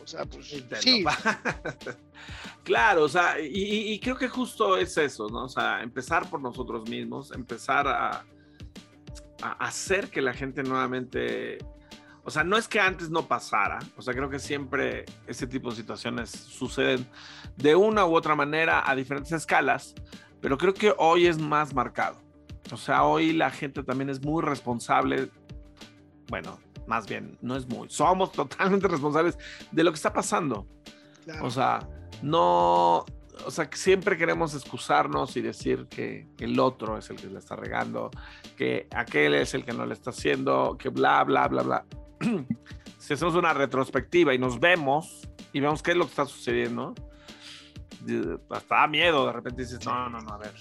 O 0.03 0.07
sea, 0.07 0.25
pues 0.25 0.49
sí. 0.81 1.05
claro, 2.65 3.05
o 3.05 3.09
sea, 3.09 3.37
y, 3.41 3.99
creo 4.01 4.17
que 4.17 4.29
justo 4.29 4.77
es 4.77 4.97
eso, 4.97 5.29
¿no? 5.29 5.45
O 5.45 5.49
sea, 5.49 5.83
empezar 5.83 6.29
por 6.29 6.41
nosotros 6.41 6.89
mismos, 6.89 7.31
empezar 7.33 7.87
a, 7.87 8.25
a 9.43 9.53
hacer 9.61 10.09
que 10.09 10.23
la 10.23 10.33
gente 10.33 10.63
nuevamente 10.63 11.59
o 12.25 12.31
sea, 12.31 12.45
no 12.45 12.57
es 12.57 12.69
que 12.69 12.79
antes 12.79 13.11
no 13.11 13.27
pasara, 13.27 13.81
o 13.97 14.03
sea, 14.03 14.15
creo 14.15 14.31
que 14.31 14.39
siempre 14.39 15.05
ese 15.27 15.47
tipo 15.47 15.71
de 15.71 15.77
situaciones 15.77 16.31
suceden 16.31 17.07
de 17.57 17.75
una 17.75 18.07
u 18.07 18.15
otra 18.15 18.37
manera 18.37 18.89
a 18.89 18.95
diferentes 18.95 19.33
escalas, 19.33 19.95
pero 20.41 20.57
creo 20.57 20.73
que 20.73 20.95
hoy 20.99 21.27
es 21.27 21.39
más 21.39 21.75
marcado. 21.75 22.17
O 22.71 22.77
sea, 22.77 23.03
hoy 23.05 23.33
la 23.33 23.51
gente 23.51 23.83
también 23.83 24.09
es 24.09 24.23
muy 24.23 24.43
responsable. 24.43 25.31
Bueno, 26.29 26.59
más 26.87 27.07
bien, 27.07 27.39
no 27.41 27.57
es 27.57 27.67
muy. 27.69 27.89
Somos 27.89 28.33
totalmente 28.33 28.89
responsables 28.89 29.39
de 29.71 29.85
lo 29.85 29.91
que 29.91 29.97
está 29.97 30.13
pasando. 30.13 30.67
O 31.43 31.51
sea, 31.51 31.87
no. 32.23 33.05
O 33.47 33.51
sea, 33.51 33.69
siempre 33.73 34.19
queremos 34.19 34.55
excusarnos 34.55 35.37
y 35.37 35.41
decir 35.41 35.87
que, 35.89 36.29
el 36.39 36.61
otro 36.61 36.99
es 36.99 37.09
el 37.11 37.17
que 37.17 37.29
le 37.29 37.39
está 37.39 37.57
regando, 37.57 38.11
que 38.57 38.87
aquel 38.95 39.35
es 39.35 39.55
el 39.55 39.65
que 39.65 39.73
no 39.73 39.87
le 39.87 39.95
está 39.95 40.11
haciendo, 40.11 40.77
que 40.79 40.91
bla, 40.91 41.25
bla, 41.25 41.49
bla, 41.49 41.63
bla. 41.63 41.87
si 42.99 43.15
hacemos 43.15 43.35
una 43.35 43.55
retrospectiva 43.55 44.35
y 44.35 44.39
nos 44.39 44.61
vemos 44.61 45.29
y 45.53 45.61
vemos 45.61 45.83
qué 45.83 45.93
es 45.93 45.97
lo 45.97 46.05
que 46.05 46.11
está 46.11 46.27
sucediendo, 46.27 46.95
hasta 48.51 48.75
da 48.77 48.87
miedo. 48.87 49.27
De 49.27 49.33
repente 49.33 49.63
dices, 49.63 49.85
no, 49.85 50.09
no, 50.09 50.21
no, 50.21 50.35
a 50.35 50.39
ver 50.39 50.53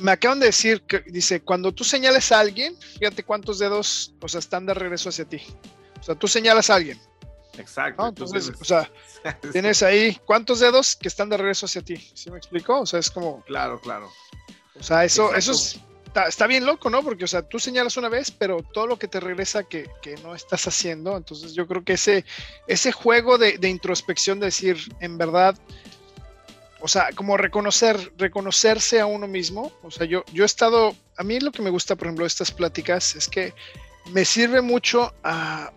me, 0.00 0.10
acaban 0.10 0.40
de 0.40 0.46
decir 0.46 0.82
que 0.82 1.00
dice, 1.06 1.42
cuando 1.42 1.72
tú 1.72 1.84
señales 1.84 2.30
a 2.32 2.40
alguien, 2.40 2.76
fíjate 2.98 3.24
cuántos 3.24 3.58
dedos, 3.58 4.14
o 4.20 4.28
sea, 4.28 4.40
están 4.40 4.66
de 4.66 4.74
regreso 4.74 5.08
hacia 5.08 5.24
ti. 5.24 5.42
O 6.00 6.02
sea, 6.02 6.14
tú 6.14 6.28
señalas 6.28 6.70
a 6.70 6.76
alguien. 6.76 7.00
Exacto. 7.58 8.06
Entonces, 8.06 8.52
o 8.60 8.64
sea, 8.64 8.90
tienes 9.52 9.82
ahí 9.82 10.18
cuántos 10.26 10.60
dedos 10.60 10.96
que 10.96 11.08
están 11.08 11.28
de 11.28 11.36
regreso 11.36 11.66
hacia 11.66 11.82
ti. 11.82 11.96
¿Sí 12.14 12.30
me 12.30 12.36
explico? 12.36 12.80
O 12.80 12.86
sea, 12.86 13.00
es 13.00 13.10
como. 13.10 13.42
Claro, 13.42 13.80
claro. 13.80 14.10
O 14.78 14.82
sea, 14.82 15.04
eso, 15.04 15.34
eso 15.34 15.52
está, 16.26 16.46
bien 16.46 16.64
loco, 16.64 16.90
¿no? 16.90 17.02
Porque, 17.02 17.24
o 17.24 17.28
sea, 17.28 17.42
tú 17.42 17.58
señalas 17.58 17.96
una 17.96 18.08
vez, 18.08 18.30
pero 18.30 18.62
todo 18.62 18.86
lo 18.86 18.98
que 18.98 19.08
te 19.08 19.20
regresa 19.20 19.64
que, 19.64 19.88
que 20.02 20.16
no 20.16 20.34
estás 20.34 20.66
haciendo. 20.66 21.16
Entonces, 21.16 21.54
yo 21.54 21.66
creo 21.66 21.84
que 21.84 21.94
ese, 21.94 22.24
ese 22.66 22.92
juego 22.92 23.38
de, 23.38 23.58
introspección, 23.68 24.40
de 24.40 24.46
decir, 24.46 24.78
en 25.00 25.18
verdad, 25.18 25.56
o 26.80 26.88
sea, 26.88 27.10
como 27.14 27.36
reconocer, 27.36 28.12
reconocerse 28.16 29.00
a 29.00 29.06
uno 29.06 29.26
mismo. 29.26 29.72
O 29.82 29.90
sea, 29.90 30.06
yo, 30.06 30.24
yo 30.32 30.44
he 30.44 30.46
estado, 30.46 30.94
a 31.16 31.24
mí 31.24 31.40
lo 31.40 31.52
que 31.52 31.62
me 31.62 31.70
gusta, 31.70 31.96
por 31.96 32.06
ejemplo, 32.06 32.24
de 32.24 32.28
estas 32.28 32.52
pláticas 32.52 33.16
es 33.16 33.28
que 33.28 33.52
me 34.12 34.24
sirve 34.24 34.60
mucho 34.60 35.14
a, 35.22 35.72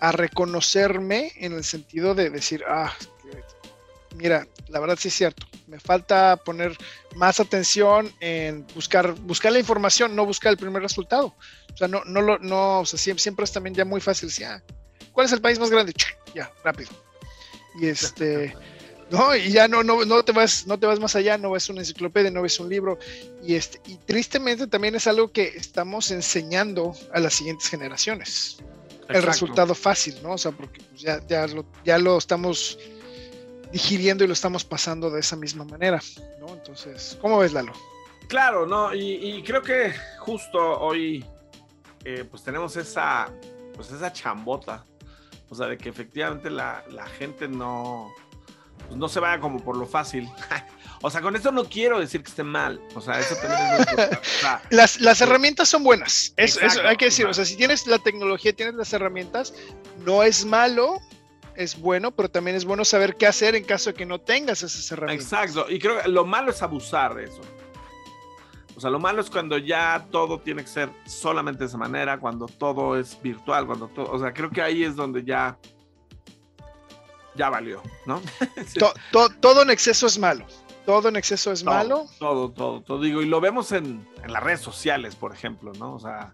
a 0.00 0.12
reconocerme 0.12 1.32
en 1.36 1.52
el 1.52 1.64
sentido 1.64 2.14
de 2.14 2.30
decir, 2.30 2.64
ah, 2.66 2.92
mira, 4.16 4.46
la 4.68 4.80
verdad 4.80 4.98
sí 4.98 5.08
es 5.08 5.14
cierto, 5.14 5.46
me 5.66 5.78
falta 5.80 6.36
poner 6.36 6.76
más 7.16 7.40
atención 7.40 8.12
en 8.20 8.66
buscar, 8.74 9.12
buscar 9.14 9.52
la 9.52 9.58
información, 9.58 10.14
no 10.16 10.26
buscar 10.26 10.52
el 10.52 10.58
primer 10.58 10.82
resultado. 10.82 11.34
O 11.72 11.76
sea, 11.76 11.88
no, 11.88 12.02
no, 12.04 12.38
no, 12.38 12.80
o 12.80 12.86
sea, 12.86 12.98
siempre, 12.98 13.22
siempre 13.22 13.44
es 13.44 13.52
también 13.52 13.74
ya 13.74 13.84
muy 13.84 14.00
fácil, 14.00 14.28
decir, 14.28 14.46
ah, 14.46 14.62
¿cuál 15.12 15.26
es 15.26 15.32
el 15.32 15.40
país 15.40 15.58
más 15.58 15.70
grande? 15.70 15.94
Ya, 16.34 16.50
rápido. 16.64 16.90
Y 17.80 17.86
este... 17.88 18.54
¿no? 19.10 19.34
Y 19.34 19.50
ya 19.50 19.68
no, 19.68 19.82
no, 19.82 20.04
no, 20.04 20.24
te 20.24 20.32
vas, 20.32 20.66
no 20.66 20.78
te 20.78 20.86
vas 20.86 21.00
más 21.00 21.16
allá, 21.16 21.36
no 21.36 21.50
ves 21.50 21.68
una 21.68 21.80
enciclopedia, 21.80 22.30
no 22.30 22.42
ves 22.42 22.60
un 22.60 22.68
libro. 22.68 22.98
Y, 23.42 23.54
este, 23.54 23.80
y 23.86 23.96
tristemente 23.96 24.66
también 24.66 24.94
es 24.94 25.06
algo 25.06 25.32
que 25.32 25.48
estamos 25.48 26.10
enseñando 26.10 26.94
a 27.12 27.20
las 27.20 27.34
siguientes 27.34 27.68
generaciones. 27.68 28.58
El 29.08 29.24
resultado 29.24 29.74
fácil, 29.74 30.14
¿no? 30.22 30.34
O 30.34 30.38
sea, 30.38 30.52
porque 30.52 30.80
ya, 30.96 31.20
ya, 31.26 31.44
lo, 31.48 31.66
ya 31.84 31.98
lo 31.98 32.16
estamos 32.16 32.78
digiriendo 33.72 34.24
y 34.24 34.26
lo 34.26 34.32
estamos 34.32 34.64
pasando 34.64 35.10
de 35.10 35.20
esa 35.20 35.36
misma 35.36 35.64
manera, 35.64 36.00
¿no? 36.38 36.48
Entonces, 36.48 37.16
¿cómo 37.20 37.38
ves, 37.38 37.52
Lalo? 37.52 37.72
Claro, 38.28 38.66
no, 38.66 38.94
y, 38.94 39.42
creo 39.42 39.62
que 39.62 39.92
justo 40.18 40.58
hoy, 40.58 41.24
eh, 42.04 42.24
pues 42.30 42.44
tenemos 42.44 42.76
esa, 42.76 43.28
pues 43.74 43.90
esa 43.90 44.12
chambota, 44.12 44.84
o 45.48 45.54
sea, 45.54 45.66
de 45.66 45.76
que 45.76 45.88
efectivamente 45.88 46.48
la, 46.48 46.84
la 46.90 47.06
gente 47.06 47.48
no, 47.48 48.12
pues, 48.86 48.98
no 48.98 49.08
se 49.08 49.20
vaya 49.20 49.40
como 49.40 49.58
por 49.62 49.76
lo 49.76 49.86
fácil. 49.86 50.28
o 51.02 51.10
sea, 51.10 51.20
con 51.20 51.36
esto 51.36 51.52
no 51.52 51.64
quiero 51.64 52.00
decir 52.00 52.22
que 52.22 52.28
esté 52.28 52.42
mal. 52.42 52.80
O 52.94 53.00
sea, 53.00 53.18
eso 53.20 53.36
también 53.36 53.60
es 53.60 53.68
muy 53.68 53.78
importante. 53.78 54.18
O 54.18 54.40
sea, 54.40 54.62
Las, 54.70 55.00
las 55.00 55.20
herramientas 55.20 55.68
son 55.68 55.82
buenas. 55.84 56.32
Eso, 56.36 56.58
eso 56.58 56.66
Exacto, 56.66 56.88
hay 56.88 56.96
que 56.96 57.04
decir. 57.06 57.26
O 57.26 57.34
sea, 57.34 57.44
si 57.44 57.56
tienes 57.56 57.86
la 57.86 57.98
tecnología, 57.98 58.52
tienes 58.52 58.74
las 58.74 58.92
herramientas, 58.92 59.54
no 60.04 60.22
es 60.22 60.44
malo, 60.44 61.00
es 61.60 61.78
bueno, 61.78 62.10
pero 62.10 62.30
también 62.30 62.56
es 62.56 62.64
bueno 62.64 62.84
saber 62.84 63.16
qué 63.16 63.26
hacer 63.26 63.54
en 63.54 63.64
caso 63.64 63.90
de 63.90 63.94
que 63.94 64.06
no 64.06 64.20
tengas 64.20 64.62
esas 64.62 64.90
herramientas. 64.92 65.26
Exacto, 65.32 65.66
y 65.70 65.78
creo 65.78 66.00
que 66.00 66.08
lo 66.08 66.24
malo 66.26 66.50
es 66.50 66.62
abusar 66.62 67.14
de 67.14 67.24
eso. 67.24 67.40
O 68.76 68.80
sea, 68.80 68.88
lo 68.90 68.98
malo 68.98 69.20
es 69.20 69.28
cuando 69.28 69.58
ya 69.58 70.06
todo 70.10 70.40
tiene 70.40 70.62
que 70.62 70.68
ser 70.68 70.88
solamente 71.06 71.60
de 71.60 71.66
esa 71.66 71.76
manera, 71.76 72.18
cuando 72.18 72.46
todo 72.46 72.98
es 72.98 73.20
virtual, 73.20 73.66
cuando 73.66 73.88
todo, 73.88 74.10
o 74.10 74.18
sea, 74.18 74.32
creo 74.32 74.50
que 74.50 74.62
ahí 74.62 74.84
es 74.84 74.96
donde 74.96 75.22
ya 75.24 75.58
ya 77.34 77.48
valió, 77.50 77.82
¿no? 78.06 78.20
Sí. 78.66 78.78
To- 78.78 78.92
to- 79.12 79.28
todo 79.40 79.62
en 79.62 79.70
exceso 79.70 80.06
es 80.06 80.18
malo. 80.18 80.44
Todo 80.86 81.08
en 81.10 81.16
exceso 81.16 81.52
es 81.52 81.62
Todo, 81.62 81.74
malo. 81.74 82.06
Todo, 82.18 82.50
todo, 82.50 82.80
todo. 82.80 83.00
Digo, 83.00 83.22
y 83.22 83.26
lo 83.26 83.40
vemos 83.40 83.70
en, 83.72 84.06
en 84.24 84.32
las 84.32 84.42
redes 84.42 84.60
sociales, 84.60 85.14
por 85.14 85.32
ejemplo, 85.32 85.72
¿no? 85.78 85.94
O 85.94 86.00
sea, 86.00 86.32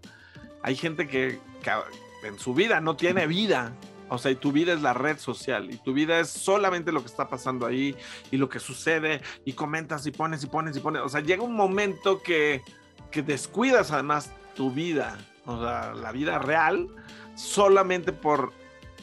hay 0.63 0.77
gente 0.77 1.09
que, 1.09 1.41
que 1.63 2.27
en 2.29 2.39
su 2.39 2.55
vida 2.55 2.81
no 2.81 2.97
tiene 2.97 3.27
vida. 3.27 3.73
O 4.09 4.19
sea, 4.19 4.31
y 4.31 4.37
tu 4.37 4.53
vida 4.53 4.73
es 4.73 4.83
la 4.83 4.95
red 4.95 5.19
social, 5.19 5.73
y 5.73 5.79
tu 5.79 5.93
vida 5.93 6.21
es 6.21 6.31
solamente 6.31 6.93
lo 6.93 7.01
que 7.01 7.07
está 7.07 7.29
pasando 7.29 7.67
ahí, 7.67 7.97
y 8.31 8.37
lo 8.37 8.49
que 8.49 8.61
sucede, 8.61 9.21
y 9.45 9.55
comentas, 9.55 10.07
y 10.07 10.13
pones, 10.13 10.45
y 10.45 10.47
pones, 10.47 10.77
y 10.77 10.81
pones. 10.81 11.03
O 11.03 11.09
sea, 11.09 11.21
llega 11.21 11.43
un 11.43 11.57
momento 11.57 12.23
que, 12.23 12.63
que 13.11 13.23
descuidas 13.23 13.91
además 13.91 14.31
tu 14.55 14.71
vida, 14.71 15.19
o 15.45 15.61
sea, 15.61 15.95
la 15.95 16.13
vida 16.13 16.39
real, 16.39 16.89
solamente 17.35 18.13
por 18.13 18.53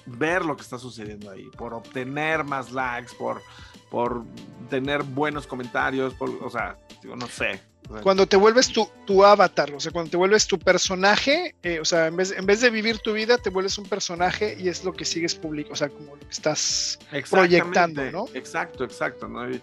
ver 0.05 0.45
lo 0.45 0.55
que 0.55 0.61
está 0.61 0.77
sucediendo 0.77 1.31
ahí, 1.31 1.49
por 1.57 1.73
obtener 1.73 2.43
más 2.43 2.71
likes, 2.71 3.13
por, 3.17 3.41
por 3.89 4.23
tener 4.69 5.03
buenos 5.03 5.47
comentarios, 5.47 6.13
por, 6.13 6.29
o 6.43 6.49
sea, 6.49 6.77
digo, 7.03 7.15
no 7.15 7.27
sé. 7.27 7.59
Cuando 8.01 8.25
te 8.25 8.37
vuelves 8.37 8.69
tu, 8.69 8.89
tu 9.05 9.23
avatar, 9.25 9.71
o 9.73 9.79
sea, 9.79 9.91
cuando 9.91 10.09
te 10.09 10.17
vuelves 10.17 10.47
tu 10.47 10.57
personaje, 10.57 11.53
eh, 11.63 11.79
o 11.79 11.85
sea, 11.85 12.07
en 12.07 12.15
vez, 12.15 12.31
en 12.31 12.45
vez 12.45 12.61
de 12.61 12.69
vivir 12.69 12.99
tu 12.99 13.13
vida, 13.13 13.37
te 13.37 13.49
vuelves 13.49 13.77
un 13.77 13.85
personaje 13.85 14.55
y 14.57 14.69
es 14.69 14.85
lo 14.85 14.93
que 14.93 15.03
sigues 15.03 15.35
publicando, 15.35 15.73
o 15.73 15.75
sea, 15.75 15.89
como 15.89 16.15
lo 16.15 16.19
que 16.21 16.31
estás 16.31 16.97
proyectando, 17.29 18.09
¿no? 18.11 18.25
Exacto, 18.33 18.85
exacto, 18.85 19.27
¿no? 19.27 19.49
Y, 19.51 19.61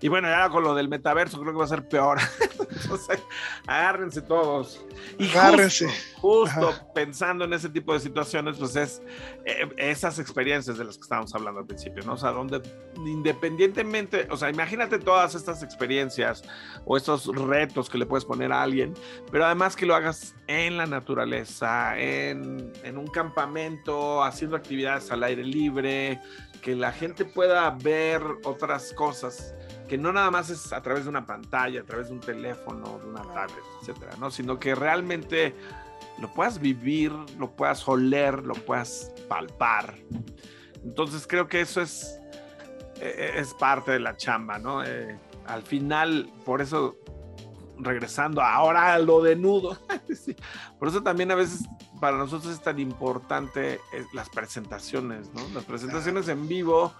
y 0.00 0.08
bueno, 0.08 0.28
ya 0.28 0.48
con 0.48 0.62
lo 0.62 0.74
del 0.74 0.88
metaverso 0.88 1.40
creo 1.40 1.52
que 1.52 1.58
va 1.58 1.64
a 1.64 1.68
ser 1.68 1.88
peor. 1.88 2.18
Entonces, 2.82 3.20
agárrense 3.66 4.22
todos. 4.22 4.84
Y 5.18 5.28
Agárrense. 5.30 5.88
Justo, 6.14 6.66
justo 6.66 6.92
pensando 6.94 7.44
en 7.44 7.52
ese 7.52 7.68
tipo 7.68 7.92
de 7.92 8.00
situaciones, 8.00 8.58
pues 8.58 8.76
es 8.76 9.02
eh, 9.44 9.68
esas 9.76 10.20
experiencias 10.20 10.78
de 10.78 10.84
las 10.84 10.96
que 10.96 11.02
estábamos 11.02 11.34
hablando 11.34 11.60
al 11.60 11.66
principio, 11.66 12.04
¿no? 12.04 12.12
O 12.12 12.16
sea, 12.16 12.30
donde 12.30 12.62
independientemente, 12.96 14.28
o 14.30 14.36
sea, 14.36 14.50
imagínate 14.50 15.00
todas 15.00 15.34
estas 15.34 15.64
experiencias 15.64 16.44
o 16.84 16.96
estos 16.96 17.26
retos 17.26 17.90
que 17.90 17.98
le 17.98 18.06
puedes 18.06 18.24
poner 18.24 18.52
a 18.52 18.62
alguien, 18.62 18.94
pero 19.32 19.46
además 19.46 19.74
que 19.74 19.84
lo 19.84 19.96
hagas 19.96 20.36
en 20.46 20.76
la 20.76 20.86
naturaleza, 20.86 21.98
en, 21.98 22.72
en 22.84 22.98
un 22.98 23.08
campamento, 23.08 24.22
haciendo 24.22 24.56
actividades 24.56 25.10
al 25.10 25.24
aire 25.24 25.44
libre, 25.44 26.20
que 26.62 26.76
la 26.76 26.92
gente 26.92 27.24
pueda 27.24 27.70
ver 27.70 28.22
otras 28.44 28.92
cosas 28.92 29.54
que 29.88 29.98
no 29.98 30.12
nada 30.12 30.30
más 30.30 30.50
es 30.50 30.72
a 30.72 30.82
través 30.82 31.04
de 31.04 31.10
una 31.10 31.26
pantalla, 31.26 31.80
a 31.80 31.84
través 31.84 32.08
de 32.08 32.14
un 32.14 32.20
teléfono, 32.20 32.98
de 32.98 33.06
una 33.06 33.22
tablet, 33.22 33.64
etcétera, 33.80 34.12
¿no? 34.20 34.30
Sino 34.30 34.58
que 34.58 34.74
realmente 34.74 35.54
lo 36.20 36.32
puedas 36.32 36.60
vivir, 36.60 37.12
lo 37.38 37.50
puedas 37.50 37.86
oler, 37.88 38.44
lo 38.44 38.54
puedas 38.54 39.12
palpar. 39.28 39.94
Entonces 40.84 41.26
creo 41.26 41.48
que 41.48 41.60
eso 41.60 41.80
es, 41.80 42.20
eh, 43.00 43.32
es 43.36 43.54
parte 43.54 43.92
de 43.92 44.00
la 44.00 44.16
chamba, 44.16 44.58
¿no? 44.58 44.84
Eh, 44.84 45.18
al 45.46 45.62
final, 45.62 46.30
por 46.44 46.60
eso, 46.60 46.96
regresando 47.78 48.42
ahora 48.42 48.94
a 48.94 48.98
lo 48.98 49.22
de 49.22 49.36
nudo, 49.36 49.78
sí, 50.14 50.36
por 50.78 50.88
eso 50.88 51.02
también 51.02 51.30
a 51.30 51.34
veces 51.34 51.66
para 52.00 52.16
nosotros 52.16 52.52
es 52.52 52.60
tan 52.60 52.78
importante 52.78 53.80
eh, 53.92 54.04
las 54.12 54.28
presentaciones, 54.28 55.32
¿no? 55.32 55.48
Las 55.54 55.64
presentaciones 55.64 56.28
en 56.28 56.46
vivo. 56.46 56.92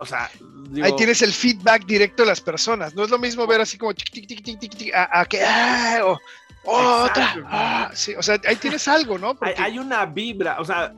O 0.00 0.06
sea, 0.06 0.30
digo, 0.70 0.86
Ahí 0.86 0.96
tienes 0.96 1.20
el 1.22 1.32
feedback 1.32 1.84
directo 1.84 2.22
de 2.22 2.28
las 2.28 2.40
personas. 2.40 2.94
No 2.94 3.04
es 3.04 3.10
lo 3.10 3.18
mismo 3.18 3.46
ver 3.46 3.60
así 3.60 3.76
como 3.76 3.92
tic, 3.94 4.10
tic, 4.10 4.26
tic, 4.26 4.42
tic, 4.42 4.58
tic, 4.58 4.74
tic, 4.74 4.94
a, 4.94 5.20
a 5.20 5.24
que 5.26 5.44
ah, 5.44 6.00
o, 6.04 6.18
oh, 6.64 7.04
otra. 7.04 7.34
Ah, 7.46 7.90
sí, 7.92 8.14
o 8.14 8.22
sea, 8.22 8.40
ahí 8.46 8.56
tienes 8.56 8.88
algo, 8.88 9.18
¿no? 9.18 9.36
hay 9.58 9.78
una 9.78 10.06
vibra, 10.06 10.58
o 10.58 10.64
sea, 10.64 10.94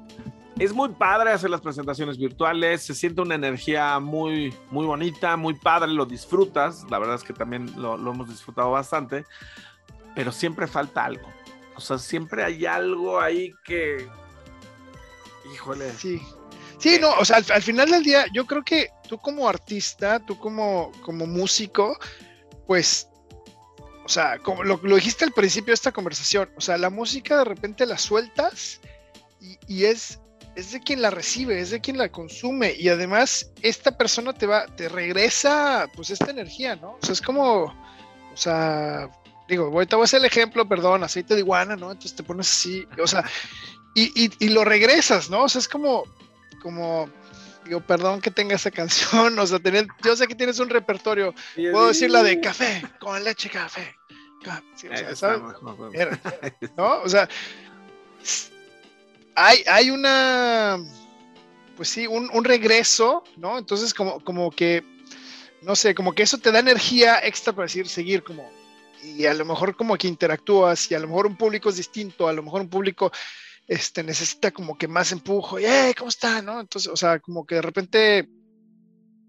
es 0.59 0.73
muy 0.73 0.91
padre 0.91 1.31
hacer 1.31 1.51
las 1.51 1.61
presentaciones 1.61 2.19
virtuales, 2.19 2.83
se 2.83 2.95
siente 2.95 3.21
una 3.21 3.35
energía 3.35 3.99
muy, 3.99 4.55
muy 4.71 4.87
bonita, 4.87 5.37
muy 5.37 5.55
padre, 5.55 5.89
lo 5.89 6.07
disfrutas, 6.07 6.85
la 6.91 6.99
verdad 6.99 7.17
es 7.17 7.25
que 7.25 7.33
también 7.33 7.73
lo, 7.77 7.97
lo 7.97 8.13
hemos 8.13 8.29
disfrutado 8.29 8.71
bastante, 8.71 9.25
pero 10.15 10.31
siempre 10.31 10.67
falta 10.67 11.05
algo, 11.05 11.29
o 11.75 11.81
sea, 11.81 11.99
siempre 11.99 12.45
hay 12.45 12.67
algo 12.67 13.21
ahí 13.21 13.53
que, 13.65 14.09
híjole, 15.53 15.91
Sí. 15.93 16.23
Sí, 16.83 16.99
no, 17.01 17.13
o 17.13 17.25
sea, 17.25 17.37
al, 17.37 17.45
al 17.49 17.63
final 17.63 17.89
del 17.89 18.03
día, 18.03 18.27
yo 18.33 18.45
creo 18.45 18.65
que 18.65 18.91
tú 19.09 19.17
como 19.17 19.49
artista, 19.49 20.19
tú 20.19 20.37
como, 20.37 20.91
como 21.03 21.29
músico, 21.29 21.97
pues, 22.67 23.09
o 24.05 24.09
sea, 24.09 24.41
como 24.41 24.65
lo, 24.65 24.81
lo 24.83 24.97
dijiste 24.97 25.25
al 25.25 25.31
principio 25.31 25.71
de 25.71 25.75
esta 25.75 25.93
conversación, 25.93 26.51
o 26.57 26.61
sea, 26.61 26.77
la 26.79 26.91
música 26.91 27.39
de 27.39 27.45
repente 27.45 27.87
la 27.87 27.99
sueltas 27.99 28.81
y, 29.41 29.57
y 29.69 29.85
es, 29.85 30.19
es 30.57 30.73
de 30.73 30.81
quien 30.81 31.03
la 31.03 31.11
recibe, 31.11 31.61
es 31.61 31.71
de 31.71 31.81
quien 31.81 31.99
la 31.99 32.11
consume 32.11 32.75
y 32.77 32.89
además 32.89 33.53
esta 33.63 33.97
persona 33.97 34.33
te 34.33 34.49
va, 34.49 34.67
te 34.67 34.89
regresa, 34.89 35.89
pues, 35.95 36.11
esta 36.11 36.33
energía, 36.33 36.75
¿no? 36.75 36.95
O 36.95 36.99
sea, 37.01 37.13
es 37.13 37.23
como, 37.23 37.67
o 37.67 38.37
sea, 38.37 39.09
digo, 39.49 39.67
ahorita 39.67 39.95
voy 39.95 40.03
a 40.03 40.07
hacer 40.07 40.19
el 40.19 40.27
ejemplo, 40.27 40.69
perdón, 40.69 41.05
aceite 41.05 41.35
de 41.35 41.43
iguana, 41.43 41.77
¿no? 41.77 41.93
Entonces 41.93 42.17
te 42.17 42.25
pones 42.25 42.51
así, 42.51 42.85
o 43.01 43.07
sea, 43.07 43.23
y, 43.95 44.25
y, 44.25 44.33
y 44.41 44.49
lo 44.49 44.65
regresas, 44.65 45.31
¿no? 45.31 45.45
O 45.45 45.49
sea, 45.49 45.61
es 45.61 45.69
como, 45.69 46.05
como, 46.57 47.09
digo, 47.65 47.81
perdón 47.81 48.21
que 48.21 48.31
tenga 48.31 48.57
esa 48.57 48.71
canción, 48.71 49.39
o 49.39 49.47
sea, 49.47 49.59
tener, 49.59 49.87
yo 50.05 50.17
sé 50.17 50.27
que 50.27 50.35
tienes 50.35 50.59
un 50.59 50.71
repertorio, 50.71 51.35
puedo 51.55 51.89
decir 51.89 52.11
la 52.11 52.23
de 52.23 52.41
café, 52.41 52.83
con 52.99 53.23
leche, 53.23 53.49
café, 53.49 53.97
sí, 54.75 54.89
o 54.89 55.17
sea, 55.17 55.37
¿no? 56.77 57.03
O 57.03 57.09
sea, 57.09 57.29
hay, 59.35 59.63
hay 59.67 59.91
una, 59.91 60.79
pues 61.77 61.89
sí, 61.89 62.07
un, 62.07 62.31
un 62.33 62.45
regreso, 62.45 63.25
¿no? 63.37 63.59
Entonces, 63.59 63.95
como, 63.95 64.23
como 64.25 64.51
que, 64.51 64.85
no 65.63 65.77
sé, 65.77 65.95
como 65.95 66.13
que 66.13 66.23
eso 66.23 66.39
te 66.39 66.53
da 66.53 66.59
energía 66.59 67.25
extra 67.25 67.53
para 67.53 67.67
decir, 67.67 67.89
seguir 67.89 68.23
como, 68.23 68.51
y 69.03 69.27
a 69.27 69.35
lo 69.35 69.45
mejor 69.45 69.77
como 69.77 69.97
que 69.97 70.09
interactúas, 70.09 70.91
y 70.91 70.95
a 70.95 70.99
lo 70.99 71.09
mejor 71.09 71.27
un 71.27 71.37
público 71.37 71.69
es 71.69 71.77
distinto, 71.77 72.29
a 72.29 72.33
lo 72.33 72.43
mejor 72.43 72.61
un 72.61 72.69
público 72.69 73.13
este, 73.67 74.03
necesita 74.03 74.51
como 74.51 74.77
que 74.77 74.89
más 74.89 75.13
empujo, 75.13 75.59
y, 75.59 75.65
hey, 75.67 75.95
¿cómo 75.97 76.09
está? 76.09 76.43
¿No? 76.43 76.61
Entonces, 76.61 76.91
o 76.91 76.97
sea, 76.97 77.21
como 77.21 77.47
que 77.47 77.57
de 77.57 77.63
repente, 77.63 78.29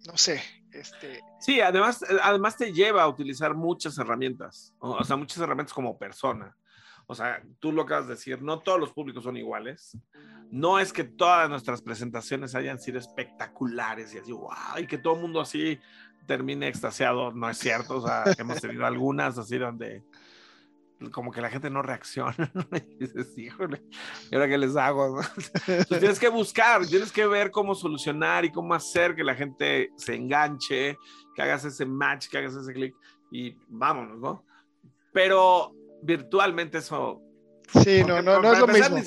no 0.05 0.17
sé, 0.17 0.41
este, 0.71 1.21
Sí, 1.43 1.59
además, 1.59 2.05
además 2.21 2.55
te 2.55 2.71
lleva 2.71 3.03
a 3.03 3.07
utilizar 3.09 3.53
muchas 3.53 3.97
herramientas, 3.97 4.73
o 4.79 4.91
o 4.91 5.03
sea, 5.03 5.17
muchas 5.17 5.39
herramientas 5.39 5.73
como 5.73 5.97
persona. 5.97 6.55
O 7.05 7.15
sea, 7.15 7.43
tú 7.59 7.73
lo 7.73 7.81
acabas 7.81 8.07
de 8.07 8.13
decir, 8.13 8.41
no 8.41 8.59
todos 8.59 8.79
los 8.79 8.93
públicos 8.93 9.25
son 9.25 9.35
iguales. 9.35 9.97
No 10.49 10.79
es 10.79 10.93
que 10.93 11.03
todas 11.03 11.49
nuestras 11.49 11.81
presentaciones 11.81 12.55
hayan 12.55 12.79
sido 12.79 12.97
espectaculares 12.97 14.13
y 14.13 14.19
así, 14.19 14.31
wow, 14.31 14.77
y 14.79 14.87
que 14.87 14.97
todo 14.97 15.15
el 15.15 15.21
mundo 15.21 15.41
así 15.41 15.77
termine 16.25 16.69
extasiado, 16.69 17.33
no 17.33 17.49
es 17.49 17.57
cierto. 17.57 17.97
O 17.97 18.07
sea, 18.07 18.23
hemos 18.37 18.61
tenido 18.61 18.85
algunas 18.85 19.37
así 19.37 19.57
donde 19.57 20.01
como 21.11 21.31
que 21.31 21.41
la 21.41 21.49
gente 21.49 21.69
no 21.69 21.81
reacciona, 21.81 22.35
¿no? 22.53 22.65
Y 22.71 23.05
dices, 23.05 23.37
híjole, 23.37 23.81
¿y 24.31 24.35
ahora 24.35 24.47
qué 24.47 24.57
les 24.57 24.75
hago? 24.75 25.21
no?" 25.21 25.21
Entonces 25.67 25.87
tienes 25.99 26.19
que 26.19 26.29
buscar, 26.29 26.85
tienes 26.85 27.11
que 27.11 27.25
ver 27.25 27.51
cómo 27.51 27.75
solucionar 27.75 28.45
y 28.45 28.51
cómo 28.51 28.73
hacer 28.73 29.15
que 29.15 29.23
la 29.23 29.35
gente 29.35 29.91
se 29.97 30.15
enganche, 30.15 30.97
que 31.35 31.41
hagas 31.41 31.65
ese 31.65 31.85
match, 31.85 32.27
que 32.27 32.37
hagas 32.37 32.55
ese 32.55 32.73
clic 32.73 32.95
y 33.31 33.55
vámonos, 33.67 34.19
¿no? 34.19 34.45
Pero 35.11 35.73
virtualmente 36.01 36.79
eso... 36.79 37.21
sí, 37.83 38.03
no, 38.03 38.21
no, 38.21 38.41
no 38.41 38.53
es 38.53 38.59
lo 38.59 38.67
mismo. 38.67 38.97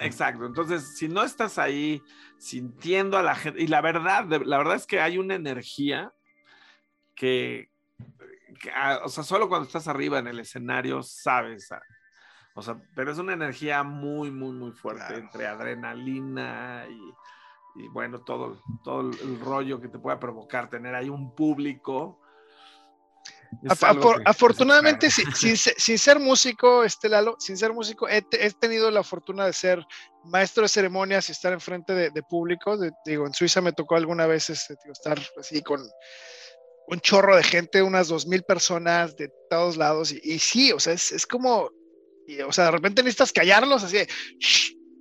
Exacto, 0.00 0.44
entonces 0.44 0.96
si 0.96 1.08
no 1.08 1.22
estás 1.22 1.56
ahí 1.58 2.02
sintiendo 2.36 3.16
a 3.16 3.22
la 3.22 3.34
gente, 3.34 3.62
y 3.62 3.68
la 3.68 3.80
verdad, 3.80 4.24
la 4.26 4.58
verdad 4.58 4.74
es 4.74 4.86
que 4.86 5.00
hay 5.00 5.18
una 5.18 5.34
energía 5.34 6.12
que, 7.14 7.70
o 9.04 9.08
sea, 9.08 9.24
solo 9.24 9.48
cuando 9.48 9.66
estás 9.66 9.88
arriba 9.88 10.18
en 10.18 10.28
el 10.28 10.40
escenario 10.40 11.02
sabes, 11.02 11.70
ah, 11.72 11.82
o 12.54 12.62
sea, 12.62 12.80
pero 12.94 13.12
es 13.12 13.18
una 13.18 13.34
energía 13.34 13.82
muy, 13.82 14.30
muy, 14.30 14.52
muy 14.52 14.72
fuerte 14.72 15.04
Claro. 15.06 15.18
entre 15.18 15.46
adrenalina 15.46 16.86
y, 16.90 17.82
y, 17.84 17.88
bueno, 17.88 18.20
todo, 18.24 18.60
todo 18.82 19.00
el, 19.02 19.40
rollo 19.40 19.80
que 19.80 19.88
te 19.88 19.98
pueda 19.98 20.18
provocar 20.18 20.68
tener 20.68 20.94
ahí 20.94 21.08
un 21.08 21.36
público. 21.36 22.20
afortunadamente, 24.24 25.08
sin, 25.08 25.56
ser 25.98 26.18
músico, 26.18 26.82
este 26.82 27.08
Lalo, 27.08 27.36
sin 27.38 27.56
ser 27.56 27.72
músico, 27.72 28.08
he, 28.08 28.22
tenido 28.22 28.90
la 28.90 29.04
fortuna 29.04 29.46
de 29.46 29.52
ser 29.52 29.86
maestro 30.24 30.64
de 30.64 30.68
ceremonias 30.68 31.28
y 31.28 31.32
estar 31.32 31.52
enfrente 31.52 31.94
de, 31.94 32.10
de 32.10 32.22
público. 32.24 32.76
digo, 33.04 33.24
en 33.24 33.34
Suiza 33.34 33.60
me 33.60 33.72
tocó 33.72 33.94
alguna 33.94 34.26
vez 34.26 34.50
este, 34.50 34.74
estar 34.90 35.16
así 35.38 35.62
con 35.62 35.80
un 36.90 37.00
chorro 37.00 37.36
de 37.36 37.42
gente, 37.42 37.82
unas 37.82 38.08
dos 38.08 38.26
mil 38.26 38.42
personas 38.42 39.16
de 39.16 39.30
todos 39.50 39.76
lados. 39.76 40.12
Y, 40.12 40.38
sí, 40.38 40.72
o 40.72 40.80
sea, 40.80 40.94
es, 40.94 41.26
como, 41.26 41.70
o 42.46 42.52
sea, 42.52 42.64
de 42.66 42.70
repente 42.70 43.02
necesitas 43.02 43.32
callarlos 43.32 43.84
así, 43.84 43.98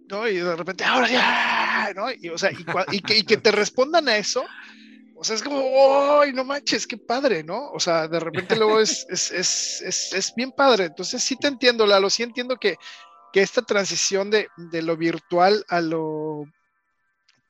¿no? 0.09 0.27
Y 0.27 0.37
de 0.37 0.55
repente, 0.55 0.83
ahora 0.83 1.09
ya, 1.09 1.93
¿no? 1.95 2.11
Y, 2.11 2.29
o 2.29 2.37
sea, 2.37 2.51
y, 2.91 3.01
que, 3.01 3.17
y 3.17 3.23
que 3.23 3.37
te 3.37 3.51
respondan 3.51 4.09
a 4.09 4.17
eso 4.17 4.45
o 5.19 5.23
sea, 5.23 5.35
es 5.35 5.41
como, 5.41 6.21
¡ay, 6.21 6.31
no 6.31 6.45
manches, 6.45 6.85
qué 6.85 6.97
padre! 6.97 7.43
¿no? 7.43 7.71
O 7.71 7.79
sea, 7.79 8.07
de 8.07 8.19
repente 8.19 8.55
luego 8.55 8.79
es, 8.79 9.05
es, 9.09 9.31
es, 9.31 9.81
es, 9.81 10.13
es 10.13 10.33
bien 10.35 10.51
padre. 10.51 10.85
Entonces 10.85 11.23
sí 11.23 11.35
te 11.35 11.47
entiendo, 11.47 11.87
Lalo, 11.87 12.09
sí 12.11 12.21
entiendo 12.21 12.57
que, 12.57 12.77
que 13.33 13.41
esta 13.41 13.63
transición 13.63 14.29
de, 14.29 14.47
de, 14.57 14.81
lo 14.83 14.95
virtual 14.95 15.65
a 15.69 15.81
lo, 15.81 16.45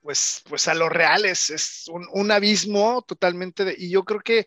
pues, 0.00 0.42
pues 0.48 0.68
a 0.68 0.74
lo 0.74 0.88
real 0.88 1.24
es, 1.24 1.50
es 1.50 1.84
un, 1.88 2.06
un, 2.12 2.30
abismo 2.30 3.02
totalmente. 3.02 3.64
De, 3.64 3.74
y 3.76 3.90
yo 3.90 4.04
creo 4.04 4.20
que, 4.20 4.46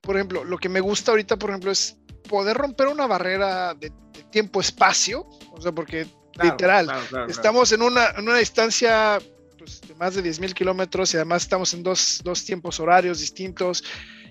por 0.00 0.16
ejemplo, 0.16 0.44
lo 0.44 0.58
que 0.58 0.68
me 0.68 0.80
gusta 0.80 1.10
ahorita, 1.10 1.36
por 1.36 1.50
ejemplo, 1.50 1.70
es 1.70 1.98
poder 2.28 2.56
romper 2.56 2.88
una 2.88 3.06
barrera 3.06 3.74
de, 3.74 3.92
tiempo-espacio. 4.30 5.26
O 5.52 5.60
sea, 5.60 5.72
porque 5.72 6.06
literal, 6.42 6.90
estamos 7.28 7.72
en 7.72 7.82
una, 7.82 8.10
en 8.10 8.28
una 8.28 8.36
distancia 8.36 9.18
pues, 9.56 9.80
de 9.80 9.94
más 9.94 10.14
de 10.14 10.22
10 10.22 10.40
mil 10.40 10.54
kilómetros 10.54 11.12
y 11.14 11.16
además 11.16 11.42
estamos 11.42 11.74
en 11.74 11.82
dos, 11.82 12.20
dos, 12.22 12.44
tiempos 12.44 12.78
horarios 12.80 13.20
distintos. 13.20 13.82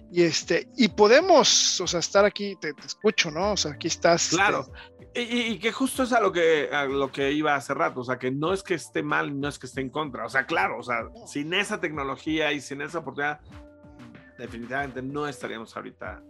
Y, 0.09 0.23
este, 0.23 0.69
y 0.77 0.87
podemos, 0.87 1.81
o 1.81 1.87
sea, 1.87 1.99
estar 1.99 2.23
aquí, 2.23 2.55
te, 2.61 2.73
escucho, 2.85 3.29
¿no? 3.29 3.51
O 3.53 3.57
sea, 3.57 3.71
aquí 3.73 3.87
estás. 3.87 4.29
Claro. 4.29 4.71
Y, 5.13 5.57
que 5.57 5.71
justo 5.71 6.03
es 6.03 6.13
a 6.13 6.21
lo 6.21 6.31
que, 6.31 6.69
a 6.71 6.85
lo 6.85 7.11
que 7.11 7.31
iba 7.31 7.55
hace 7.55 7.73
rato, 7.73 8.01
o 8.01 8.03
sea, 8.03 8.19
que 8.19 8.29
no 8.29 8.53
es 8.53 8.61
que 8.61 8.75
esté 8.75 9.01
mal, 9.01 9.39
no 9.39 9.47
es 9.47 9.57
que 9.57 9.65
esté 9.65 9.81
en 9.81 9.89
contra, 9.89 10.25
o 10.25 10.29
sea, 10.29 10.45
claro, 10.45 10.77
o 10.77 10.83
sea, 10.83 11.09
sin 11.25 11.53
esa 11.55 11.79
tecnología 11.79 12.51
y 12.51 12.61
sin 12.61 12.81
esa 12.81 12.99
oportunidad, 12.99 13.39
definitivamente 14.37 15.01
no 15.01 15.27
estaríamos 15.27 15.75
ahorita 15.75 16.21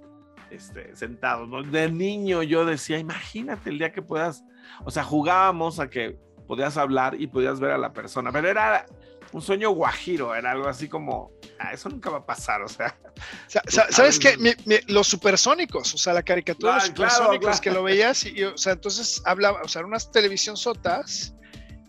este, 0.49 0.95
sentados. 0.95 1.49
¿no? 1.49 1.63
De 1.63 1.91
niño 1.91 2.43
yo 2.43 2.65
decía, 2.65 2.97
imagínate 2.97 3.69
el 3.69 3.77
día 3.77 3.91
que 3.91 4.01
puedas, 4.01 4.45
o 4.85 4.91
sea, 4.91 5.03
jugábamos 5.03 5.79
a 5.79 5.89
que 5.89 6.17
podías 6.47 6.77
hablar 6.77 7.19
y 7.19 7.27
podías 7.27 7.59
ver 7.59 7.71
a 7.71 7.77
la 7.77 7.91
persona, 7.91 8.31
pero 8.31 8.47
era 8.47 8.85
un 9.31 9.41
sueño 9.41 9.71
guajiro, 9.71 10.35
era 10.35 10.51
algo 10.51 10.67
así 10.67 10.87
como, 10.87 11.31
ah, 11.59 11.73
eso 11.73 11.89
nunca 11.89 12.09
va 12.09 12.17
a 12.17 12.25
pasar, 12.25 12.61
o 12.61 12.67
sea. 12.67 12.97
¿Sabes 13.67 14.19
qué? 14.19 14.35
los 14.87 15.07
supersónicos, 15.07 15.93
o 15.93 15.97
sea, 15.97 16.13
la 16.13 16.23
caricatura 16.23 16.73
de 16.73 16.77
los 16.77 16.87
supersónicos 16.87 17.61
que 17.61 17.71
lo 17.71 17.83
veías, 17.83 18.25
y, 18.25 18.43
o 18.43 18.57
sea, 18.57 18.73
entonces 18.73 19.21
hablaba, 19.25 19.61
o 19.63 19.67
sea, 19.67 19.85
unas 19.85 20.11
televisión 20.11 20.57
sotas, 20.57 21.33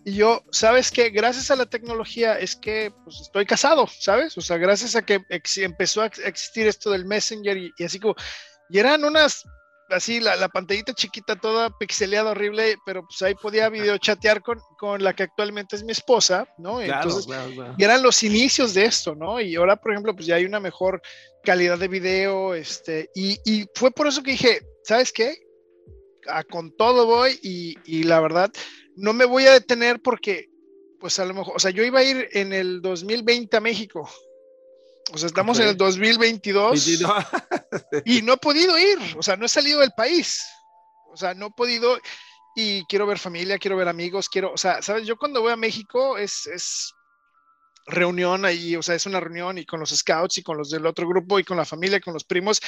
y 0.05 0.15
yo, 0.15 0.43
¿sabes 0.51 0.91
qué? 0.91 1.09
Gracias 1.09 1.51
a 1.51 1.55
la 1.55 1.65
tecnología 1.65 2.39
es 2.39 2.55
que 2.55 2.91
pues, 3.03 3.19
estoy 3.21 3.45
casado, 3.45 3.87
¿sabes? 3.87 4.37
O 4.37 4.41
sea, 4.41 4.57
gracias 4.57 4.95
a 4.95 5.01
que 5.03 5.21
empezó 5.57 6.01
a 6.01 6.05
existir 6.05 6.67
esto 6.67 6.89
del 6.89 7.05
Messenger 7.05 7.57
y, 7.57 7.73
y 7.77 7.83
así 7.83 7.99
como, 7.99 8.15
y 8.69 8.79
eran 8.79 9.03
unas 9.03 9.45
así 9.89 10.19
la, 10.19 10.35
la, 10.35 10.49
pantallita 10.49 10.93
chiquita, 10.93 11.35
toda 11.35 11.69
pixeleada, 11.77 12.31
horrible, 12.31 12.77
pero 12.85 13.03
pues 13.03 13.21
ahí 13.21 13.35
podía 13.35 13.69
videochatear 13.69 14.41
con, 14.41 14.59
con 14.77 15.03
la 15.03 15.13
que 15.13 15.23
actualmente 15.23 15.75
es 15.75 15.83
mi 15.83 15.91
esposa, 15.91 16.47
¿no? 16.57 16.81
Entonces, 16.81 17.27
Y 17.77 17.83
eran 17.83 18.03
los 18.03 18.23
inicios 18.23 18.73
de 18.73 18.85
esto, 18.85 19.15
¿no? 19.15 19.39
Y 19.39 19.55
ahora, 19.55 19.75
por 19.75 19.91
ejemplo, 19.91 20.13
pues 20.13 20.25
ya 20.27 20.35
hay 20.35 20.45
una 20.45 20.59
mejor 20.59 21.01
calidad 21.43 21.77
de 21.77 21.87
video, 21.87 22.53
este, 22.53 23.09
y, 23.15 23.39
y 23.45 23.65
fue 23.75 23.91
por 23.91 24.07
eso 24.07 24.23
que 24.23 24.31
dije, 24.31 24.61
¿sabes 24.83 25.11
qué? 25.11 25.35
A, 26.27 26.43
con 26.43 26.75
todo 26.75 27.05
voy 27.05 27.39
y, 27.41 27.75
y 27.85 28.03
la 28.03 28.19
verdad, 28.19 28.51
no 28.95 29.13
me 29.13 29.25
voy 29.25 29.45
a 29.45 29.53
detener 29.53 30.01
porque, 30.01 30.49
pues 30.99 31.17
a 31.19 31.25
lo 31.25 31.33
mejor, 31.33 31.55
o 31.55 31.59
sea, 31.59 31.71
yo 31.71 31.83
iba 31.83 31.99
a 31.99 32.03
ir 32.03 32.27
en 32.33 32.53
el 32.53 32.81
2020 32.81 33.57
a 33.57 33.61
México, 33.61 34.09
o 35.11 35.17
sea, 35.17 35.27
estamos 35.27 35.59
en 35.59 35.69
el 35.69 35.77
2022 35.77 36.87
y 38.05 38.21
no 38.21 38.33
he 38.33 38.37
podido 38.37 38.77
ir, 38.77 38.97
o 39.17 39.23
sea, 39.23 39.35
no 39.35 39.45
he 39.45 39.49
salido 39.49 39.79
del 39.79 39.91
país. 39.95 40.43
O 41.11 41.17
sea, 41.17 41.33
no 41.33 41.47
he 41.47 41.51
podido 41.51 41.97
y 42.55 42.83
quiero 42.85 43.07
ver 43.07 43.19
familia, 43.19 43.57
quiero 43.57 43.77
ver 43.77 43.87
amigos, 43.87 44.29
quiero, 44.29 44.51
o 44.53 44.57
sea, 44.57 44.81
sabes, 44.81 45.07
yo 45.07 45.17
cuando 45.17 45.41
voy 45.41 45.51
a 45.51 45.57
México 45.57 46.17
es, 46.17 46.45
es 46.47 46.93
reunión 47.85 48.45
ahí, 48.45 48.75
o 48.75 48.83
sea, 48.83 48.95
es 48.95 49.05
una 49.05 49.19
reunión 49.19 49.57
y 49.57 49.65
con 49.65 49.79
los 49.79 49.89
scouts 49.89 50.37
y 50.37 50.43
con 50.43 50.57
los 50.57 50.69
del 50.69 50.85
otro 50.85 51.07
grupo 51.07 51.39
y 51.39 51.43
con 51.43 51.57
la 51.57 51.65
familia, 51.65 51.99
con 51.99 52.13
los 52.13 52.23
primos, 52.23 52.61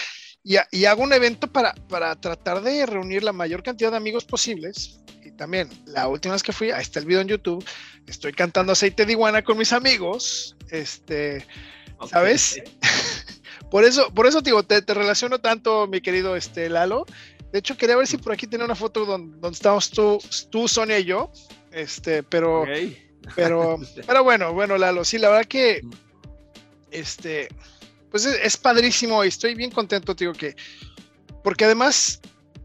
y, 0.44 0.56
y, 0.72 0.86
hago 0.86 1.04
un 1.04 1.14
evento 1.14 1.52
para, 1.52 1.74
para 1.74 2.16
tratar 2.20 2.62
de 2.62 2.86
reunir 2.86 3.24
la 3.24 3.34
mayor 3.34 3.62
cantidad 3.62 3.92
de 3.92 3.98
amigos 3.98 4.26
posibles. 4.26 5.00
Y 5.24 5.32
también, 5.34 5.70
la 5.86 6.08
última 6.08 6.34
vez 6.34 6.42
que 6.42 6.52
fui, 6.52 6.72
ahí 6.72 6.82
está 6.82 7.00
el 7.00 7.06
video 7.06 7.22
en 7.22 7.28
YouTube, 7.28 7.64
estoy 8.08 8.34
cantando 8.34 8.72
aceite 8.72 9.06
de 9.06 9.12
iguana 9.12 9.44
con 9.44 9.58
mis 9.58 9.72
amigos, 9.72 10.56
este, 10.72 11.46
¿Sabes? 12.10 12.62
por 13.72 13.84
eso, 13.84 14.14
por 14.14 14.28
eso 14.28 14.42
digo, 14.42 14.64
te, 14.64 14.82
te, 14.82 14.94
relaciono 14.94 15.40
tanto, 15.40 15.88
mi 15.88 16.02
querido 16.02 16.36
este, 16.36 16.70
Lalo. 16.70 17.06
De 17.52 17.60
hecho, 17.60 17.78
quería 17.78 17.98
ver 17.98 18.08
si 18.08 18.18
por 18.18 18.34
aquí 18.34 18.48
tiene 18.48 18.66
una 18.66 18.76
foto 18.76 19.06
donde, 19.06 19.38
donde 19.40 19.56
estamos 19.56 19.90
tú, 19.90 20.20
tú, 20.50 20.68
Sonia 20.68 21.00
y 21.00 21.06
yo. 21.06 21.32
Este, 21.72 22.24
pero, 22.24 22.66
pero, 23.36 23.78
pero 24.08 24.24
bueno, 24.24 24.54
bueno, 24.54 24.78
Lalo, 24.78 25.04
sí, 25.04 25.18
la 25.18 25.30
verdad 25.30 25.46
que, 25.46 25.82
este, 26.92 27.50
pues 28.10 28.26
es, 28.26 28.40
es 28.44 28.58
padrísimo 28.58 29.24
y 29.24 29.28
estoy 29.28 29.56
bien 29.56 29.72
contento, 29.72 30.14
digo 30.14 30.34
que, 30.34 30.56
porque 31.44 31.66
además 31.66 32.22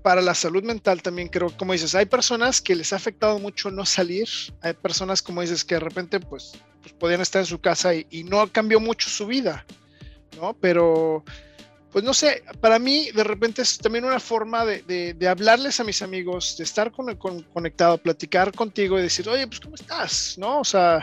para 0.06 0.22
la 0.22 0.34
salud 0.34 0.62
mental 0.62 1.02
también 1.02 1.26
creo, 1.26 1.50
como 1.56 1.72
dices, 1.72 1.96
hay 1.96 2.06
personas 2.06 2.60
que 2.60 2.76
les 2.76 2.92
ha 2.92 2.96
afectado 2.96 3.40
mucho 3.40 3.72
no 3.72 3.84
salir, 3.84 4.28
hay 4.62 4.72
personas, 4.74 5.20
como 5.20 5.40
dices, 5.40 5.64
que 5.64 5.74
de 5.74 5.80
repente 5.80 6.20
pues 6.20 6.52
pues, 6.86 6.94
podían 7.00 7.20
estar 7.20 7.40
en 7.40 7.46
su 7.46 7.60
casa 7.60 7.92
y, 7.92 8.22
no 8.22 8.46
cambió 8.46 8.78
mucho 8.78 9.10
su 9.10 9.26
vida, 9.26 9.66
¿no? 10.40 10.54
Pero, 10.60 11.24
pues 11.90 12.04
no 12.04 12.14
sé, 12.14 12.44
para 12.60 12.78
mí 12.78 13.10
de 13.10 13.24
repente 13.24 13.62
es 13.62 13.76
también 13.76 14.04
una 14.04 14.20
forma 14.20 14.64
de, 14.64 15.16
hablarles 15.28 15.80
a 15.80 15.84
mis 15.84 16.00
amigos, 16.00 16.56
de 16.56 16.62
estar 16.62 16.92
con, 16.92 17.42
conectado, 17.52 17.98
platicar 17.98 18.52
contigo 18.52 19.00
y 19.00 19.02
decir, 19.02 19.28
oye, 19.28 19.48
pues 19.48 19.58
¿cómo 19.58 19.74
estás? 19.74 20.36
¿No? 20.38 20.60
O 20.60 20.64
sea, 20.64 21.02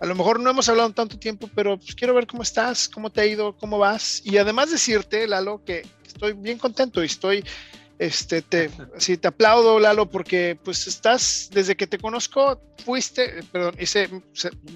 a 0.00 0.06
lo 0.06 0.14
mejor 0.14 0.38
no 0.38 0.50
hemos 0.50 0.68
hablado 0.68 0.90
tanto 0.90 1.18
tiempo, 1.18 1.48
pero 1.54 1.78
pues 1.78 1.94
quiero 1.94 2.12
ver 2.12 2.26
cómo 2.26 2.42
estás, 2.42 2.90
cómo 2.90 3.08
te 3.08 3.22
ha 3.22 3.26
ido, 3.26 3.56
cómo 3.56 3.78
vas. 3.78 4.20
Y 4.22 4.36
además 4.36 4.70
decirte, 4.70 5.26
Lalo, 5.26 5.64
que 5.64 5.86
estoy 6.06 6.34
bien 6.34 6.58
contento 6.58 7.02
y 7.02 7.06
estoy 7.06 7.42
este, 8.02 8.42
te, 8.42 8.68
sí, 8.98 9.16
te 9.16 9.28
aplaudo, 9.28 9.78
Lalo, 9.78 10.10
porque 10.10 10.58
pues 10.64 10.88
estás, 10.88 11.48
desde 11.52 11.76
que 11.76 11.86
te 11.86 11.98
conozco, 11.98 12.60
fuiste, 12.84 13.44
perdón, 13.52 13.76
hice, 13.78 14.10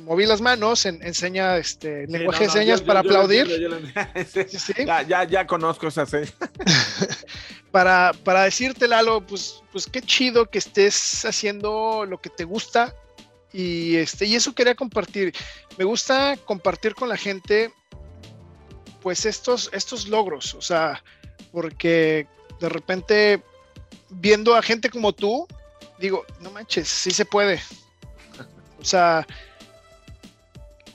moví 0.04 0.26
las 0.26 0.40
manos, 0.40 0.86
en, 0.86 1.02
enseña 1.02 1.56
este, 1.56 2.06
lenguaje 2.06 2.44
de 2.44 2.50
señas 2.50 2.80
para 2.82 3.00
aplaudir. 3.00 3.48
ya, 4.86 5.24
ya, 5.24 5.44
conozco 5.44 5.88
esa 5.88 6.06
seña. 6.06 6.30
para, 7.72 8.12
para 8.22 8.44
decirte, 8.44 8.86
Lalo, 8.86 9.26
pues, 9.26 9.60
pues 9.72 9.86
qué 9.86 10.00
chido 10.00 10.48
que 10.48 10.58
estés 10.58 11.24
haciendo 11.24 12.06
lo 12.06 12.20
que 12.20 12.30
te 12.30 12.44
gusta. 12.44 12.94
Y, 13.52 13.96
este, 13.96 14.26
y 14.26 14.36
eso 14.36 14.54
quería 14.54 14.76
compartir. 14.76 15.34
Me 15.78 15.84
gusta 15.84 16.36
compartir 16.44 16.94
con 16.94 17.08
la 17.08 17.16
gente, 17.16 17.72
pues 19.02 19.26
estos, 19.26 19.68
estos 19.72 20.06
logros, 20.06 20.54
o 20.54 20.62
sea, 20.62 21.02
porque 21.50 22.28
de 22.60 22.68
repente 22.68 23.42
viendo 24.10 24.54
a 24.54 24.62
gente 24.62 24.90
como 24.90 25.12
tú, 25.12 25.46
digo, 25.98 26.24
no 26.40 26.50
manches, 26.50 26.88
sí 26.88 27.10
se 27.10 27.24
puede. 27.24 27.60
O 28.78 28.84
sea, 28.84 29.26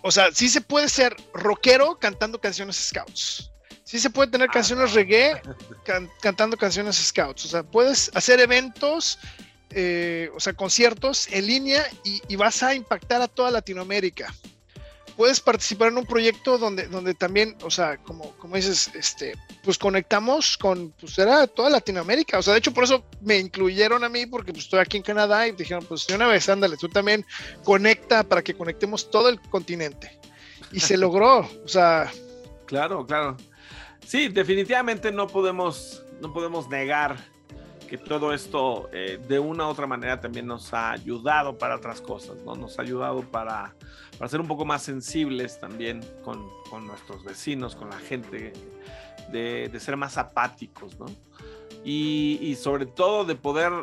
o 0.02 0.12
sea, 0.12 0.32
sí 0.32 0.50
se 0.50 0.62
puede 0.62 0.90
ser 0.90 1.16
rockero 1.34 1.98
cantando 2.00 2.40
canciones 2.40 2.76
scouts. 2.78 3.52
Sí 3.84 4.00
se 4.00 4.10
puede 4.10 4.32
tener 4.32 4.50
canciones 4.50 4.94
reggae 4.94 5.42
cantando 6.22 6.58
canciones 6.58 6.96
scouts. 6.96 7.46
O 7.46 7.48
sea, 7.50 7.64
puedes 7.64 8.10
hacer 8.14 8.40
eventos, 8.40 9.20
eh, 9.70 10.32
o 10.34 10.40
sea, 10.40 10.54
conciertos 10.54 11.28
en 11.32 11.46
línea 11.46 11.86
y, 12.04 12.36
vas 12.36 12.64
a 12.64 12.74
impactar 12.74 13.22
a 13.22 13.28
toda 13.28 13.52
Latinoamérica 13.52 14.34
puedes 15.16 15.40
participar 15.40 15.90
en 15.90 15.98
un 15.98 16.06
proyecto 16.06 16.58
donde, 16.58 16.88
donde 16.88 17.14
también, 17.14 17.56
o 17.64 17.70
sea, 17.70 17.98
como, 17.98 18.32
como 18.38 18.56
dices, 18.56 18.90
este, 18.96 19.34
pues 19.64 19.78
conectamos 19.78 20.58
con, 20.58 20.92
pues 21.00 21.18
era 21.20 21.48
toda 21.48 21.70
Latinoamérica, 21.70 22.40
o 22.40 22.42
sea, 22.42 22.54
de 22.54 22.60
hecho 22.60 22.74
por 22.74 22.84
eso 22.84 23.04
me 23.22 23.38
incluyeron 23.38 24.04
a 24.04 24.10
mí, 24.10 24.26
porque 24.26 24.52
pues 24.52 24.66
estoy 24.66 24.80
aquí 24.80 24.98
en 24.98 25.04
Canadá 25.04 25.48
y 25.48 25.52
dijeron, 25.52 25.86
pues 25.88 26.08
de 26.08 26.16
una 26.16 26.28
vez, 26.28 26.50
ándale, 26.50 26.78
tú 26.78 26.90
también 26.90 27.26
conecta 27.64 28.24
para 28.24 28.42
que 28.42 28.54
conectemos 28.54 29.10
todo 29.10 29.30
el 29.30 29.40
continente. 29.42 30.20
Y 30.72 30.80
se 30.80 30.98
logró, 30.98 31.40
o 31.40 31.68
sea. 31.68 32.12
Claro, 32.66 33.06
claro. 33.06 33.38
Sí, 34.06 34.30
definitivamente 34.30 35.12
no 35.12 35.28
podemos, 35.28 36.04
no 36.22 36.34
podemos 36.34 36.70
negar 36.70 37.18
que 37.92 37.98
todo 37.98 38.32
esto 38.32 38.90
eh, 38.94 39.20
de 39.28 39.38
una 39.38 39.68
u 39.68 39.70
otra 39.70 39.86
manera 39.86 40.18
también 40.22 40.48
nos 40.48 40.74
ha 40.74 40.92
ayudado 40.92 41.58
para 41.58 41.76
otras 41.76 42.00
cosas, 42.00 42.38
¿no? 42.46 42.56
Nos 42.56 42.80
ha 42.80 42.84
ayudado 42.84 43.20
para, 43.20 43.76
para 44.18 44.30
ser 44.30 44.40
un 44.40 44.48
poco 44.48 44.64
más 44.64 44.82
sensibles 44.82 45.60
también 45.60 46.00
con, 46.24 46.48
con 46.70 46.88
nuestros 46.88 47.22
vecinos, 47.26 47.76
con 47.76 47.90
la 47.90 47.98
gente 47.98 48.54
de, 49.30 49.78
ser 49.78 49.98
más 49.98 50.18
apáticos, 50.18 50.98
¿no? 50.98 51.08
Y, 51.84 52.56
sobre 52.58 52.86
todo 52.86 53.26
de 53.26 53.36
poder, 53.36 53.74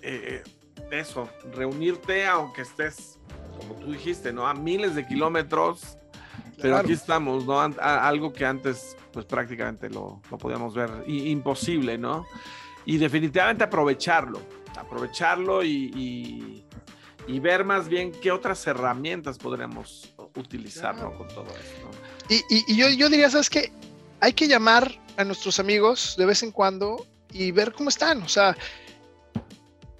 eh, 0.00 0.44
eso, 0.92 1.28
reunirte 1.52 2.28
aunque 2.28 2.62
estés, 2.62 3.18
como 3.58 3.74
tú 3.80 3.90
dijiste, 3.90 4.32
¿no? 4.32 4.46
A 4.46 4.54
miles 4.54 4.94
de 4.94 5.04
kilómetros, 5.04 5.98
pero 6.62 6.76
aquí 6.76 6.92
estamos, 6.92 7.46
¿no? 7.46 7.60
algo 7.60 8.32
que 8.32 8.46
antes, 8.46 8.96
pues 9.12 9.26
prácticamente 9.26 9.90
lo, 9.90 10.22
lo 10.30 10.38
podíamos 10.38 10.72
ver 10.72 10.88
imposible, 11.08 11.98
¿no? 11.98 12.24
Y 12.84 12.98
definitivamente 12.98 13.64
aprovecharlo, 13.64 14.40
aprovecharlo 14.76 15.62
y, 15.62 16.64
y, 17.26 17.40
ver 17.40 17.64
más 17.64 17.88
bien 17.88 18.12
qué 18.12 18.32
otras 18.32 18.66
herramientas 18.66 19.38
podremos 19.38 20.12
utilizar 20.34 20.96
con 20.96 21.28
todo 21.28 21.46
esto. 21.46 21.90
Y, 22.28 22.42
y, 22.72 22.76
yo, 22.76 22.88
yo 22.88 23.08
diría, 23.08 23.30
¿sabes 23.30 23.48
qué? 23.48 23.72
Hay 24.20 24.32
que 24.32 24.48
llamar 24.48 25.00
a 25.16 25.24
nuestros 25.24 25.60
amigos 25.60 26.14
de 26.18 26.26
vez 26.26 26.42
en 26.42 26.50
cuando 26.50 27.06
y 27.32 27.50
ver 27.52 27.72
cómo 27.72 27.88
están. 27.88 28.22
O 28.22 28.28
sea, 28.28 28.56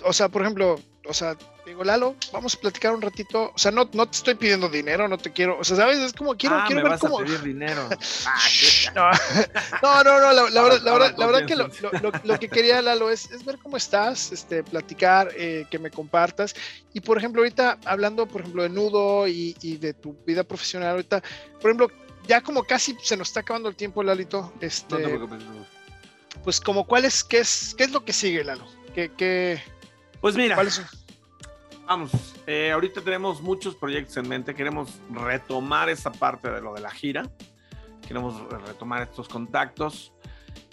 o 0.05 0.13
sea, 0.13 0.29
por 0.29 0.43
ejemplo, 0.43 0.79
o 1.09 1.15
sea, 1.15 1.37
digo, 1.71 1.85
Lalo, 1.85 2.17
vamos 2.33 2.55
a 2.55 2.61
platicar 2.61 2.93
un 2.93 3.01
ratito. 3.01 3.53
O 3.55 3.59
sea, 3.59 3.71
no, 3.71 3.89
no 3.93 4.07
te 4.07 4.17
estoy 4.17 4.35
pidiendo 4.35 4.69
dinero, 4.69 5.09
no 5.09 5.19
te 5.19 5.33
quiero. 5.33 5.59
O 5.59 5.65
sea, 5.65 5.77
¿sabes? 5.77 5.99
Es 5.99 6.13
como 6.13 6.37
quiero, 6.37 6.57
ah, 6.57 6.65
quiero 6.67 6.83
me 6.83 6.89
ver 6.89 6.93
vas 6.93 7.01
cómo. 7.01 7.21
A 7.21 7.25
pedir 7.25 7.43
dinero. 7.43 7.89
no, 8.95 10.05
no, 10.05 10.21
no, 10.21 10.33
la, 10.33 10.43
verdad, 10.43 10.81
la 10.83 10.93
verdad, 10.93 11.15
la 11.17 11.27
verdad 11.27 11.47
que 11.47 11.57
lo, 11.57 11.69
lo, 12.03 12.13
lo, 12.25 12.39
que 12.39 12.49
quería, 12.49 12.83
Lalo, 12.83 13.11
es, 13.11 13.31
es 13.31 13.45
ver 13.45 13.59
cómo 13.59 13.77
estás, 13.77 14.33
este, 14.33 14.63
platicar, 14.63 15.31
eh, 15.37 15.67
que 15.71 15.79
me 15.79 15.91
compartas. 15.91 16.55
Y 16.93 17.01
por 17.01 17.19
ejemplo, 17.19 17.43
ahorita 17.43 17.79
hablando, 17.85 18.27
por 18.27 18.43
ejemplo, 18.43 18.63
de 18.63 18.69
nudo 18.69 19.29
y, 19.29 19.57
y 19.63 19.77
de 19.77 19.95
tu 19.95 20.17
vida 20.27 20.45
profesional, 20.45 20.91
ahorita, 20.91 21.23
por 21.61 21.71
ejemplo, 21.71 21.89
ya 22.27 22.41
como 22.41 22.65
casi 22.65 22.97
se 23.03 23.17
nos 23.17 23.29
está 23.29 23.41
acabando 23.41 23.69
el 23.69 23.77
tiempo, 23.77 24.03
Lalito. 24.03 24.53
Este, 24.61 24.95
no 24.95 25.01
te 25.01 25.09
preocupes. 25.09 25.43
Pues 26.45 26.61
como 26.61 26.87
cuál 26.87 27.05
es, 27.05 27.25
qué 27.25 27.39
es, 27.39 27.75
qué 27.77 27.85
es 27.85 27.93
lo 27.93 28.05
que 28.05 28.13
sigue, 28.13 28.45
Lalo. 28.45 28.67
¿Qué, 28.95 29.13
qué, 29.17 29.63
pues 30.21 30.37
mira, 30.37 30.57
vamos, 31.91 32.13
eh, 32.47 32.71
ahorita 32.71 33.01
tenemos 33.01 33.43
muchos 33.43 33.75
proyectos 33.75 34.17
en 34.17 34.29
mente, 34.29 34.55
queremos 34.55 35.01
retomar 35.11 35.89
esa 35.89 36.13
parte 36.13 36.49
de 36.49 36.61
lo 36.61 36.73
de 36.73 36.81
la 36.81 36.91
gira, 36.93 37.29
queremos 38.07 38.41
retomar 38.65 39.03
estos 39.03 39.29
contactos 39.29 40.13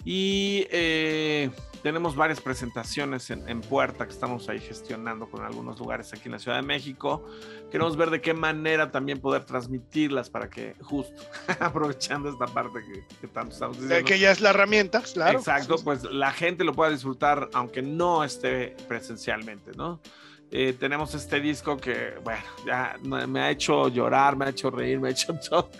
y 0.04 0.64
eh, 0.70 1.50
tenemos 1.82 2.14
varias 2.14 2.40
presentaciones 2.40 3.30
en, 3.30 3.60
puerta 3.62 4.06
que 4.06 4.12
estamos 4.12 4.48
ahí 4.48 4.60
gestionando 4.60 5.28
con 5.28 5.44
algunos 5.44 5.80
lugares 5.80 6.12
aquí 6.12 6.22
en 6.26 6.32
la 6.32 6.38
Ciudad 6.38 6.56
de 6.58 6.62
México. 6.62 7.26
Queremos 7.72 7.96
ver 7.96 8.10
de 8.10 8.20
qué 8.20 8.32
manera 8.32 8.92
también 8.92 9.18
poder 9.18 9.44
transmitirlas 9.44 10.30
para 10.30 10.48
que, 10.48 10.76
justo 10.82 11.20
aprovechando 11.58 12.28
esta 12.30 12.46
parte 12.46 12.78
que, 13.20 13.26
tanto 13.26 13.54
estamos 13.54 13.80
diciendo. 13.80 14.06
Que 14.06 14.20
ya 14.20 14.30
es 14.30 14.40
la 14.40 14.50
herramienta, 14.50 15.02
claro. 15.02 15.40
Exacto, 15.40 15.78
pues 15.82 16.04
la 16.04 16.30
gente 16.30 16.62
lo 16.62 16.74
pueda 16.74 16.92
disfrutar 16.92 17.50
aunque 17.54 17.82
no 17.82 18.22
esté 18.22 18.76
presencialmente, 18.86 19.72
¿no? 19.76 20.00
Eh, 20.50 20.74
tenemos 20.78 21.14
este 21.14 21.40
disco 21.40 21.76
que, 21.76 22.14
bueno, 22.24 22.42
ya 22.66 22.96
me 23.02 23.40
ha 23.40 23.50
hecho 23.50 23.88
llorar, 23.88 24.36
me 24.36 24.46
ha 24.46 24.48
hecho 24.48 24.70
reír, 24.70 24.98
me 24.98 25.08
ha 25.08 25.10
hecho 25.10 25.34
todo 25.50 25.70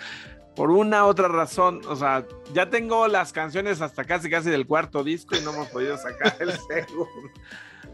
por 0.58 0.72
una 0.72 1.06
otra 1.06 1.28
razón, 1.28 1.82
o 1.86 1.94
sea, 1.94 2.26
ya 2.52 2.68
tengo 2.68 3.06
las 3.06 3.32
canciones 3.32 3.80
hasta 3.80 4.02
casi 4.02 4.28
casi 4.28 4.50
del 4.50 4.66
cuarto 4.66 5.04
disco 5.04 5.36
y 5.36 5.40
no 5.40 5.52
hemos 5.52 5.68
podido 5.68 5.96
sacar 5.96 6.34
el 6.40 6.50
segundo. 6.68 7.30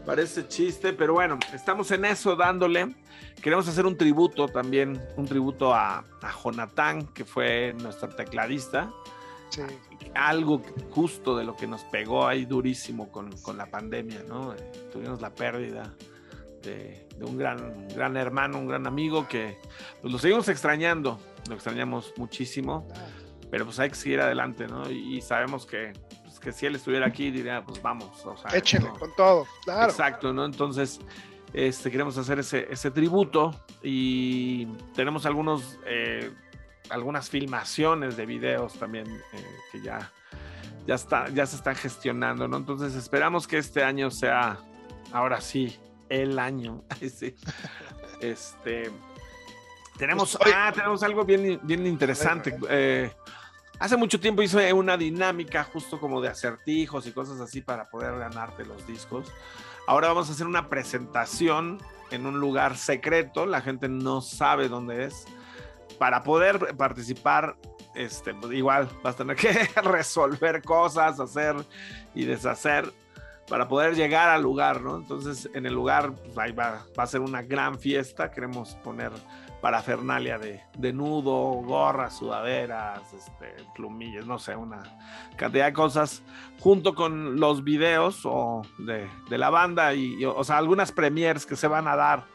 Parece 0.03 0.47
chiste, 0.47 0.91
pero 0.91 1.13
bueno, 1.13 1.37
estamos 1.53 1.91
en 1.91 2.05
eso 2.05 2.35
dándole. 2.35 2.95
Queremos 3.39 3.67
hacer 3.67 3.85
un 3.85 3.95
tributo 3.95 4.47
también, 4.47 4.99
un 5.15 5.27
tributo 5.27 5.75
a, 5.75 5.99
a 6.23 6.31
Jonathan, 6.43 7.05
que 7.13 7.23
fue 7.23 7.75
nuestro 7.83 8.09
tecladista. 8.09 8.91
Sí. 9.49 9.61
Algo 10.15 10.63
justo 10.89 11.37
de 11.37 11.43
lo 11.43 11.55
que 11.55 11.67
nos 11.67 11.83
pegó 11.83 12.25
ahí 12.25 12.45
durísimo 12.45 13.11
con, 13.11 13.31
con 13.43 13.57
la 13.57 13.67
pandemia, 13.67 14.23
¿no? 14.27 14.55
tuvimos 14.91 15.21
la 15.21 15.29
pérdida 15.29 15.93
de, 16.65 17.07
de, 17.17 17.25
un 17.25 17.37
gran, 17.37 17.87
gran 17.89 18.17
hermano, 18.17 18.59
un 18.59 18.67
gran 18.67 18.87
amigo 18.87 19.27
que 19.27 19.57
pues, 20.01 20.11
lo 20.11 20.19
seguimos 20.19 20.49
extrañando 20.49 21.19
lo 21.47 21.55
extrañamos 21.55 22.13
muchísimo, 22.17 22.87
pero 23.49 23.65
pues 23.65 23.79
hay 23.79 23.89
que 23.89 23.95
seguir 23.95 24.21
adelante, 24.21 24.67
¿no? 24.67 24.89
Y, 24.89 25.21
sabemos 25.21 25.65
que, 25.65 25.93
pues, 26.23 26.39
que 26.39 26.51
si 26.51 26.65
él 26.65 26.75
estuviera 26.75 27.07
aquí 27.07 27.31
diría, 27.31 27.63
pues 27.63 27.81
vamos, 27.81 28.25
o 28.25 28.35
sea, 28.35 28.51
échenle 28.57 28.89
con 28.99 29.13
todo, 29.15 29.45
claro. 29.63 29.91
Exacto, 29.91 30.33
¿no? 30.33 30.45
Entonces, 30.45 30.99
este, 31.53 31.91
queremos 31.91 32.17
hacer 32.17 32.39
ese, 32.39 32.67
ese 32.71 32.91
tributo 32.91 33.51
y 33.81 34.65
tenemos 34.93 35.25
algunos, 35.25 35.79
eh, 35.85 36.31
algunas 36.89 37.29
filmaciones 37.29 38.17
de 38.17 38.25
videos 38.25 38.73
también 38.73 39.07
eh, 39.07 39.45
que 39.71 39.81
ya, 39.81 40.11
ya, 40.85 40.95
está, 40.95 41.29
ya 41.29 41.45
se 41.45 41.57
están 41.57 41.75
gestionando, 41.75 42.47
¿no? 42.47 42.57
Entonces 42.57 42.95
esperamos 42.95 43.47
que 43.47 43.57
este 43.57 43.83
año 43.83 44.09
sea, 44.09 44.57
ahora 45.13 45.39
sí, 45.39 45.79
el 46.09 46.39
año. 46.39 46.83
Este, 48.21 48.89
tenemos, 49.97 50.37
pues, 50.41 50.53
ah, 50.55 50.71
tenemos 50.73 51.03
algo 51.03 51.25
bien, 51.25 51.59
bien 51.63 51.85
interesante. 51.85 52.57
Eh, 52.69 53.11
hace 53.77 53.97
mucho 53.97 54.19
tiempo 54.19 54.41
hice 54.41 54.71
una 54.73 54.97
dinámica 54.97 55.63
justo 55.65 55.99
como 55.99 56.21
de 56.21 56.29
acertijos 56.29 57.05
y 57.07 57.11
cosas 57.11 57.39
así 57.41 57.61
para 57.61 57.89
poder 57.89 58.17
ganarte 58.17 58.65
los 58.65 58.87
discos. 58.87 59.31
Ahora 59.85 60.07
vamos 60.07 60.29
a 60.29 60.31
hacer 60.31 60.47
una 60.47 60.69
presentación 60.69 61.77
en 62.11 62.25
un 62.25 62.39
lugar 62.39 62.77
secreto, 62.77 63.45
la 63.45 63.61
gente 63.61 63.87
no 63.89 64.21
sabe 64.21 64.69
dónde 64.69 65.05
es. 65.05 65.25
Para 65.99 66.23
poder 66.23 66.75
participar, 66.75 67.55
este, 67.95 68.33
pues, 68.33 68.53
igual 68.53 68.89
vas 69.01 69.15
a 69.15 69.17
tener 69.17 69.35
que 69.35 69.51
resolver 69.81 70.61
cosas, 70.61 71.19
hacer 71.19 71.55
y 72.13 72.25
deshacer 72.25 72.91
para 73.47 73.67
poder 73.67 73.95
llegar 73.95 74.29
al 74.29 74.41
lugar, 74.41 74.81
¿no? 74.81 74.95
Entonces, 74.95 75.49
en 75.53 75.65
el 75.65 75.73
lugar, 75.73 76.13
pues, 76.13 76.37
ahí 76.37 76.51
va, 76.51 76.85
va 76.97 77.03
a 77.03 77.07
ser 77.07 77.21
una 77.21 77.41
gran 77.41 77.77
fiesta. 77.79 78.31
Queremos 78.31 78.75
poner 78.83 79.11
parafernalia 79.61 80.37
de, 80.37 80.61
de 80.77 80.93
nudo, 80.93 81.33
gorras, 81.63 82.17
sudaderas, 82.17 83.01
este, 83.13 83.55
plumillas, 83.73 84.25
no 84.25 84.37
sé, 84.37 84.55
una 84.55 84.83
cantidad 85.37 85.65
de 85.65 85.73
cosas, 85.73 86.21
junto 86.59 86.93
con 86.93 87.39
los 87.39 87.63
videos 87.63 88.21
o 88.25 88.61
de, 88.77 89.09
de 89.29 89.37
la 89.37 89.49
banda 89.49 89.93
y, 89.95 90.23
o 90.23 90.43
sea, 90.43 90.57
algunas 90.57 90.91
premiers 90.91 91.45
que 91.45 91.55
se 91.55 91.67
van 91.67 91.87
a 91.87 91.95
dar 91.95 92.25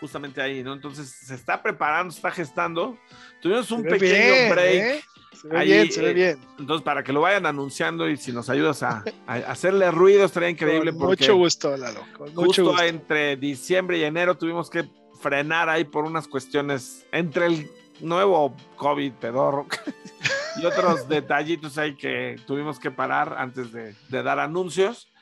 justamente 0.00 0.40
ahí, 0.40 0.62
¿no? 0.62 0.72
Entonces 0.74 1.10
se 1.10 1.34
está 1.34 1.62
preparando, 1.62 2.12
se 2.12 2.18
está 2.18 2.30
gestando. 2.30 2.96
Tuvimos 3.40 3.70
un 3.70 3.82
pequeño 3.82 4.54
break. 4.54 4.82
¿eh? 4.82 5.00
Se 5.48 5.56
ve 5.56 5.64
bien, 5.64 5.92
se 5.92 6.02
ve 6.02 6.10
eh, 6.10 6.14
bien. 6.14 6.38
Entonces, 6.58 6.84
para 6.84 7.02
que 7.02 7.12
lo 7.12 7.20
vayan 7.20 7.46
anunciando 7.46 8.08
y 8.08 8.16
si 8.16 8.32
nos 8.32 8.48
ayudas 8.50 8.82
a, 8.82 9.04
hacerle 9.26 9.90
ruido, 9.90 10.24
estaría 10.24 10.50
increíble. 10.50 10.92
Con 10.92 11.06
mucho 11.06 11.36
gusto, 11.36 11.76
Lalo. 11.76 12.00
Con 12.16 12.34
mucho 12.34 12.64
gusto. 12.64 12.82
entre 12.82 13.36
diciembre 13.36 13.98
y 13.98 14.04
enero 14.04 14.36
tuvimos 14.36 14.70
que 14.70 14.88
frenar 15.20 15.68
ahí 15.68 15.84
por 15.84 16.04
unas 16.04 16.28
cuestiones 16.28 17.06
entre 17.12 17.46
el 17.46 17.70
nuevo 18.00 18.54
COVID 18.76 19.12
pedorro 19.14 19.66
y 20.60 20.66
otros 20.66 21.08
detallitos 21.08 21.78
ahí 21.78 21.96
que 21.96 22.36
tuvimos 22.46 22.78
que 22.78 22.90
parar 22.90 23.36
antes 23.38 23.72
de, 23.72 23.94
dar 24.10 24.38
anuncios. 24.38 25.12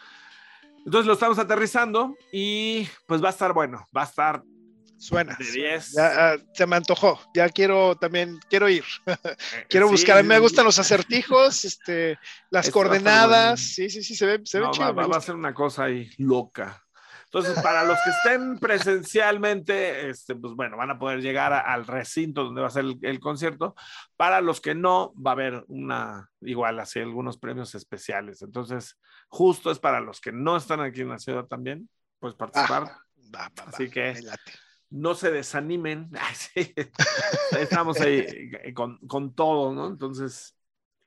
Entonces 0.85 1.07
lo 1.07 1.15
estamos 1.15 1.39
aterrizando 1.39 2.15
y 2.33 2.87
pues 3.07 3.23
va 3.23 3.29
a 3.29 3.31
estar 3.31 3.53
bueno, 3.53 3.87
va 3.97 4.03
a 4.03 4.07
estar 4.07 4.43
Suena. 5.05 5.37
De 5.39 5.45
10. 5.45 5.93
Ya, 5.93 6.33
ah, 6.33 6.37
se 6.55 6.67
me 6.67 6.77
antojó. 6.77 7.21
Ya 7.35 7.51
quiero 7.51 7.95
también, 7.95 8.41
quiero 8.49 8.69
ir. 8.69 8.85
Eh, 9.25 9.67
quiero 9.69 9.89
buscar. 9.89 10.19
A 10.19 10.23
mí 10.23 10.29
me 10.29 10.39
gustan 10.39 10.65
los 10.65 10.79
acertijos, 10.79 11.65
este, 11.65 12.19
las 12.51 12.71
coordenadas. 12.71 13.61
Sí, 13.61 13.91
sí, 13.91 14.03
sí, 14.03 14.15
se 14.15 14.27
ve, 14.27 14.41
se 14.45 14.61
ve 14.61 14.67
chido. 14.71 14.95
va, 14.95 15.17
a 15.17 15.21
ser 15.21 15.35
una 15.35 15.53
cosa 15.53 15.85
ahí 15.85 16.11
loca. 16.19 16.83
Entonces, 17.27 17.61
para 17.63 17.85
los 17.85 17.99
que 18.05 18.11
estén 18.11 18.59
presencialmente, 18.59 20.09
este, 20.09 20.35
pues 20.37 20.55
bueno, 20.55 20.77
van 20.77 20.93
a 20.93 20.99
poder 20.99 21.21
llegar 21.21 21.53
al 21.53 21.87
recinto 21.87 22.45
donde 22.45 22.61
va 22.61 22.69
a 22.69 22.71
ser 22.71 22.85
el, 23.03 23.21
concierto. 23.21 23.75
Para 24.17 24.41
los 24.41 24.61
que 24.61 24.75
no, 24.75 25.13
va 25.15 25.33
a 25.33 25.35
haber 25.35 25.65
una, 25.69 26.31
igual 26.41 26.81
así, 26.81 27.01
algunos 27.01 27.39
premios 27.39 27.75
especiales. 27.75 28.41
Entonces, 28.43 28.99
justo 29.29 29.71
es 29.71 29.79
para 29.79 30.01
los 30.01 30.21
que 30.21 30.33
no 30.33 30.57
están 30.57 30.81
aquí 30.81 31.03
en 31.03 31.11
la 31.11 31.19
ciudad 31.19 31.45
también, 31.45 31.89
pues 32.21 32.35
participar. 32.35 32.91
Ah, 33.35 33.51
así 33.67 33.91
que 33.91 34.15
no 34.95 35.15
se 35.15 35.31
desanimen. 35.31 36.11
Estamos 37.59 38.01
ahí 38.01 38.27
eh, 38.63 38.73
con, 38.75 38.99
con, 39.07 39.35
todo, 39.35 39.73
¿no? 39.75 39.89
Entonces, 39.89 40.57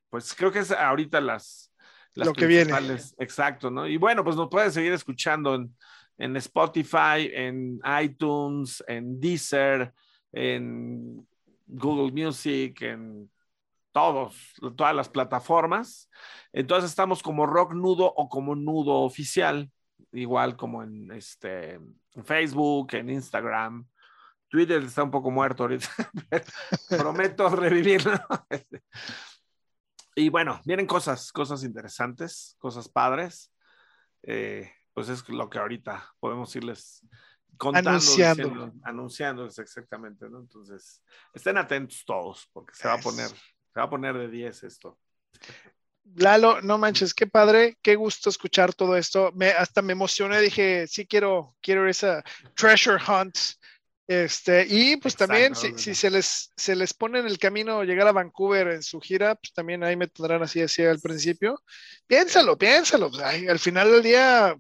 pues 0.09 0.33
creo 0.33 0.51
que 0.51 0.59
es 0.59 0.71
ahorita 0.71 1.21
las... 1.21 1.71
las 2.13 2.27
Lo 2.27 2.33
que 2.33 2.47
viene. 2.47 2.73
Exacto, 3.19 3.71
¿no? 3.71 3.87
Y 3.87 3.97
bueno, 3.97 4.23
pues 4.23 4.35
nos 4.35 4.49
pueden 4.49 4.71
seguir 4.71 4.93
escuchando 4.93 5.55
en 5.55 5.75
en 6.17 6.35
Spotify, 6.37 7.29
en 7.31 7.79
iTunes, 8.01 8.83
en 8.87 9.19
Deezer, 9.19 9.93
en 10.31 11.27
Google 11.67 12.11
Music, 12.11 12.81
en 12.81 13.31
todos, 13.91 14.35
todas 14.75 14.95
las 14.95 15.09
plataformas. 15.09 16.09
Entonces 16.51 16.89
estamos 16.89 17.21
como 17.21 17.45
Rock 17.45 17.73
Nudo 17.73 18.05
o 18.05 18.29
como 18.29 18.55
Nudo 18.55 19.01
Oficial, 19.01 19.71
igual 20.21 20.55
como 20.55 20.83
en 20.83 21.11
este 21.11 21.79
Facebook, 22.23 22.93
en 22.93 23.09
Instagram. 23.09 23.87
Twitter 24.49 24.81
está 24.83 25.03
un 25.03 25.11
poco 25.11 25.29
muerto 25.29 25.63
ahorita. 25.63 25.89
Prometo 26.89 27.49
revivirlo. 27.49 28.19
y 30.15 30.29
bueno, 30.29 30.61
vienen 30.65 30.87
cosas, 30.87 31.31
cosas 31.31 31.63
interesantes, 31.63 32.55
cosas 32.57 32.89
padres. 32.89 33.53
Eh, 34.23 34.71
pues 34.93 35.09
es 35.09 35.27
lo 35.29 35.49
que 35.49 35.59
ahorita 35.59 36.13
podemos 36.19 36.55
irles 36.55 37.05
contando, 37.57 37.91
anunciando. 37.91 38.73
anunciándoles 38.83 39.59
exactamente, 39.59 40.27
¿no? 40.29 40.39
Entonces, 40.39 41.03
estén 41.33 41.57
atentos 41.57 42.03
todos, 42.05 42.49
porque 42.51 42.73
se 42.73 42.87
va 42.87 42.95
a 42.95 42.99
poner, 42.99 43.27
se 43.27 43.79
va 43.79 43.83
a 43.83 43.89
poner 43.89 44.17
de 44.17 44.27
10 44.27 44.63
esto. 44.63 44.97
Lalo, 46.15 46.61
no 46.61 46.77
manches, 46.77 47.13
qué 47.13 47.27
padre, 47.27 47.77
qué 47.81 47.95
gusto 47.95 48.29
escuchar 48.29 48.73
todo 48.73 48.97
esto. 48.97 49.31
Me, 49.35 49.49
hasta 49.49 49.81
me 49.81 49.93
emocioné, 49.93 50.41
dije, 50.41 50.87
sí 50.87 51.05
quiero, 51.05 51.55
quiero 51.61 51.87
esa 51.87 52.23
treasure 52.55 53.01
hunt. 53.05 53.37
Este, 54.07 54.65
y 54.69 54.95
pues 54.95 55.17
también, 55.17 55.53
si, 55.53 55.77
si, 55.77 55.93
se, 55.93 56.09
les, 56.09 56.53
se 56.55 56.77
les 56.77 56.93
pone 56.93 57.19
en 57.19 57.27
el 57.27 57.37
camino 57.37 57.83
llegar 57.83 58.07
a 58.07 58.13
Vancouver 58.13 58.69
en 58.69 58.81
su 58.81 59.01
gira, 59.01 59.35
pues 59.35 59.51
también 59.51 59.83
ahí 59.83 59.97
me 59.97 60.07
tendrán 60.07 60.41
así, 60.41 60.61
así 60.61 60.81
al 60.83 61.01
principio. 61.01 61.61
Piénsalo, 62.07 62.57
piénsalo. 62.57 63.11
Pues, 63.11 63.21
al 63.21 63.59
final 63.59 63.91
del 63.91 64.03
día, 64.03 64.55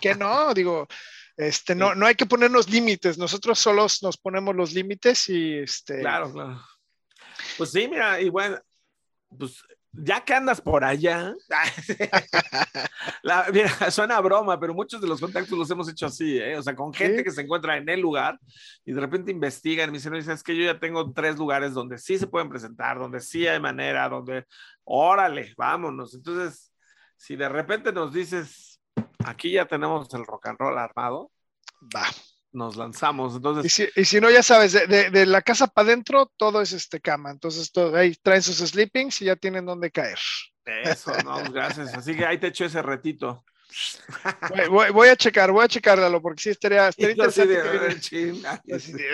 ¿qué 0.00 0.14
no? 0.14 0.54
Digo, 0.54 0.86
este, 1.36 1.74
no, 1.74 1.96
no 1.96 2.06
hay 2.06 2.14
que 2.14 2.26
ponernos 2.26 2.70
límites, 2.70 3.18
nosotros 3.18 3.58
solos 3.58 4.02
nos 4.02 4.16
ponemos 4.16 4.54
los 4.54 4.72
límites 4.72 5.28
y 5.28 5.58
este. 5.58 5.98
Claro, 6.00 6.32
claro. 6.32 6.62
Pues 7.58 7.72
sí, 7.72 7.88
mira, 7.88 8.18
bueno, 8.30 8.60
pues 9.36 9.64
ya 9.92 10.24
que 10.24 10.34
andas 10.34 10.60
por 10.60 10.84
allá, 10.84 11.34
suena 13.90 14.20
broma, 14.20 14.58
pero 14.58 14.74
muchos 14.74 15.00
de 15.00 15.06
los 15.06 15.20
contactos 15.20 15.58
los 15.58 15.70
hemos 15.70 15.88
hecho 15.88 16.06
así, 16.06 16.38
¿eh? 16.38 16.56
o 16.56 16.62
sea, 16.62 16.74
con 16.74 16.94
gente 16.94 17.22
que 17.22 17.30
se 17.30 17.42
encuentra 17.42 17.76
en 17.76 17.88
el 17.88 18.00
lugar 18.00 18.38
y 18.84 18.92
de 18.92 19.00
repente 19.00 19.30
investigan 19.30 19.90
y 19.90 19.92
me 19.92 19.98
dicen, 19.98 20.14
es 20.14 20.42
que 20.42 20.56
yo 20.56 20.64
ya 20.64 20.78
tengo 20.78 21.12
tres 21.12 21.36
lugares 21.36 21.74
donde 21.74 21.98
sí 21.98 22.18
se 22.18 22.26
pueden 22.26 22.48
presentar, 22.48 22.98
donde 22.98 23.20
sí 23.20 23.46
hay 23.46 23.60
manera, 23.60 24.08
donde, 24.08 24.46
órale, 24.84 25.52
vámonos. 25.56 26.14
Entonces, 26.14 26.72
si 27.16 27.36
de 27.36 27.48
repente 27.48 27.92
nos 27.92 28.12
dices, 28.12 28.80
aquí 29.24 29.52
ya 29.52 29.66
tenemos 29.66 30.12
el 30.14 30.24
rock 30.24 30.46
and 30.46 30.58
roll 30.58 30.78
armado, 30.78 31.30
va 31.94 32.06
nos 32.52 32.76
lanzamos. 32.76 33.36
Entonces, 33.36 33.90
y 33.96 34.04
si, 34.04 34.20
no, 34.20 34.30
ya 34.30 34.42
sabes, 34.42 34.72
de, 34.72 35.26
la 35.26 35.42
casa 35.42 35.66
para 35.66 35.88
adentro 35.88 36.30
todo 36.36 36.60
es 36.60 36.72
este 36.72 37.00
cama. 37.00 37.30
Entonces 37.30 37.72
todo, 37.72 37.96
ahí 37.96 38.14
traen 38.22 38.42
sus 38.42 38.58
sleepings 38.58 39.22
y 39.22 39.26
ya 39.26 39.36
tienen 39.36 39.66
donde 39.66 39.90
caer. 39.90 40.18
Eso, 40.64 41.12
no, 41.24 41.42
gracias. 41.50 41.94
Así 41.94 42.14
que 42.14 42.24
ahí 42.24 42.38
te 42.38 42.48
echo 42.48 42.64
ese 42.64 42.82
retito. 42.82 43.44
Voy, 44.68 45.08
a 45.08 45.16
checar, 45.16 45.50
voy 45.50 45.64
a 45.64 45.68
checarlo, 45.68 46.20
porque 46.20 46.42
sí 46.42 46.50
estaría, 46.50 46.88
estaría 46.88 47.12
interesante. 47.12 47.58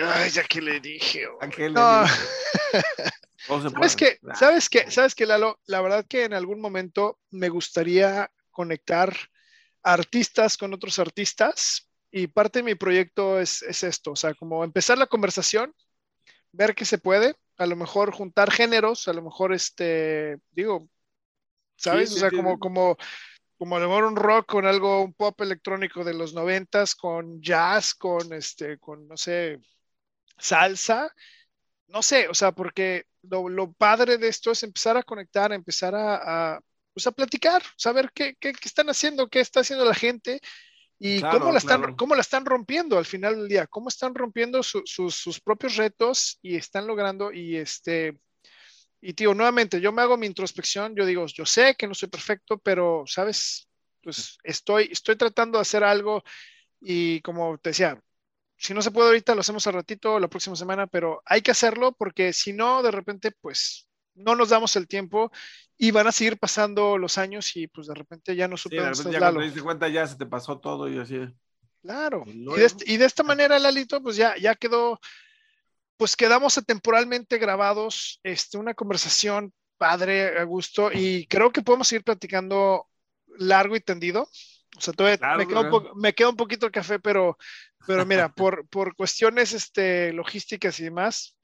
ay, 0.03 0.29
ya 0.29 0.43
que 0.43 0.61
le 0.61 0.81
dije. 0.81 1.27
¿Sabes 3.47 3.95
qué? 3.95 4.19
¿Sabes 4.35 4.69
qué? 4.69 4.91
¿Sabes 4.91 5.15
qué, 5.15 5.25
Lalo? 5.25 5.59
La 5.65 5.81
verdad 5.81 6.05
que 6.07 6.25
en 6.25 6.33
algún 6.33 6.59
momento 6.59 7.19
me 7.31 7.47
gustaría 7.47 8.29
conectar 8.51 9.15
artistas 9.81 10.57
con 10.57 10.73
otros 10.73 10.99
artistas 10.99 11.88
y 12.11 12.27
parte 12.27 12.59
de 12.59 12.63
mi 12.63 12.75
proyecto 12.75 13.39
es, 13.39 13.61
esto, 13.61 14.11
o 14.11 14.15
sea, 14.15 14.33
como 14.33 14.63
empezar 14.63 14.97
la 14.97 15.07
conversación, 15.07 15.73
ver 16.51 16.73
qué 16.73 16.85
se 16.85 16.97
puede, 16.97 17.35
a 17.57 17.65
lo 17.65 17.75
mejor 17.75 18.11
juntar 18.11 18.51
géneros, 18.51 19.07
a 19.07 19.13
lo 19.13 19.21
mejor 19.21 19.53
este, 19.53 20.39
digo, 20.51 20.89
¿sabes? 21.75 22.11
o 22.13 22.17
sea, 22.17 22.31
como, 22.31 22.57
como, 22.57 22.97
como 23.57 23.77
a 23.77 23.79
lo 23.79 23.89
mejor 23.89 24.05
un 24.05 24.15
rock 24.15 24.47
con 24.47 24.65
algo, 24.65 25.03
un 25.03 25.13
pop 25.13 25.39
electrónico 25.41 26.03
de 26.03 26.15
los 26.15 26.33
noventas, 26.33 26.95
con 26.95 27.41
jazz, 27.41 27.93
con 27.93 28.33
este, 28.33 28.79
con, 28.79 29.07
no 29.07 29.15
sé, 29.15 29.59
salsa, 30.37 31.13
no 31.87 32.01
sé, 32.01 32.27
o 32.27 32.33
sea, 32.33 32.51
porque 32.51 33.05
lo, 33.21 33.71
padre 33.73 34.17
de 34.17 34.29
esto 34.29 34.51
es 34.51 34.63
empezar 34.63 34.97
a 34.97 35.03
conectar, 35.03 35.51
empezar 35.51 35.93
a, 35.93 36.55
a, 36.55 36.61
pues 36.93 37.05
a 37.05 37.11
platicar, 37.11 37.61
saber 37.77 38.11
qué, 38.13 38.35
qué, 38.39 38.53
qué 38.53 38.67
están 38.67 38.89
haciendo, 38.89 39.29
qué 39.29 39.41
está 39.41 39.59
haciendo 39.59 39.85
la 39.85 39.93
gente 39.93 40.41
y 41.01 41.21
cómo, 41.21 41.51
la 41.53 41.59
están, 41.59 41.95
cómo 41.95 42.13
la 42.13 42.21
están 42.21 42.45
rompiendo 42.45 42.97
al 42.97 43.05
final 43.05 43.37
del 43.37 43.47
día, 43.47 43.67
cómo 43.67 43.87
están 43.87 44.13
rompiendo 44.13 44.61
sus 44.61 45.41
propios 45.41 45.77
retos 45.77 46.37
y 46.41 46.57
están 46.57 46.85
logrando 46.85 47.31
y 47.31 47.55
este, 47.55 48.19
y 49.01 49.13
tío, 49.13 49.33
nuevamente, 49.33 49.79
yo 49.79 49.93
me 49.93 50.01
hago 50.01 50.17
mi 50.17 50.27
introspección, 50.27 50.93
yo 50.95 51.05
digo, 51.05 51.25
yo 51.27 51.45
sé 51.45 51.75
que 51.75 51.87
no 51.87 51.93
soy 51.93 52.09
perfecto, 52.09 52.57
pero, 52.57 53.03
¿sabes? 53.07 53.69
Pues 54.03 54.37
estoy, 54.43 54.89
estoy 54.91 55.15
tratando 55.15 55.57
de 55.57 55.61
hacer 55.61 55.85
algo 55.85 56.21
y 56.81 57.21
como 57.21 57.57
te 57.57 57.69
decía, 57.69 58.01
si 58.57 58.73
no 58.73 58.81
se 58.81 58.91
puede 58.91 59.07
ahorita, 59.07 59.35
lo 59.35 59.41
hacemos 59.41 59.65
al 59.67 59.75
ratito, 59.75 60.19
la 60.19 60.27
próxima 60.27 60.57
semana, 60.57 60.85
pero 60.85 61.21
hay 61.25 61.41
que 61.41 61.51
hacerlo 61.51 61.93
porque 61.93 62.33
si 62.33 62.51
no, 62.51 62.83
de 62.83 62.91
repente, 62.91 63.31
pues 63.39 63.87
no 64.15 64.35
nos 64.35 64.49
damos 64.49 64.75
el 64.75 64.87
tiempo 64.87 65.31
y 65.81 65.91
van 65.91 66.07
a 66.07 66.11
seguir 66.11 66.37
pasando 66.37 66.97
los 66.97 67.17
años 67.17 67.55
y 67.55 67.67
pues 67.67 67.87
de 67.87 67.95
repente 67.95 68.35
ya 68.35 68.49
no 68.49 68.57
supimos. 68.57 68.97
Sí, 68.97 69.09
ya 69.09 69.19
cuando 69.19 69.39
te 69.39 69.45
diste 69.45 69.61
cuenta 69.61 69.87
ya 69.87 70.05
se 70.05 70.17
te 70.17 70.25
pasó 70.25 70.59
todo 70.59 70.89
y 70.89 70.99
así. 70.99 71.17
Claro. 71.81 72.25
Y 72.27 72.97
de, 72.97 73.05
esta 73.05 73.23
manera, 73.23 73.57
Lalito, 73.57 74.03
pues 74.03 74.17
ya, 74.17 74.35
ya 74.35 74.55
quedó, 74.55 74.99
pues 75.95 76.17
quedamos 76.17 76.61
temporalmente 76.67 77.37
grabados, 77.37 78.19
este, 78.23 78.57
una 78.57 78.73
conversación 78.73 79.53
padre, 79.77 80.37
a 80.37 80.43
gusto, 80.43 80.91
y 80.91 81.25
creo 81.27 81.53
que 81.53 81.61
podemos 81.61 81.87
seguir 81.87 82.03
platicando 82.03 82.85
largo 83.37 83.77
y 83.77 83.79
tendido. 83.79 84.23
O 84.77 84.81
sea, 84.81 84.93
todavía 84.93 85.37
me, 85.37 85.47
queda 85.47 85.61
un 85.61 85.91
me, 85.95 86.13
queda 86.13 86.29
un 86.29 86.35
poquito 86.35 86.65
el 86.65 86.73
café, 86.73 86.99
pero, 86.99 87.37
pero 87.87 88.05
mira, 88.05 88.27
por, 88.35 88.67
por 88.67 88.97
cuestiones 88.97 89.53
este, 89.53 90.11
logísticas 90.11 90.77
y 90.81 90.83
demás, 90.83 91.37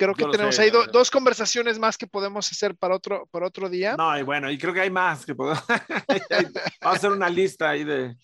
creo 0.00 0.14
que 0.14 0.24
tenemos 0.26 0.58
ahí 0.58 0.70
dos 0.70 1.10
conversaciones 1.10 1.78
más 1.78 1.98
que 1.98 2.06
podemos 2.06 2.50
hacer 2.50 2.74
para 2.74 2.94
otro, 2.94 3.28
para 3.30 3.46
otro 3.46 3.68
día. 3.68 3.96
No, 3.96 4.18
y 4.18 4.22
bueno, 4.22 4.50
y 4.50 4.56
creo 4.56 4.72
que 4.72 4.80
hay 4.80 4.90
más 4.90 5.26
que 5.26 5.34
podemos. 5.34 5.62
Vamos 5.68 6.54
a 6.80 6.90
hacer 6.90 7.10
una 7.10 7.28
lista 7.28 7.70
ahí 7.70 7.84
de, 7.84 8.16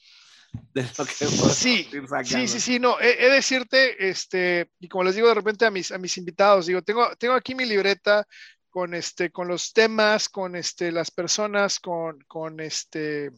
de 0.73 0.83
lo 0.97 1.05
que 1.05 1.13
sí, 1.13 1.89
sí, 2.25 2.49
sí, 2.49 2.61
sí, 2.61 2.79
no, 2.79 2.99
he, 2.99 3.17
de 3.17 3.31
decirte, 3.31 4.09
este, 4.09 4.71
y 4.81 4.89
como 4.89 5.05
les 5.05 5.17
digo 5.17 5.29
de 5.29 5.35
repente 5.35 5.67
a 5.67 5.71
mis, 5.71 5.93
a 5.93 5.99
mis 5.99 6.17
invitados, 6.17 6.67
digo, 6.67 6.81
tengo, 6.81 7.15
tengo 7.17 7.35
aquí 7.35 7.55
mi 7.55 7.67
libreta 7.67 8.27
con 8.71 8.95
este, 8.95 9.31
con 9.31 9.49
los 9.49 9.73
temas, 9.73 10.31
con 10.31 10.57
este, 10.57 10.91
las 10.93 11.11
personas, 11.11 11.79
con, 11.79 12.19
con 12.27 12.61
este, 12.61 13.31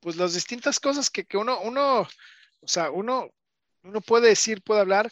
pues 0.00 0.16
las 0.16 0.32
distintas 0.32 0.80
cosas 0.80 1.10
que, 1.10 1.24
que 1.24 1.36
uno, 1.36 1.60
uno, 1.60 2.00
o 2.00 2.68
sea, 2.68 2.90
uno, 2.90 3.28
uno 3.82 4.00
puede 4.00 4.28
decir, 4.28 4.62
puede 4.62 4.80
hablar, 4.80 5.10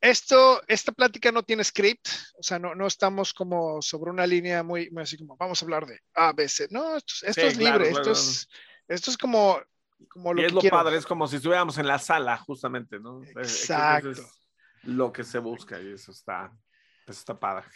esto, 0.00 0.62
esta 0.66 0.92
plática 0.92 1.30
no 1.30 1.42
tiene 1.42 1.62
script, 1.62 2.08
o 2.38 2.42
sea, 2.42 2.58
no, 2.58 2.74
no 2.74 2.86
estamos 2.86 3.34
como 3.34 3.82
sobre 3.82 4.10
una 4.10 4.26
línea 4.26 4.62
muy, 4.62 4.90
muy 4.90 5.02
así 5.02 5.18
como 5.18 5.36
vamos 5.36 5.60
a 5.60 5.64
hablar 5.64 5.86
de 5.86 6.00
A, 6.14 6.32
B, 6.32 6.48
C. 6.48 6.68
No, 6.70 6.96
esto, 6.96 7.26
es 7.26 7.58
libre, 7.58 7.90
esto, 7.90 8.12
Es, 8.12 8.48
esto 8.88 9.10
es 9.10 9.18
como, 9.18 9.60
como 10.08 10.32
lo 10.32 10.42
y 10.42 10.46
es 10.46 10.52
lo 10.52 10.62
padre, 10.62 10.96
es 10.96 11.06
como 11.06 11.26
si 11.28 11.36
estuviéramos 11.36 11.76
en 11.78 11.86
la 11.86 11.98
sala, 11.98 12.38
justamente, 12.38 12.98
¿no? 12.98 13.22
Exacto. 13.36 14.10
Es 14.10 14.22
lo 14.84 15.12
que 15.12 15.24
se 15.24 15.38
busca 15.38 15.80
y 15.80 15.92
eso 15.92 16.12
está, 16.12 16.50
eso 17.06 17.18
está 17.18 17.38
padre. 17.38 17.66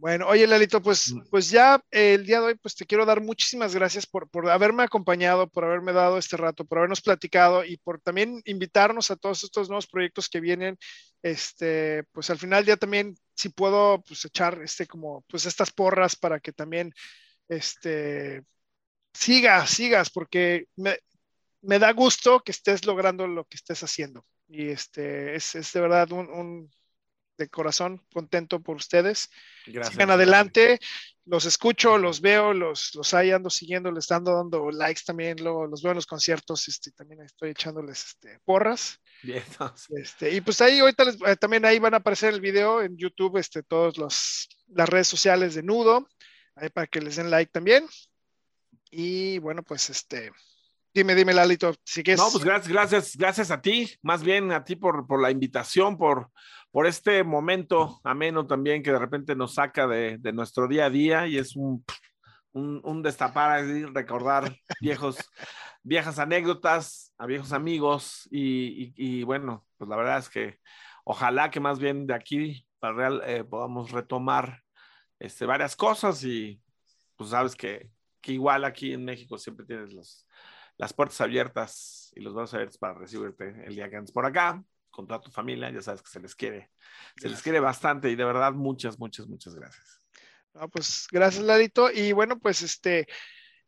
Bueno, 0.00 0.28
oye, 0.28 0.46
Lalito, 0.46 0.80
pues, 0.80 1.14
pues 1.30 1.50
ya 1.50 1.78
el 1.90 2.24
día 2.24 2.40
de 2.40 2.46
hoy, 2.46 2.54
pues 2.54 2.74
te 2.74 2.86
quiero 2.86 3.04
dar 3.04 3.20
muchísimas 3.20 3.74
gracias 3.74 4.06
por, 4.06 4.30
por 4.30 4.48
haberme 4.48 4.82
acompañado, 4.82 5.46
por 5.46 5.62
haberme 5.66 5.92
dado 5.92 6.16
este 6.16 6.38
rato, 6.38 6.64
por 6.64 6.78
habernos 6.78 7.02
platicado 7.02 7.66
y 7.66 7.76
por 7.76 8.00
también 8.00 8.40
invitarnos 8.46 9.10
a 9.10 9.16
todos 9.16 9.44
estos 9.44 9.68
nuevos 9.68 9.86
proyectos 9.86 10.30
que 10.30 10.40
vienen. 10.40 10.78
Este, 11.20 12.04
pues 12.12 12.30
al 12.30 12.38
final 12.38 12.64
ya 12.64 12.78
también, 12.78 13.14
si 13.34 13.50
puedo, 13.50 14.02
pues 14.02 14.24
echar 14.24 14.62
este 14.62 14.86
como, 14.86 15.22
pues 15.28 15.44
estas 15.44 15.70
porras 15.70 16.16
para 16.16 16.40
que 16.40 16.54
también, 16.54 16.94
este, 17.46 18.42
sigas, 19.12 19.68
sigas, 19.68 20.08
porque 20.08 20.64
me, 20.76 20.98
me 21.60 21.78
da 21.78 21.92
gusto 21.92 22.40
que 22.40 22.52
estés 22.52 22.86
logrando 22.86 23.26
lo 23.26 23.44
que 23.44 23.56
estés 23.58 23.82
haciendo. 23.82 24.24
Y 24.48 24.70
este, 24.70 25.34
es, 25.36 25.54
es 25.56 25.70
de 25.74 25.80
verdad 25.82 26.10
un 26.12 26.70
de 27.40 27.48
corazón 27.48 28.00
contento 28.12 28.60
por 28.60 28.76
ustedes. 28.76 29.30
Gracias. 29.66 29.94
Sigan 29.94 30.10
adelante, 30.10 30.78
los 31.24 31.44
escucho, 31.46 31.98
los 31.98 32.20
veo, 32.20 32.52
los, 32.52 32.94
los 32.94 33.14
hay, 33.14 33.30
ando 33.30 33.50
siguiendo, 33.50 33.90
les 33.90 34.06
dando 34.06 34.36
dando 34.36 34.70
likes 34.70 35.02
también, 35.04 35.38
luego 35.42 35.66
los 35.66 35.82
veo 35.82 35.92
en 35.92 35.96
los 35.96 36.06
conciertos, 36.06 36.68
este, 36.68 36.92
también 36.92 37.22
estoy 37.22 37.50
echándoles 37.50 38.04
este, 38.04 38.38
porras. 38.44 39.00
Bien, 39.22 39.42
este, 39.90 40.30
y 40.30 40.40
pues 40.40 40.60
ahí 40.60 40.78
ahorita 40.78 41.04
eh, 41.26 41.36
también 41.36 41.64
ahí 41.64 41.78
van 41.78 41.94
a 41.94 41.98
aparecer 41.98 42.34
el 42.34 42.40
video 42.40 42.82
en 42.82 42.96
YouTube, 42.96 43.38
este, 43.38 43.62
todas 43.62 43.96
las 43.98 44.88
redes 44.88 45.08
sociales 45.08 45.54
de 45.54 45.62
Nudo, 45.62 46.08
ahí 46.54 46.68
para 46.68 46.86
que 46.86 47.00
les 47.00 47.16
den 47.16 47.30
like 47.30 47.50
también. 47.50 47.86
Y 48.90 49.38
bueno, 49.38 49.62
pues 49.62 49.88
este, 49.88 50.32
Dime, 50.92 51.14
dime, 51.14 51.32
Lalito, 51.32 51.72
si 51.84 52.02
quieres. 52.02 52.20
No, 52.20 52.30
pues 52.32 52.44
gracias, 52.44 52.68
gracias, 52.68 53.16
gracias 53.16 53.50
a 53.52 53.60
ti, 53.60 53.94
más 54.02 54.24
bien 54.24 54.50
a 54.50 54.64
ti 54.64 54.74
por, 54.74 55.06
por 55.06 55.22
la 55.22 55.30
invitación, 55.30 55.96
por, 55.96 56.32
por 56.72 56.88
este 56.88 57.22
momento 57.22 58.00
ameno 58.02 58.44
también 58.46 58.82
que 58.82 58.90
de 58.90 58.98
repente 58.98 59.36
nos 59.36 59.54
saca 59.54 59.86
de, 59.86 60.18
de 60.18 60.32
nuestro 60.32 60.66
día 60.66 60.86
a 60.86 60.90
día 60.90 61.28
y 61.28 61.38
es 61.38 61.54
un, 61.54 61.84
un, 62.52 62.80
un 62.82 63.02
destapar, 63.02 63.64
recordar 63.94 64.56
viejos, 64.80 65.16
viejas 65.84 66.18
anécdotas, 66.18 67.12
a 67.18 67.26
viejos 67.26 67.52
amigos 67.52 68.28
y, 68.28 68.92
y, 68.96 69.22
bueno, 69.22 69.64
pues 69.78 69.88
la 69.88 69.96
verdad 69.96 70.18
es 70.18 70.28
que 70.28 70.58
ojalá 71.04 71.52
que 71.52 71.60
más 71.60 71.78
bien 71.78 72.08
de 72.08 72.14
aquí 72.14 72.66
para 72.80 72.94
real 72.94 73.22
eh, 73.26 73.44
podamos 73.44 73.92
retomar 73.92 74.60
este, 75.20 75.46
varias 75.46 75.76
cosas 75.76 76.24
y 76.24 76.60
pues 77.14 77.30
sabes 77.30 77.54
que, 77.54 77.90
que 78.20 78.32
igual 78.32 78.64
aquí 78.64 78.92
en 78.92 79.04
México 79.04 79.38
siempre 79.38 79.66
tienes 79.66 79.92
los, 79.92 80.26
las 80.80 80.94
puertas 80.94 81.20
abiertas 81.20 82.10
y 82.16 82.20
los 82.20 82.32
brazos 82.32 82.54
abiertos 82.54 82.78
para 82.78 82.94
recibirte 82.94 83.54
el 83.66 83.74
día 83.74 83.90
que 83.90 83.96
andes 83.96 84.12
por 84.12 84.24
acá 84.24 84.64
con 84.90 85.06
toda 85.06 85.20
tu 85.20 85.30
familia, 85.30 85.70
ya 85.70 85.82
sabes 85.82 86.00
que 86.00 86.08
se 86.08 86.20
les 86.20 86.34
quiere, 86.34 86.70
se 87.16 87.28
les 87.28 87.42
quiere 87.42 87.60
bastante 87.60 88.10
y 88.10 88.16
de 88.16 88.24
verdad 88.24 88.52
muchas, 88.52 88.98
muchas, 88.98 89.28
muchas 89.28 89.54
gracias. 89.54 90.06
pues 90.72 91.06
gracias, 91.12 91.44
Larito. 91.44 91.90
Y 91.90 92.12
bueno, 92.12 92.38
pues 92.38 92.62
este, 92.62 93.06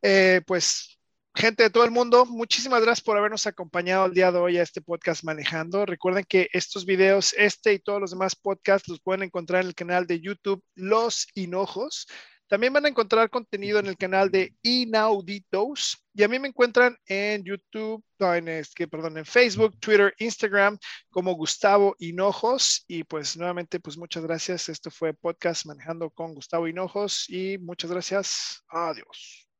eh, 0.00 0.40
pues 0.46 0.98
gente 1.34 1.64
de 1.64 1.70
todo 1.70 1.84
el 1.84 1.90
mundo, 1.90 2.24
muchísimas 2.24 2.80
gracias 2.80 3.04
por 3.04 3.18
habernos 3.18 3.46
acompañado 3.46 4.06
el 4.06 4.14
día 4.14 4.32
de 4.32 4.38
hoy 4.38 4.56
a 4.56 4.62
este 4.62 4.80
podcast 4.80 5.22
Manejando. 5.22 5.84
Recuerden 5.84 6.24
que 6.24 6.48
estos 6.54 6.86
videos, 6.86 7.34
este 7.36 7.74
y 7.74 7.78
todos 7.78 8.00
los 8.00 8.10
demás 8.12 8.34
podcasts 8.34 8.88
los 8.88 9.00
pueden 9.00 9.22
encontrar 9.22 9.60
en 9.60 9.68
el 9.68 9.74
canal 9.74 10.06
de 10.06 10.18
YouTube 10.18 10.64
Los 10.74 11.28
Hinojos. 11.34 12.08
También 12.53 12.74
van 12.74 12.84
a 12.84 12.88
encontrar 12.90 13.30
contenido 13.30 13.78
en 13.78 13.86
el 13.86 13.96
canal 13.96 14.30
de 14.30 14.55
Inauditos 14.61 16.05
y 16.12 16.22
a 16.22 16.28
mí 16.28 16.38
me 16.38 16.48
encuentran 16.48 16.98
en 17.07 17.42
YouTube, 17.44 18.05
no, 18.18 18.34
en, 18.34 18.46
este, 18.46 18.86
perdón, 18.86 19.16
en 19.16 19.24
Facebook, 19.24 19.80
Twitter, 19.80 20.14
Instagram 20.18 20.76
como 21.09 21.32
Gustavo 21.32 21.96
Hinojos 21.98 22.84
y 22.86 23.05
pues 23.05 23.38
nuevamente 23.38 23.80
pues 23.80 23.96
muchas 23.96 24.22
gracias. 24.24 24.68
Esto 24.68 24.90
fue 24.90 25.14
podcast 25.14 25.64
manejando 25.64 26.11
con 26.11 26.34
Gustavo 26.34 26.68
Hinojos 26.68 27.24
y 27.30 27.57
muchas 27.57 27.90
gracias. 27.90 28.62
Adiós. 28.68 29.51